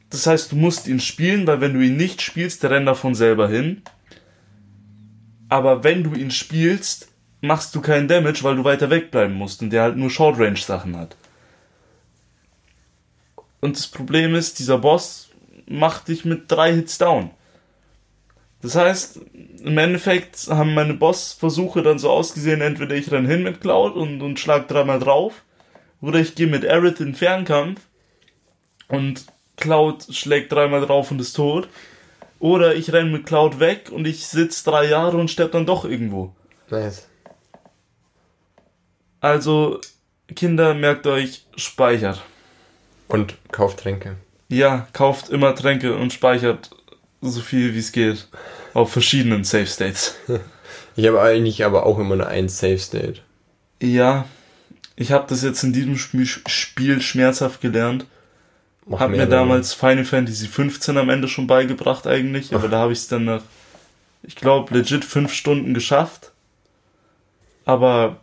Das 0.09 0.27
heißt, 0.27 0.51
du 0.51 0.55
musst 0.55 0.87
ihn 0.87 0.99
spielen, 0.99 1.47
weil 1.47 1.61
wenn 1.61 1.73
du 1.73 1.81
ihn 1.81 1.97
nicht 1.97 2.21
spielst, 2.21 2.61
der 2.61 2.69
rennt 2.69 2.87
davon 2.87 3.15
selber 3.15 3.49
hin. 3.49 3.81
Aber 5.49 5.83
wenn 5.83 6.03
du 6.03 6.13
ihn 6.13 6.31
spielst, 6.31 7.09
machst 7.43 7.75
du 7.75 7.81
keinen 7.81 8.07
Damage, 8.07 8.39
weil 8.43 8.55
du 8.55 8.63
weiter 8.63 8.89
wegbleiben 8.89 9.35
musst 9.35 9.61
und 9.61 9.69
der 9.69 9.83
halt 9.83 9.97
nur 9.97 10.09
Short 10.09 10.39
Range 10.39 10.57
Sachen 10.57 10.97
hat. 10.97 11.17
Und 13.59 13.75
das 13.75 13.87
Problem 13.87 14.33
ist, 14.33 14.59
dieser 14.59 14.77
Boss 14.77 15.29
macht 15.67 16.07
dich 16.07 16.23
mit 16.23 16.49
drei 16.49 16.73
Hits 16.73 16.97
down. 16.97 17.31
Das 18.61 18.75
heißt, 18.75 19.19
im 19.61 19.77
Endeffekt 19.77 20.47
haben 20.47 20.73
meine 20.73 20.93
Bossversuche 20.93 21.83
dann 21.83 21.99
so 21.99 22.09
ausgesehen, 22.09 22.61
entweder 22.61 22.95
ich 22.95 23.11
renn 23.11 23.27
hin 23.27 23.43
mit 23.43 23.59
Cloud 23.59 23.95
und, 23.95 24.21
und 24.21 24.39
schlag 24.39 24.69
dreimal 24.69 24.99
drauf, 24.99 25.43
oder 25.99 26.19
ich 26.19 26.35
gehe 26.35 26.47
mit 26.47 26.63
Aerith 26.63 27.01
in 27.01 27.13
Fernkampf 27.13 27.81
und 28.87 29.25
Cloud 29.57 30.05
schlägt 30.15 30.53
dreimal 30.53 30.85
drauf 30.85 31.11
und 31.11 31.19
ist 31.19 31.33
tot. 31.33 31.67
Oder 32.39 32.75
ich 32.75 32.91
renn 32.93 33.11
mit 33.11 33.25
Cloud 33.25 33.59
weg 33.59 33.89
und 33.91 34.05
ich 34.07 34.27
sitz 34.27 34.63
drei 34.63 34.87
Jahre 34.87 35.17
und 35.17 35.29
sterb 35.29 35.51
dann 35.51 35.65
doch 35.65 35.83
irgendwo. 35.83 36.33
Nice. 36.69 37.07
Also, 39.23 39.79
Kinder, 40.35 40.73
merkt 40.73 41.07
euch, 41.07 41.45
speichert. 41.55 42.21
Und 43.07 43.35
Kauftränke. 43.53 44.17
Ja, 44.49 44.85
kauft 44.91 45.29
immer 45.29 45.55
Tränke 45.55 45.95
und 45.95 46.11
speichert 46.11 46.71
so 47.21 47.39
viel 47.39 47.73
wie 47.73 47.79
es 47.79 47.93
geht. 47.93 48.27
Auf 48.73 48.91
verschiedenen 48.91 49.45
Safe 49.45 49.65
States. 49.65 50.15
Ich 50.95 51.07
habe 51.07 51.21
eigentlich 51.21 51.65
aber 51.65 51.87
auch 51.87 51.97
immer 51.97 52.15
nur 52.15 52.27
ein 52.27 52.49
Safe 52.49 52.77
State. 52.77 53.21
Ja, 53.81 54.25
ich 54.95 55.11
habe 55.11 55.25
das 55.27 55.41
jetzt 55.41 55.63
in 55.63 55.73
diesem 55.73 55.97
Spiel, 55.97 57.01
schmerzhaft 57.01 57.61
gelernt. 57.61 58.05
Mach 58.85 58.99
Hab 58.99 59.09
mir 59.09 59.25
damals 59.25 59.73
Final 59.73 60.05
Fantasy 60.05 60.45
15 60.47 60.95
am 60.99 61.09
Ende 61.09 61.27
schon 61.27 61.47
beigebracht 61.47 62.05
eigentlich, 62.05 62.53
aber 62.53 62.67
da 62.67 62.77
habe 62.77 62.93
ich 62.93 62.99
es 62.99 63.07
dann 63.07 63.25
nach, 63.25 63.41
ich 64.21 64.35
glaube, 64.35 64.71
legit 64.75 65.03
fünf 65.03 65.33
Stunden 65.33 65.73
geschafft. 65.73 66.31
Aber 67.65 68.19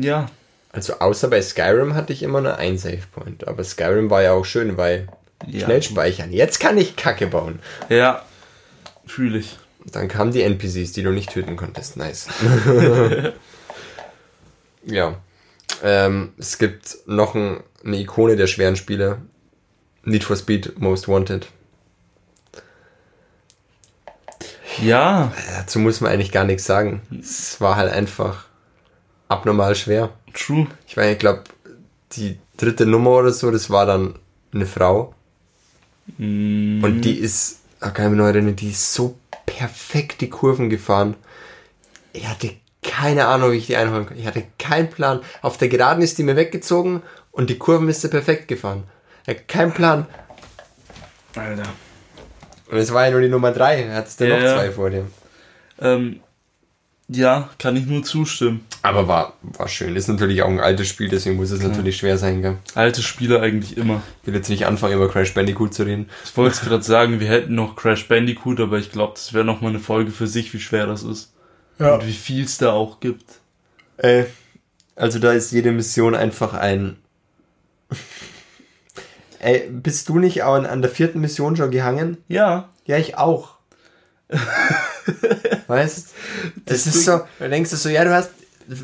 ja, 0.00 0.26
Also 0.72 0.98
außer 1.00 1.28
bei 1.28 1.42
Skyrim 1.42 1.94
hatte 1.94 2.12
ich 2.12 2.22
immer 2.22 2.40
nur 2.40 2.56
ein 2.56 2.78
Save 2.78 3.02
Point. 3.12 3.46
Aber 3.48 3.64
Skyrim 3.64 4.10
war 4.10 4.22
ja 4.22 4.32
auch 4.32 4.44
schön, 4.44 4.76
weil 4.76 5.08
Ja. 5.46 5.64
schnell 5.66 5.82
speichern. 5.82 6.32
Jetzt 6.32 6.60
kann 6.60 6.78
ich 6.78 6.96
Kacke 6.96 7.26
bauen. 7.26 7.58
ja, 7.88 8.22
fühle 9.06 9.38
ich. 9.38 9.56
Dann 9.92 10.08
kamen 10.08 10.32
die 10.32 10.42
NPCs, 10.42 10.92
die 10.92 11.02
du 11.02 11.10
nicht 11.10 11.30
töten 11.30 11.56
konntest. 11.56 11.96
Nice. 11.96 12.26
ja. 14.84 15.14
Ähm, 15.82 16.32
es 16.38 16.58
gibt 16.58 16.98
noch 17.06 17.34
ein, 17.34 17.60
eine 17.84 17.96
Ikone 17.98 18.36
der 18.36 18.46
schweren 18.48 18.76
Spiele. 18.76 19.18
Need 20.04 20.24
for 20.24 20.36
Speed 20.36 20.78
Most 20.78 21.08
Wanted. 21.08 21.46
Ja, 24.82 25.32
Dazu 25.56 25.78
muss 25.78 26.00
man 26.00 26.12
eigentlich 26.12 26.32
gar 26.32 26.44
nichts 26.44 26.64
sagen. 26.64 27.00
Es 27.20 27.60
war 27.60 27.76
halt 27.76 27.92
einfach 27.92 28.44
abnormal 29.28 29.74
schwer. 29.74 30.10
true. 30.34 30.66
Ich 30.86 30.96
meine, 30.96 31.12
ich 31.12 31.18
glaube, 31.18 31.44
die 32.12 32.38
dritte 32.56 32.86
Nummer 32.86 33.10
oder 33.10 33.32
so, 33.32 33.50
das 33.50 33.70
war 33.70 33.86
dann 33.86 34.14
eine 34.52 34.66
Frau. 34.66 35.14
Mm, 36.16 36.82
Und 36.82 37.02
die 37.02 37.18
ist, 37.18 37.60
da 37.80 37.90
kann 37.90 38.06
ich 38.06 38.10
mich 38.12 38.18
noch 38.18 38.26
erinnern, 38.26 38.56
die 38.56 38.70
ist 38.70 38.94
so 38.94 39.18
perfekt 39.46 40.20
die 40.20 40.30
Kurven 40.30 40.70
gefahren. 40.70 41.14
Ich 42.12 42.26
hatte 42.26 42.50
keine 42.82 43.26
Ahnung, 43.26 43.52
wie 43.52 43.56
ich 43.58 43.66
die 43.66 43.76
einholen 43.76 44.06
kann. 44.06 44.18
Ich 44.18 44.26
hatte 44.26 44.44
keinen 44.58 44.88
Plan. 44.88 45.20
Auf 45.42 45.58
der 45.58 45.68
Geraden 45.68 46.02
ist 46.02 46.16
die 46.18 46.22
mir 46.22 46.36
weggezogen 46.36 47.02
und 47.32 47.50
die 47.50 47.58
Kurven 47.58 47.88
ist 47.88 48.00
sie 48.00 48.08
perfekt 48.08 48.48
gefahren. 48.48 48.84
Ich 49.24 49.28
hatte 49.34 49.44
keinen 49.46 49.72
Plan. 49.72 50.06
Alter. 51.34 51.62
Und 52.70 52.76
es 52.78 52.92
war 52.92 53.04
ja 53.04 53.10
nur 53.12 53.20
die 53.20 53.28
Nummer 53.28 53.52
drei. 53.52 53.88
Hattest 53.92 54.20
du 54.20 54.28
Ja, 54.28 54.36
noch 54.38 54.54
zwei 54.56 54.70
vor 54.70 54.90
dir. 54.90 55.06
Ähm, 55.80 56.20
ja, 57.08 57.48
kann 57.58 57.74
ich 57.76 57.86
nur 57.86 58.02
zustimmen. 58.02 58.66
Aber 58.82 59.08
war, 59.08 59.32
war 59.42 59.66
schön. 59.66 59.96
Ist 59.96 60.08
natürlich 60.08 60.42
auch 60.42 60.48
ein 60.48 60.60
altes 60.60 60.88
Spiel, 60.88 61.08
deswegen 61.08 61.36
muss 61.36 61.50
es 61.50 61.62
natürlich 61.62 61.96
schwer 61.96 62.18
sein, 62.18 62.42
gell? 62.42 62.58
Alte 62.74 63.02
Spiele 63.02 63.40
eigentlich 63.40 63.78
immer. 63.78 64.02
Ich 64.20 64.26
will 64.26 64.34
jetzt 64.34 64.50
nicht 64.50 64.66
anfangen, 64.66 64.94
über 64.94 65.08
Crash 65.10 65.32
Bandicoot 65.32 65.72
zu 65.72 65.84
reden. 65.84 66.10
Ich 66.24 66.36
wollte 66.36 66.64
gerade 66.66 66.82
sagen, 66.82 67.18
wir 67.18 67.28
hätten 67.28 67.54
noch 67.54 67.76
Crash 67.76 68.06
Bandicoot, 68.08 68.60
aber 68.60 68.78
ich 68.78 68.92
glaube, 68.92 69.14
das 69.14 69.32
wäre 69.32 69.44
noch 69.44 69.62
mal 69.62 69.70
eine 69.70 69.78
Folge 69.78 70.10
für 70.10 70.26
sich, 70.26 70.52
wie 70.52 70.60
schwer 70.60 70.86
das 70.86 71.02
ist. 71.02 71.32
Ja. 71.78 71.94
Und 71.94 72.06
wie 72.06 72.12
viel 72.12 72.44
es 72.44 72.58
da 72.58 72.72
auch 72.72 73.00
gibt. 73.00 73.40
Äh, 73.96 74.24
also 74.94 75.18
da 75.18 75.32
ist 75.32 75.50
jede 75.50 75.72
Mission 75.72 76.14
einfach 76.14 76.52
ein. 76.52 76.98
Ey, 79.38 79.70
bist 79.70 80.10
du 80.10 80.18
nicht 80.18 80.44
an, 80.44 80.66
an 80.66 80.82
der 80.82 80.90
vierten 80.90 81.20
Mission 81.20 81.56
schon 81.56 81.70
gehangen? 81.70 82.18
Ja. 82.28 82.68
Ja, 82.84 82.98
ich 82.98 83.16
auch. 83.16 83.54
weißt 85.66 86.14
Das 86.64 86.86
ist 86.86 87.04
so, 87.04 87.20
du 87.38 87.48
denkst 87.48 87.70
du 87.70 87.76
so, 87.76 87.88
ja, 87.88 88.04
du 88.04 88.14
hast 88.14 88.30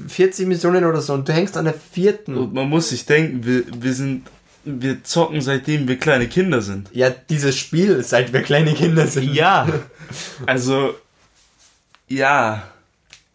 40 0.08 0.46
Missionen 0.46 0.84
oder 0.84 1.00
so 1.00 1.12
und 1.12 1.28
du 1.28 1.32
hängst 1.32 1.56
an 1.56 1.66
der 1.66 1.74
vierten. 1.74 2.36
Und 2.36 2.54
man 2.54 2.68
muss 2.68 2.88
sich 2.88 3.04
denken, 3.06 3.44
wir, 3.44 3.64
wir 3.78 3.92
sind, 3.92 4.26
wir 4.64 5.04
zocken 5.04 5.40
seitdem 5.40 5.88
wir 5.88 5.98
kleine 5.98 6.26
Kinder 6.26 6.62
sind. 6.62 6.88
Ja, 6.92 7.10
dieses 7.10 7.56
Spiel, 7.56 8.02
seit 8.02 8.32
wir 8.32 8.42
kleine 8.42 8.74
Kinder 8.74 9.06
sind. 9.06 9.32
Ja. 9.34 9.68
Also, 10.46 10.94
ja. 12.08 12.68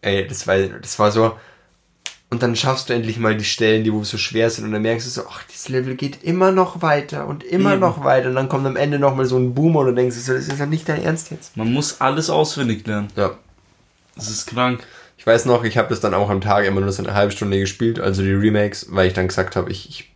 Ey, 0.02 0.26
das 0.26 0.46
war, 0.46 0.56
das 0.56 0.98
war 0.98 1.10
so. 1.10 1.32
Und 2.30 2.44
dann 2.44 2.54
schaffst 2.54 2.88
du 2.88 2.94
endlich 2.94 3.18
mal 3.18 3.36
die 3.36 3.44
Stellen, 3.44 3.82
die 3.82 3.92
wo 3.92 4.04
so 4.04 4.16
schwer 4.16 4.50
sind 4.50 4.64
und 4.64 4.70
dann 4.72 4.82
merkst 4.82 5.04
du 5.04 5.10
so, 5.10 5.22
ach, 5.28 5.42
dieses 5.52 5.68
Level 5.68 5.96
geht 5.96 6.22
immer 6.22 6.52
noch 6.52 6.80
weiter 6.80 7.26
und 7.26 7.42
immer 7.42 7.72
Eben. 7.72 7.80
noch 7.80 8.04
weiter 8.04 8.28
und 8.28 8.36
dann 8.36 8.48
kommt 8.48 8.64
am 8.66 8.76
Ende 8.76 9.00
noch 9.00 9.16
mal 9.16 9.26
so 9.26 9.36
ein 9.36 9.52
Boom 9.52 9.74
und 9.74 9.86
du 9.86 9.92
denkst 9.94 10.14
so, 10.16 10.32
das 10.32 10.46
ist 10.46 10.58
ja 10.60 10.66
nicht 10.66 10.88
dein 10.88 11.02
Ernst 11.02 11.32
jetzt. 11.32 11.56
Man 11.56 11.72
muss 11.72 12.00
alles 12.00 12.30
auswendig 12.30 12.86
lernen. 12.86 13.08
Ja. 13.16 13.32
Das 14.14 14.28
ist 14.30 14.46
krank. 14.46 14.86
Ich 15.18 15.26
weiß 15.26 15.44
noch, 15.46 15.64
ich 15.64 15.76
habe 15.76 15.88
das 15.88 15.98
dann 16.00 16.14
auch 16.14 16.30
am 16.30 16.40
Tag 16.40 16.64
immer 16.66 16.80
nur 16.80 16.92
so 16.92 17.02
eine 17.02 17.14
halbe 17.14 17.32
Stunde 17.32 17.58
gespielt, 17.58 17.98
also 17.98 18.22
die 18.22 18.32
Remakes, 18.32 18.86
weil 18.90 19.08
ich 19.08 19.12
dann 19.12 19.26
gesagt 19.28 19.56
habe, 19.56 19.70
ich, 19.70 19.88
ich 19.88 20.10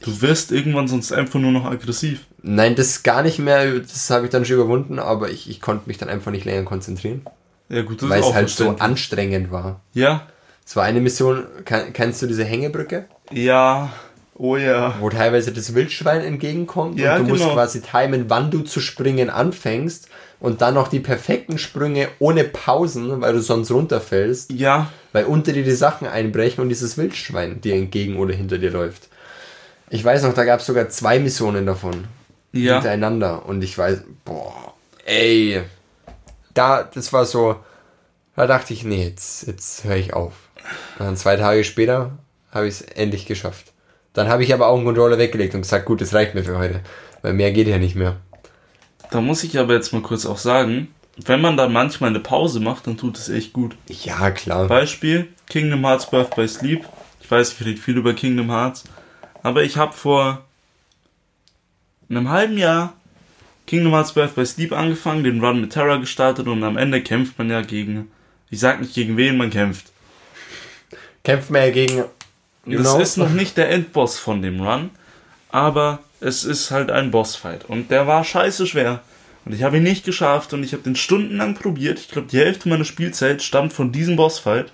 Du 0.00 0.22
wirst 0.22 0.52
irgendwann 0.52 0.86
sonst 0.86 1.10
einfach 1.10 1.40
nur 1.40 1.50
noch 1.50 1.64
aggressiv. 1.64 2.20
nein, 2.40 2.76
das 2.76 3.02
gar 3.02 3.22
nicht 3.24 3.40
mehr, 3.40 3.80
das 3.80 4.08
habe 4.10 4.26
ich 4.26 4.30
dann 4.30 4.44
schon 4.44 4.54
überwunden, 4.54 5.00
aber 5.00 5.28
ich, 5.30 5.50
ich 5.50 5.60
konnte 5.60 5.88
mich 5.88 5.98
dann 5.98 6.08
einfach 6.08 6.30
nicht 6.30 6.44
länger 6.44 6.62
konzentrieren, 6.62 7.22
Ja 7.68 7.82
gut, 7.82 8.00
das 8.00 8.08
weil 8.08 8.20
es 8.20 8.32
halt 8.32 8.48
so 8.48 8.76
anstrengend 8.78 9.50
war. 9.50 9.80
Ja. 9.92 10.28
Es 10.68 10.76
war 10.76 10.84
eine 10.84 11.00
Mission, 11.00 11.46
kann, 11.64 11.94
kennst 11.94 12.20
du 12.20 12.26
diese 12.26 12.44
Hängebrücke? 12.44 13.06
Ja. 13.32 13.90
Oh 14.36 14.58
ja. 14.58 14.94
wo 15.00 15.08
teilweise 15.08 15.50
das 15.50 15.74
Wildschwein 15.74 16.20
entgegenkommt 16.20 17.00
Ja, 17.00 17.16
und 17.16 17.22
du 17.24 17.28
musst 17.30 17.42
genau. 17.42 17.54
quasi 17.54 17.80
timen, 17.80 18.28
wann 18.28 18.50
du 18.50 18.60
zu 18.60 18.78
springen 18.80 19.30
anfängst 19.30 20.08
und 20.40 20.60
dann 20.60 20.74
noch 20.74 20.88
die 20.88 21.00
perfekten 21.00 21.56
Sprünge 21.56 22.08
ohne 22.18 22.44
Pausen, 22.44 23.22
weil 23.22 23.32
du 23.32 23.40
sonst 23.40 23.70
runterfällst, 23.70 24.52
Ja. 24.52 24.90
weil 25.12 25.24
unter 25.24 25.52
dir 25.52 25.64
die 25.64 25.72
Sachen 25.72 26.06
einbrechen 26.06 26.60
und 26.62 26.68
dieses 26.68 26.98
Wildschwein 26.98 27.62
dir 27.62 27.74
entgegen 27.74 28.18
oder 28.18 28.34
hinter 28.34 28.58
dir 28.58 28.70
läuft. 28.70 29.08
Ich 29.88 30.04
weiß 30.04 30.22
noch, 30.24 30.34
da 30.34 30.44
gab 30.44 30.60
es 30.60 30.66
sogar 30.66 30.90
zwei 30.90 31.18
Missionen 31.18 31.64
davon 31.64 32.04
Ja. 32.52 32.74
hintereinander 32.74 33.46
und 33.46 33.64
ich 33.64 33.76
weiß, 33.78 34.02
boah, 34.26 34.74
ey, 35.06 35.62
da, 36.52 36.82
das 36.82 37.10
war 37.14 37.24
so, 37.24 37.56
da 38.36 38.46
dachte 38.46 38.74
ich, 38.74 38.84
nee, 38.84 39.04
jetzt, 39.08 39.46
jetzt 39.46 39.82
höre 39.84 39.96
ich 39.96 40.12
auf. 40.12 40.34
Und 40.98 41.06
dann 41.06 41.16
zwei 41.16 41.36
Tage 41.36 41.64
später 41.64 42.18
habe 42.50 42.66
ich 42.66 42.74
es 42.74 42.82
endlich 42.82 43.26
geschafft. 43.26 43.72
Dann 44.12 44.28
habe 44.28 44.42
ich 44.42 44.52
aber 44.52 44.68
auch 44.68 44.76
einen 44.76 44.86
Controller 44.86 45.18
weggelegt 45.18 45.54
und 45.54 45.62
gesagt, 45.62 45.86
gut, 45.86 46.00
das 46.00 46.14
reicht 46.14 46.34
mir 46.34 46.44
für 46.44 46.58
heute, 46.58 46.80
weil 47.22 47.34
mehr 47.34 47.52
geht 47.52 47.68
ja 47.68 47.78
nicht 47.78 47.94
mehr. 47.94 48.16
Da 49.10 49.20
muss 49.20 49.44
ich 49.44 49.58
aber 49.58 49.74
jetzt 49.74 49.92
mal 49.92 50.02
kurz 50.02 50.26
auch 50.26 50.38
sagen, 50.38 50.88
wenn 51.24 51.40
man 51.40 51.56
da 51.56 51.68
manchmal 51.68 52.10
eine 52.10 52.20
Pause 52.20 52.60
macht, 52.60 52.86
dann 52.86 52.96
tut 52.96 53.18
es 53.18 53.28
echt 53.28 53.52
gut. 53.52 53.76
Ja, 53.88 54.30
klar. 54.30 54.68
Beispiel 54.68 55.28
Kingdom 55.48 55.84
Hearts 55.84 56.10
Birth 56.10 56.34
by 56.36 56.46
Sleep. 56.46 56.84
Ich 57.20 57.30
weiß, 57.30 57.52
ich 57.52 57.66
rede 57.66 57.80
viel 57.80 57.96
über 57.96 58.14
Kingdom 58.14 58.50
Hearts, 58.50 58.84
aber 59.42 59.62
ich 59.62 59.76
habe 59.76 59.92
vor 59.92 60.44
einem 62.08 62.30
halben 62.30 62.56
Jahr 62.56 62.94
Kingdom 63.66 63.92
Hearts 63.92 64.12
Birth 64.12 64.34
by 64.34 64.46
Sleep 64.46 64.72
angefangen, 64.72 65.24
den 65.24 65.44
Run 65.44 65.60
mit 65.60 65.72
Terra 65.72 65.96
gestartet 65.96 66.46
und 66.46 66.62
am 66.64 66.78
Ende 66.78 67.02
kämpft 67.02 67.36
man 67.38 67.50
ja 67.50 67.60
gegen, 67.60 68.10
ich 68.48 68.60
sag 68.60 68.80
nicht 68.80 68.94
gegen 68.94 69.16
wen 69.16 69.36
man 69.36 69.50
kämpft. 69.50 69.92
Kämpft 71.28 71.50
man 71.50 71.60
ja 71.60 71.70
gegen, 71.70 72.04
you 72.64 72.78
das 72.78 72.94
know, 72.94 73.00
ist 73.00 73.18
noch 73.18 73.28
nicht 73.28 73.58
der 73.58 73.68
Endboss 73.68 74.18
von 74.18 74.40
dem 74.40 74.62
Run, 74.62 74.88
aber 75.50 75.98
es 76.20 76.42
ist 76.42 76.70
halt 76.70 76.90
ein 76.90 77.10
Bossfight 77.10 77.66
und 77.66 77.90
der 77.90 78.06
war 78.06 78.24
scheiße 78.24 78.66
schwer. 78.66 79.02
Und 79.44 79.52
ich 79.52 79.62
habe 79.62 79.76
ihn 79.76 79.82
nicht 79.82 80.06
geschafft 80.06 80.54
und 80.54 80.64
ich 80.64 80.72
habe 80.72 80.84
den 80.84 80.96
stundenlang 80.96 81.52
probiert. 81.52 81.98
Ich 81.98 82.08
glaube, 82.08 82.28
die 82.28 82.38
Hälfte 82.38 82.70
meiner 82.70 82.86
Spielzeit 82.86 83.42
stammt 83.42 83.74
von 83.74 83.92
diesem 83.92 84.16
Bossfight. 84.16 84.72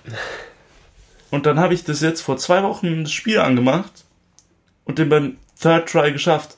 Und 1.29 1.45
dann 1.45 1.59
habe 1.59 1.73
ich 1.73 1.83
das 1.83 1.99
jetzt 1.99 2.21
vor 2.21 2.37
zwei 2.37 2.63
Wochen 2.63 3.03
das 3.03 3.11
Spiel 3.11 3.39
angemacht 3.39 4.05
und 4.85 4.97
den 4.97 5.09
beim 5.09 5.35
Third 5.61 5.89
Try 5.89 6.13
geschafft. 6.13 6.55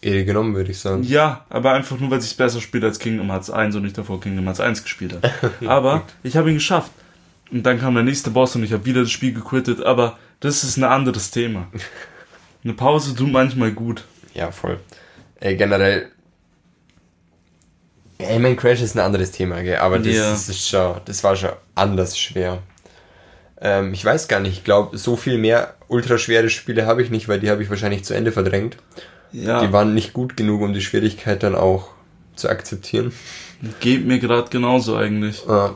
Ehre 0.00 0.24
genommen, 0.24 0.56
würde 0.56 0.72
ich 0.72 0.80
sagen. 0.80 1.04
Ja, 1.04 1.46
aber 1.50 1.72
einfach 1.72 2.00
nur, 2.00 2.10
weil 2.10 2.18
ich 2.18 2.24
es 2.24 2.34
besser 2.34 2.60
spiele 2.60 2.88
als 2.88 2.98
Kingdom 2.98 3.30
Hearts 3.30 3.48
1 3.48 3.76
und 3.76 3.84
ich 3.84 3.92
davor 3.92 4.20
Kingdom 4.20 4.46
Hearts 4.46 4.58
1 4.58 4.82
gespielt 4.82 5.14
habe. 5.14 5.30
aber 5.68 6.02
ich 6.24 6.36
habe 6.36 6.48
ihn 6.50 6.56
geschafft. 6.56 6.90
Und 7.50 7.62
dann 7.64 7.78
kam 7.80 7.94
der 7.94 8.02
nächste 8.04 8.30
Boss 8.30 8.54
und 8.56 8.62
ich 8.62 8.72
habe 8.72 8.84
wieder 8.84 9.00
das 9.02 9.10
Spiel 9.10 9.32
gequittet, 9.32 9.82
aber 9.82 10.18
das 10.40 10.64
ist 10.64 10.76
ein 10.76 10.84
anderes 10.84 11.30
Thema. 11.30 11.68
Eine 12.64 12.74
Pause 12.74 13.14
tut 13.14 13.30
manchmal 13.32 13.72
gut. 13.72 14.04
Ja, 14.34 14.50
voll. 14.50 14.80
Ey, 15.40 15.56
generell. 15.56 16.10
Aimman 18.20 18.56
Crash 18.56 18.82
ist 18.82 18.96
ein 18.96 19.00
anderes 19.00 19.30
Thema, 19.30 19.62
gell? 19.62 19.76
aber 19.76 19.98
das, 19.98 20.14
Ja. 20.14 20.30
das 20.30 20.48
ist 20.48 20.68
schon, 20.68 21.00
das 21.04 21.22
war 21.22 21.36
schon 21.36 21.50
anders 21.76 22.18
schwer. 22.18 22.58
Ähm, 23.60 23.92
ich 23.94 24.04
weiß 24.04 24.26
gar 24.28 24.40
nicht, 24.40 24.52
ich 24.52 24.64
glaube, 24.64 24.98
so 24.98 25.16
viel 25.16 25.38
mehr 25.38 25.74
ultraschwere 25.86 26.50
Spiele 26.50 26.84
habe 26.86 27.02
ich 27.02 27.10
nicht, 27.10 27.28
weil 27.28 27.38
die 27.40 27.48
habe 27.50 27.62
ich 27.62 27.70
wahrscheinlich 27.70 28.04
zu 28.04 28.14
Ende 28.14 28.32
verdrängt. 28.32 28.76
Ja, 29.30 29.60
Die 29.64 29.72
waren 29.72 29.94
nicht 29.94 30.12
gut 30.12 30.36
genug, 30.36 30.62
um 30.62 30.72
die 30.72 30.80
Schwierigkeit 30.80 31.42
dann 31.42 31.54
auch 31.54 31.90
zu 32.34 32.48
akzeptieren. 32.48 33.12
geht 33.80 34.04
mir 34.06 34.18
gerade 34.18 34.50
genauso 34.50 34.96
eigentlich. 34.96 35.46
Äh, 35.48 35.68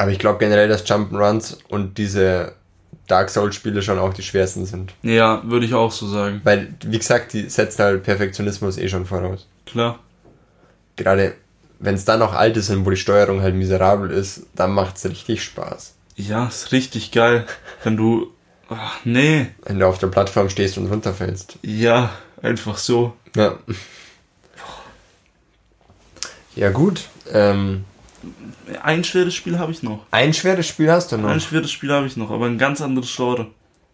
aber 0.00 0.12
ich 0.12 0.18
glaube 0.18 0.38
generell, 0.38 0.66
dass 0.66 0.86
Jump'n'Runs 0.86 1.58
und 1.68 1.98
diese 1.98 2.54
Dark 3.06 3.28
Souls-Spiele 3.28 3.82
schon 3.82 3.98
auch 3.98 4.14
die 4.14 4.22
schwersten 4.22 4.64
sind. 4.64 4.94
Ja, 5.02 5.42
würde 5.44 5.66
ich 5.66 5.74
auch 5.74 5.92
so 5.92 6.08
sagen. 6.08 6.40
Weil, 6.42 6.72
wie 6.86 6.96
gesagt, 6.96 7.34
die 7.34 7.50
setzen 7.50 7.82
halt 7.82 8.02
Perfektionismus 8.02 8.78
eh 8.78 8.88
schon 8.88 9.04
voraus. 9.04 9.46
Klar. 9.66 9.98
gerade 10.96 11.34
wenn 11.80 11.96
es 11.96 12.06
dann 12.06 12.20
noch 12.20 12.32
alte 12.32 12.62
sind, 12.62 12.86
wo 12.86 12.90
die 12.90 12.96
Steuerung 12.96 13.42
halt 13.42 13.54
miserabel 13.54 14.10
ist, 14.10 14.46
dann 14.54 14.72
macht 14.72 14.96
es 14.96 15.04
richtig 15.04 15.44
Spaß. 15.44 15.92
Ja, 16.16 16.46
ist 16.46 16.72
richtig 16.72 17.12
geil. 17.12 17.44
Wenn 17.84 17.98
du. 17.98 18.32
Ach, 18.70 19.00
nee. 19.04 19.48
Wenn 19.66 19.80
du 19.80 19.86
auf 19.86 19.98
der 19.98 20.06
Plattform 20.06 20.48
stehst 20.48 20.78
und 20.78 20.86
runterfällst. 20.86 21.58
Ja, 21.60 22.10
einfach 22.40 22.78
so. 22.78 23.12
Ja. 23.36 23.58
Ja 26.56 26.70
gut. 26.70 27.02
Ähm, 27.30 27.84
Ein 28.82 29.04
schweres 29.04 29.34
Spiel 29.34 29.58
habe 29.58 29.72
ich 29.72 29.82
noch. 29.82 30.04
ein 30.10 30.34
schweres 30.34 30.66
Spiel 30.66 30.90
hast 30.90 31.12
du 31.12 31.16
noch. 31.16 31.28
Ein 31.30 31.40
schweres 31.40 31.70
Spiel 31.70 31.92
habe 31.92 32.06
ich 32.06 32.16
noch, 32.16 32.30
aber 32.30 32.46
ein 32.46 32.58
ganz 32.58 32.80
anderes 32.80 33.14
Genre. 33.14 33.46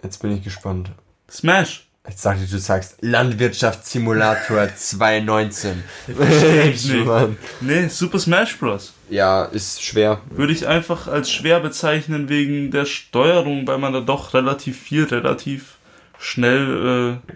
Jetzt 0.02 0.20
bin 0.22 0.32
ich 0.36 0.42
gespannt. 0.44 0.90
Smash. 1.30 1.82
Jetzt 2.08 2.24
dachte 2.24 2.44
ich, 2.44 2.50
du 2.50 2.58
sagst 2.58 2.98
Landwirtschaftssimulator 3.00 4.68
2019. 4.76 5.82
ich 6.06 6.84
nicht. 6.88 7.04
Mann. 7.04 7.36
Nee, 7.60 7.88
Super 7.88 8.18
Smash 8.20 8.56
Bros. 8.58 8.92
Ja, 9.10 9.44
ist 9.46 9.82
schwer. 9.82 10.20
Würde 10.30 10.52
ich 10.52 10.66
einfach 10.68 11.08
als 11.08 11.30
schwer 11.30 11.58
bezeichnen 11.60 12.28
wegen 12.28 12.70
der 12.70 12.84
Steuerung, 12.84 13.66
weil 13.66 13.78
man 13.78 13.92
da 13.92 14.00
doch 14.00 14.34
relativ 14.34 14.80
viel, 14.80 15.04
relativ 15.04 15.78
schnell 16.18 17.20
äh, 17.26 17.32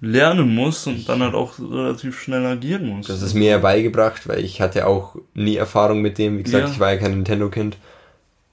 lernen 0.00 0.54
muss 0.54 0.86
und 0.86 1.08
dann 1.08 1.22
halt 1.22 1.34
auch 1.34 1.58
relativ 1.58 2.20
schnell 2.20 2.44
agieren 2.46 2.86
muss. 2.86 3.06
Das 3.08 3.20
ist 3.22 3.34
mir 3.34 3.50
ja 3.50 3.58
beigebracht, 3.58 4.28
weil 4.28 4.44
ich 4.44 4.60
hatte 4.60 4.86
auch 4.86 5.16
nie 5.34 5.56
Erfahrung 5.56 6.00
mit 6.02 6.18
dem. 6.18 6.38
Wie 6.38 6.42
gesagt, 6.44 6.66
Ja. 6.68 6.72
ich 6.72 6.80
war 6.80 6.92
ja 6.92 6.98
kein 6.98 7.12
Nintendo-Kind. 7.12 7.76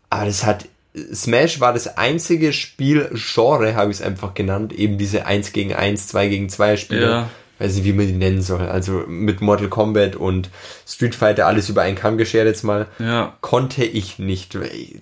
Aber 0.09 0.25
das 0.25 0.45
hat. 0.45 0.65
Smash 1.13 1.59
war 1.59 1.73
das 1.73 1.97
einzige 1.97 2.53
Spielgenre, 2.53 3.75
habe 3.75 3.91
ich 3.91 3.97
es 3.97 4.01
einfach 4.01 4.33
genannt, 4.33 4.71
eben 4.71 4.97
diese 4.97 5.25
1 5.25 5.51
gegen 5.51 5.73
1, 5.73 6.07
2 6.07 6.29
gegen 6.29 6.47
2 6.47 6.77
Spiele, 6.77 7.09
Ja. 7.09 7.29
weiß 7.59 7.75
nicht, 7.75 7.83
wie 7.83 7.91
man 7.91 8.07
die 8.07 8.13
nennen 8.13 8.41
soll. 8.41 8.61
Also 8.61 9.03
mit 9.05 9.41
Mortal 9.41 9.67
Kombat 9.67 10.15
und 10.15 10.49
Street 10.87 11.13
Fighter 11.13 11.47
alles 11.47 11.67
über 11.67 11.81
einen 11.81 11.97
Kamm 11.97 12.17
geschert 12.17 12.47
jetzt 12.47 12.63
mal. 12.63 12.87
Ja. 12.99 13.35
Konnte 13.41 13.83
ich 13.83 14.19
nicht. 14.19 14.57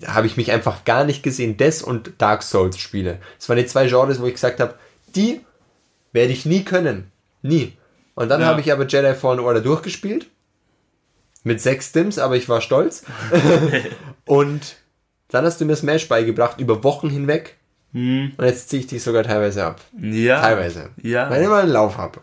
Habe 0.06 0.26
ich 0.26 0.36
mich 0.36 0.50
einfach 0.50 0.84
gar 0.84 1.04
nicht 1.04 1.22
gesehen. 1.22 1.56
Des 1.58 1.80
und 1.82 2.10
Dark 2.18 2.42
Souls 2.42 2.76
Spiele. 2.78 3.18
Das 3.38 3.48
waren 3.48 3.58
die 3.58 3.66
zwei 3.66 3.86
Genres, 3.86 4.20
wo 4.20 4.26
ich 4.26 4.34
gesagt 4.34 4.58
habe, 4.58 4.74
die 5.14 5.40
werde 6.14 6.32
ich 6.32 6.46
nie 6.46 6.64
können. 6.64 7.10
Nie. 7.42 7.74
Und 8.14 8.30
dann 8.30 8.40
Ja. 8.40 8.46
habe 8.46 8.62
ich 8.62 8.72
aber 8.72 8.86
Jedi 8.86 9.12
Fallen 9.14 9.40
Order 9.40 9.60
durchgespielt. 9.60 10.28
Mit 11.42 11.60
sechs 11.60 11.90
Stims, 11.90 12.18
aber 12.18 12.36
ich 12.36 12.48
war 12.48 12.62
stolz. 12.62 13.04
und 14.24 14.76
dann 15.28 15.44
hast 15.44 15.60
du 15.60 15.66
mir 15.66 15.76
Smash 15.76 16.08
beigebracht 16.08 16.58
über 16.58 16.82
Wochen 16.84 17.10
hinweg. 17.10 17.56
Hm. 17.92 18.32
Und 18.36 18.44
jetzt 18.44 18.70
ziehe 18.70 18.80
ich 18.80 18.86
dich 18.86 19.02
sogar 19.02 19.24
teilweise 19.24 19.64
ab. 19.66 19.80
Ja. 20.00 20.40
Teilweise. 20.40 20.90
Ja. 21.02 21.28
Wenn 21.30 21.42
ich 21.42 21.48
mal 21.48 21.62
einen 21.62 21.72
Lauf 21.72 21.98
habe. 21.98 22.20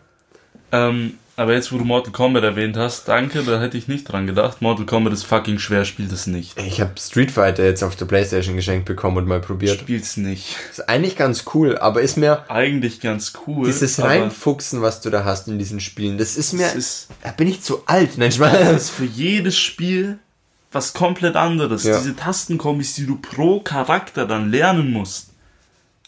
Ähm, 0.72 1.18
aber 1.36 1.54
jetzt, 1.54 1.72
wo 1.72 1.78
du 1.78 1.84
Mortal 1.84 2.12
Kombat 2.12 2.44
erwähnt 2.44 2.76
hast, 2.76 3.08
danke, 3.08 3.42
da 3.42 3.60
hätte 3.60 3.78
ich 3.78 3.88
nicht 3.88 4.04
dran 4.04 4.26
gedacht. 4.26 4.60
Mortal 4.60 4.86
Kombat 4.86 5.12
ist 5.12 5.24
fucking 5.24 5.58
schwer, 5.58 5.84
spielt 5.84 6.12
es 6.12 6.26
nicht. 6.26 6.58
Ich 6.60 6.80
habe 6.80 6.92
Street 6.98 7.30
Fighter 7.30 7.64
jetzt 7.64 7.82
auf 7.82 7.96
der 7.96 8.04
Playstation 8.04 8.56
geschenkt 8.56 8.84
bekommen 8.84 9.16
und 9.16 9.26
mal 9.26 9.40
probiert. 9.40 9.80
Spiel's 9.80 10.16
nicht. 10.16 10.56
Ist 10.70 10.88
eigentlich 10.88 11.16
ganz 11.16 11.44
cool, 11.54 11.78
aber 11.78 12.02
ist 12.02 12.16
mir 12.16 12.44
Eigentlich 12.50 13.00
ganz 13.00 13.32
cool. 13.46 13.66
dieses 13.66 14.00
Reinfuchsen, 14.02 14.82
was 14.82 15.00
du 15.00 15.10
da 15.10 15.24
hast 15.24 15.48
in 15.48 15.58
diesen 15.58 15.80
Spielen, 15.80 16.18
das 16.18 16.36
ist 16.36 16.52
mir. 16.52 16.66
es 16.66 16.74
ist, 16.74 17.08
da 17.22 17.30
bin 17.30 17.48
ich 17.48 17.62
zu 17.62 17.82
alt. 17.86 18.18
Nein, 18.18 18.28
es 18.28 18.36
Spaß. 18.36 18.72
ist 18.76 18.90
für 18.90 19.04
jedes 19.04 19.58
Spiel 19.58 20.18
was 20.70 20.92
komplett 20.94 21.36
anderes. 21.36 21.84
Ja. 21.84 21.98
Diese 21.98 22.16
Tastenkombis, 22.16 22.94
die 22.94 23.06
du 23.06 23.16
pro 23.16 23.60
Charakter 23.60 24.26
dann 24.26 24.50
lernen 24.50 24.90
musst. 24.90 25.30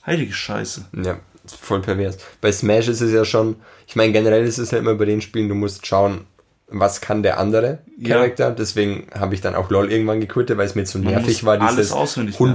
Heilige 0.07 0.33
Scheiße. 0.33 0.87
Ja, 1.05 1.19
voll 1.47 1.81
pervers. 1.81 2.19
Bei 2.41 2.51
Smash 2.53 2.89
ist 2.89 3.01
es 3.01 3.13
ja 3.13 3.25
schon. 3.25 3.57
Ich 3.87 3.97
meine, 3.97 4.13
generell 4.13 4.45
ist 4.45 4.59
es 4.59 4.71
ja 4.71 4.79
immer 4.79 4.95
bei 4.95 5.05
den 5.05 5.21
Spielen, 5.21 5.49
du 5.49 5.55
musst 5.55 5.87
schauen, 5.87 6.23
was 6.69 7.01
kann 7.01 7.23
der 7.23 7.39
andere 7.39 7.79
Ja. 7.99 8.17
Charakter. 8.17 8.51
Deswegen 8.51 9.07
habe 9.15 9.35
ich 9.35 9.41
dann 9.41 9.55
auch 9.55 9.71
LOL 9.71 9.93
irgendwann 9.93 10.21
gequittet, 10.21 10.57
weil 10.59 10.67
es 10.67 10.75
mir 10.75 10.85
zu 10.85 10.99
Man 10.99 11.13
nervig 11.15 11.45
war, 11.45 11.61
alles 11.61 11.77
dieses 11.77 11.93
auswendig 11.93 12.39
lernen. 12.39 12.55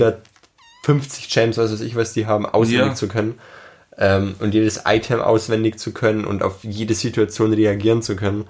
150 0.83 1.29
Gems, 1.29 1.57
was 1.57 1.71
weiß 1.71 1.81
ich, 1.81 1.95
was 1.95 2.13
die 2.13 2.25
haben, 2.25 2.45
auswendig 2.45 2.87
Ja. 2.87 2.95
zu 2.95 3.07
können. 3.07 3.39
Ähm, 3.97 4.35
und 4.39 4.53
jedes 4.53 4.83
Item 4.85 5.19
auswendig 5.19 5.77
zu 5.77 5.91
können 5.91 6.23
und 6.25 6.41
auf 6.41 6.63
jede 6.63 6.93
Situation 6.93 7.53
reagieren 7.53 8.01
zu 8.01 8.15
können. 8.15 8.45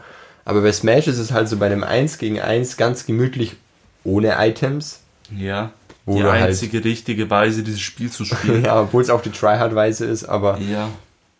Aber 0.45 0.61
bei 0.61 0.71
Smash 0.71 1.07
ist 1.07 1.17
es 1.17 1.31
halt 1.31 1.49
so 1.49 1.57
bei 1.57 1.65
einem 1.65 1.83
1 1.83 2.17
gegen 2.19 2.39
1 2.39 2.77
ganz 2.77 3.05
gemütlich 3.05 3.55
ohne 4.03 4.35
Items. 4.39 4.99
Ja. 5.35 5.71
Die 6.17 6.23
halt- 6.23 6.43
einzige 6.43 6.83
richtige 6.83 7.29
Weise, 7.29 7.63
dieses 7.63 7.81
Spiel 7.81 8.09
zu 8.09 8.25
spielen. 8.25 8.63
Ja, 8.65 8.81
obwohl 8.81 9.01
es 9.01 9.09
auch 9.09 9.21
die 9.21 9.31
Tryhard-Weise 9.31 10.05
ist, 10.05 10.25
aber 10.25 10.59
ja. 10.59 10.89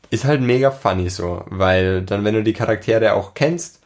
ist 0.10 0.26
halt 0.26 0.42
mega 0.42 0.72
funny 0.72 1.10
so, 1.10 1.44
weil 1.48 2.02
dann, 2.02 2.24
wenn 2.24 2.36
du 2.36 2.44
die 2.44 2.54
Charaktere 2.54 3.14
auch 3.14 3.34
kennst 3.34 3.80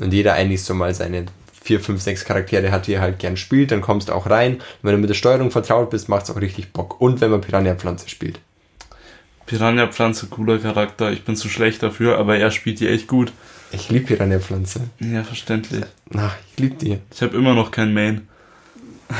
und 0.00 0.12
jeder 0.12 0.34
eigentlich 0.34 0.62
so 0.62 0.74
mal 0.74 0.94
seine 0.94 1.26
vier, 1.62 1.80
fünf, 1.80 2.00
sechs 2.00 2.24
Charaktere 2.24 2.70
hat, 2.70 2.86
die 2.86 2.94
er 2.94 3.02
halt 3.02 3.18
gern 3.18 3.36
spielt, 3.36 3.70
dann 3.70 3.80
kommst 3.80 4.08
du 4.08 4.14
auch 4.14 4.30
rein. 4.30 4.54
Und 4.54 4.62
wenn 4.82 4.92
du 4.92 4.98
mit 4.98 5.10
der 5.10 5.14
Steuerung 5.14 5.50
vertraut 5.50 5.90
bist, 5.90 6.08
macht's 6.08 6.30
auch 6.30 6.40
richtig 6.40 6.72
Bock. 6.72 7.00
Und 7.00 7.20
wenn 7.20 7.30
man 7.30 7.40
Piranha-Pflanze 7.40 8.08
spielt. 8.08 8.40
Piranha-Pflanze, 9.46 10.26
cooler 10.28 10.58
Charakter. 10.58 11.10
Ich 11.10 11.24
bin 11.24 11.36
zu 11.36 11.48
schlecht 11.48 11.82
dafür, 11.82 12.18
aber 12.18 12.38
er 12.38 12.50
spielt 12.50 12.80
die 12.80 12.88
echt 12.88 13.06
gut. 13.06 13.32
Ich 13.72 13.90
lieb 13.90 14.06
Piranha-Pflanze. 14.06 14.80
Ja, 15.00 15.22
verständlich. 15.24 15.84
Ach, 16.16 16.34
ich 16.52 16.62
lieb 16.62 16.78
die. 16.78 16.98
Ich 17.12 17.22
habe 17.22 17.36
immer 17.36 17.54
noch 17.54 17.70
kein 17.70 17.92
Main. 17.92 18.28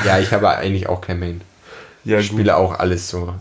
Ja, 0.04 0.18
ich 0.18 0.32
habe 0.32 0.48
eigentlich 0.48 0.88
auch 0.88 1.00
kein 1.00 1.18
Main. 1.20 1.40
Ja, 2.04 2.18
Ich 2.18 2.26
spiele 2.26 2.56
auch 2.56 2.78
alles 2.78 3.08
so. 3.08 3.34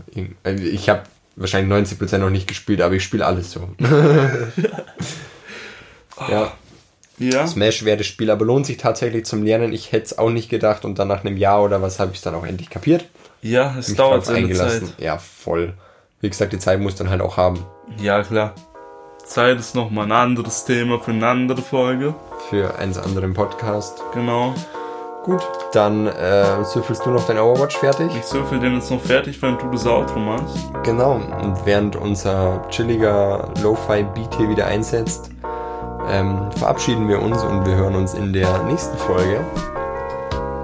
Ich 0.45 0.89
habe 0.89 1.03
wahrscheinlich 1.35 1.89
90% 1.89 2.17
noch 2.17 2.29
nicht 2.29 2.47
gespielt, 2.47 2.81
aber 2.81 2.95
ich 2.95 3.03
spiele 3.03 3.25
alles 3.25 3.51
so. 3.51 3.69
ja, 6.29 6.51
Ja. 7.19 7.47
Smash 7.47 7.83
wäre 7.85 7.97
das 7.97 8.07
Spiel, 8.07 8.29
aber 8.29 8.45
lohnt 8.45 8.65
sich 8.65 8.77
tatsächlich 8.77 9.25
zum 9.25 9.43
Lernen. 9.43 9.73
Ich 9.73 9.91
hätte 9.91 10.05
es 10.05 10.17
auch 10.17 10.29
nicht 10.29 10.49
gedacht 10.49 10.85
und 10.85 10.99
dann 10.99 11.07
nach 11.07 11.23
einem 11.23 11.37
Jahr 11.37 11.63
oder 11.63 11.81
was 11.81 11.99
habe 11.99 12.11
ich 12.11 12.17
es 12.17 12.23
dann 12.23 12.35
auch 12.35 12.45
endlich 12.45 12.69
kapiert. 12.69 13.05
Ja, 13.41 13.75
es 13.77 13.89
Mich 13.89 13.97
dauert 13.97 14.25
seine 14.25 14.51
Zeit. 14.53 14.83
Ja, 14.97 15.17
voll. 15.17 15.73
Wie 16.21 16.29
gesagt, 16.29 16.53
die 16.53 16.59
Zeit 16.59 16.79
muss 16.79 16.95
dann 16.95 17.09
halt 17.09 17.21
auch 17.21 17.37
haben. 17.37 17.65
Ja, 18.01 18.23
klar. 18.23 18.53
Zeit 19.23 19.59
ist 19.59 19.75
nochmal 19.75 20.05
ein 20.05 20.11
anderes 20.11 20.65
Thema 20.65 20.99
für 20.99 21.11
eine 21.11 21.27
andere 21.27 21.61
Folge. 21.61 22.15
Für 22.49 22.75
einen 22.77 22.97
anderen 22.97 23.33
Podcast. 23.33 24.01
Genau. 24.13 24.55
Gut, 25.27 25.45
dann 25.73 26.07
äh, 26.07 26.63
süffelst 26.63 27.05
du 27.05 27.09
noch 27.09 27.27
dein 27.27 27.37
Overwatch 27.37 27.75
fertig. 27.75 28.09
Ich 28.17 28.33
würfel 28.33 28.61
den 28.61 28.75
jetzt 28.75 28.89
noch 28.89 29.01
fertig, 29.01 29.41
während 29.41 29.61
du 29.61 29.69
das 29.69 29.85
Outro 29.85 30.19
machst. 30.19 30.57
Genau, 30.83 31.15
und 31.15 31.65
während 31.65 31.97
unser 31.97 32.65
chilliger 32.69 33.49
Lo-Fi-Beat 33.61 34.35
hier 34.35 34.47
wieder 34.47 34.67
einsetzt, 34.67 35.29
ähm, 36.09 36.49
verabschieden 36.55 37.09
wir 37.09 37.21
uns 37.21 37.43
und 37.43 37.65
wir 37.65 37.75
hören 37.75 37.95
uns 37.95 38.13
in 38.13 38.31
der 38.31 38.63
nächsten 38.63 38.97
Folge. 38.97 39.41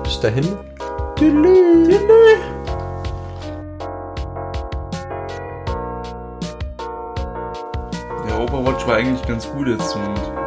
Bis 0.02 0.22
dahin. 0.22 0.58
Tschüss. 1.18 2.00
Ja, 8.30 8.40
Overwatch 8.40 8.88
war 8.88 8.96
eigentlich 8.96 9.28
ganz 9.28 9.46
gut 9.52 9.68
jetzt 9.68 9.94
und 9.94 10.43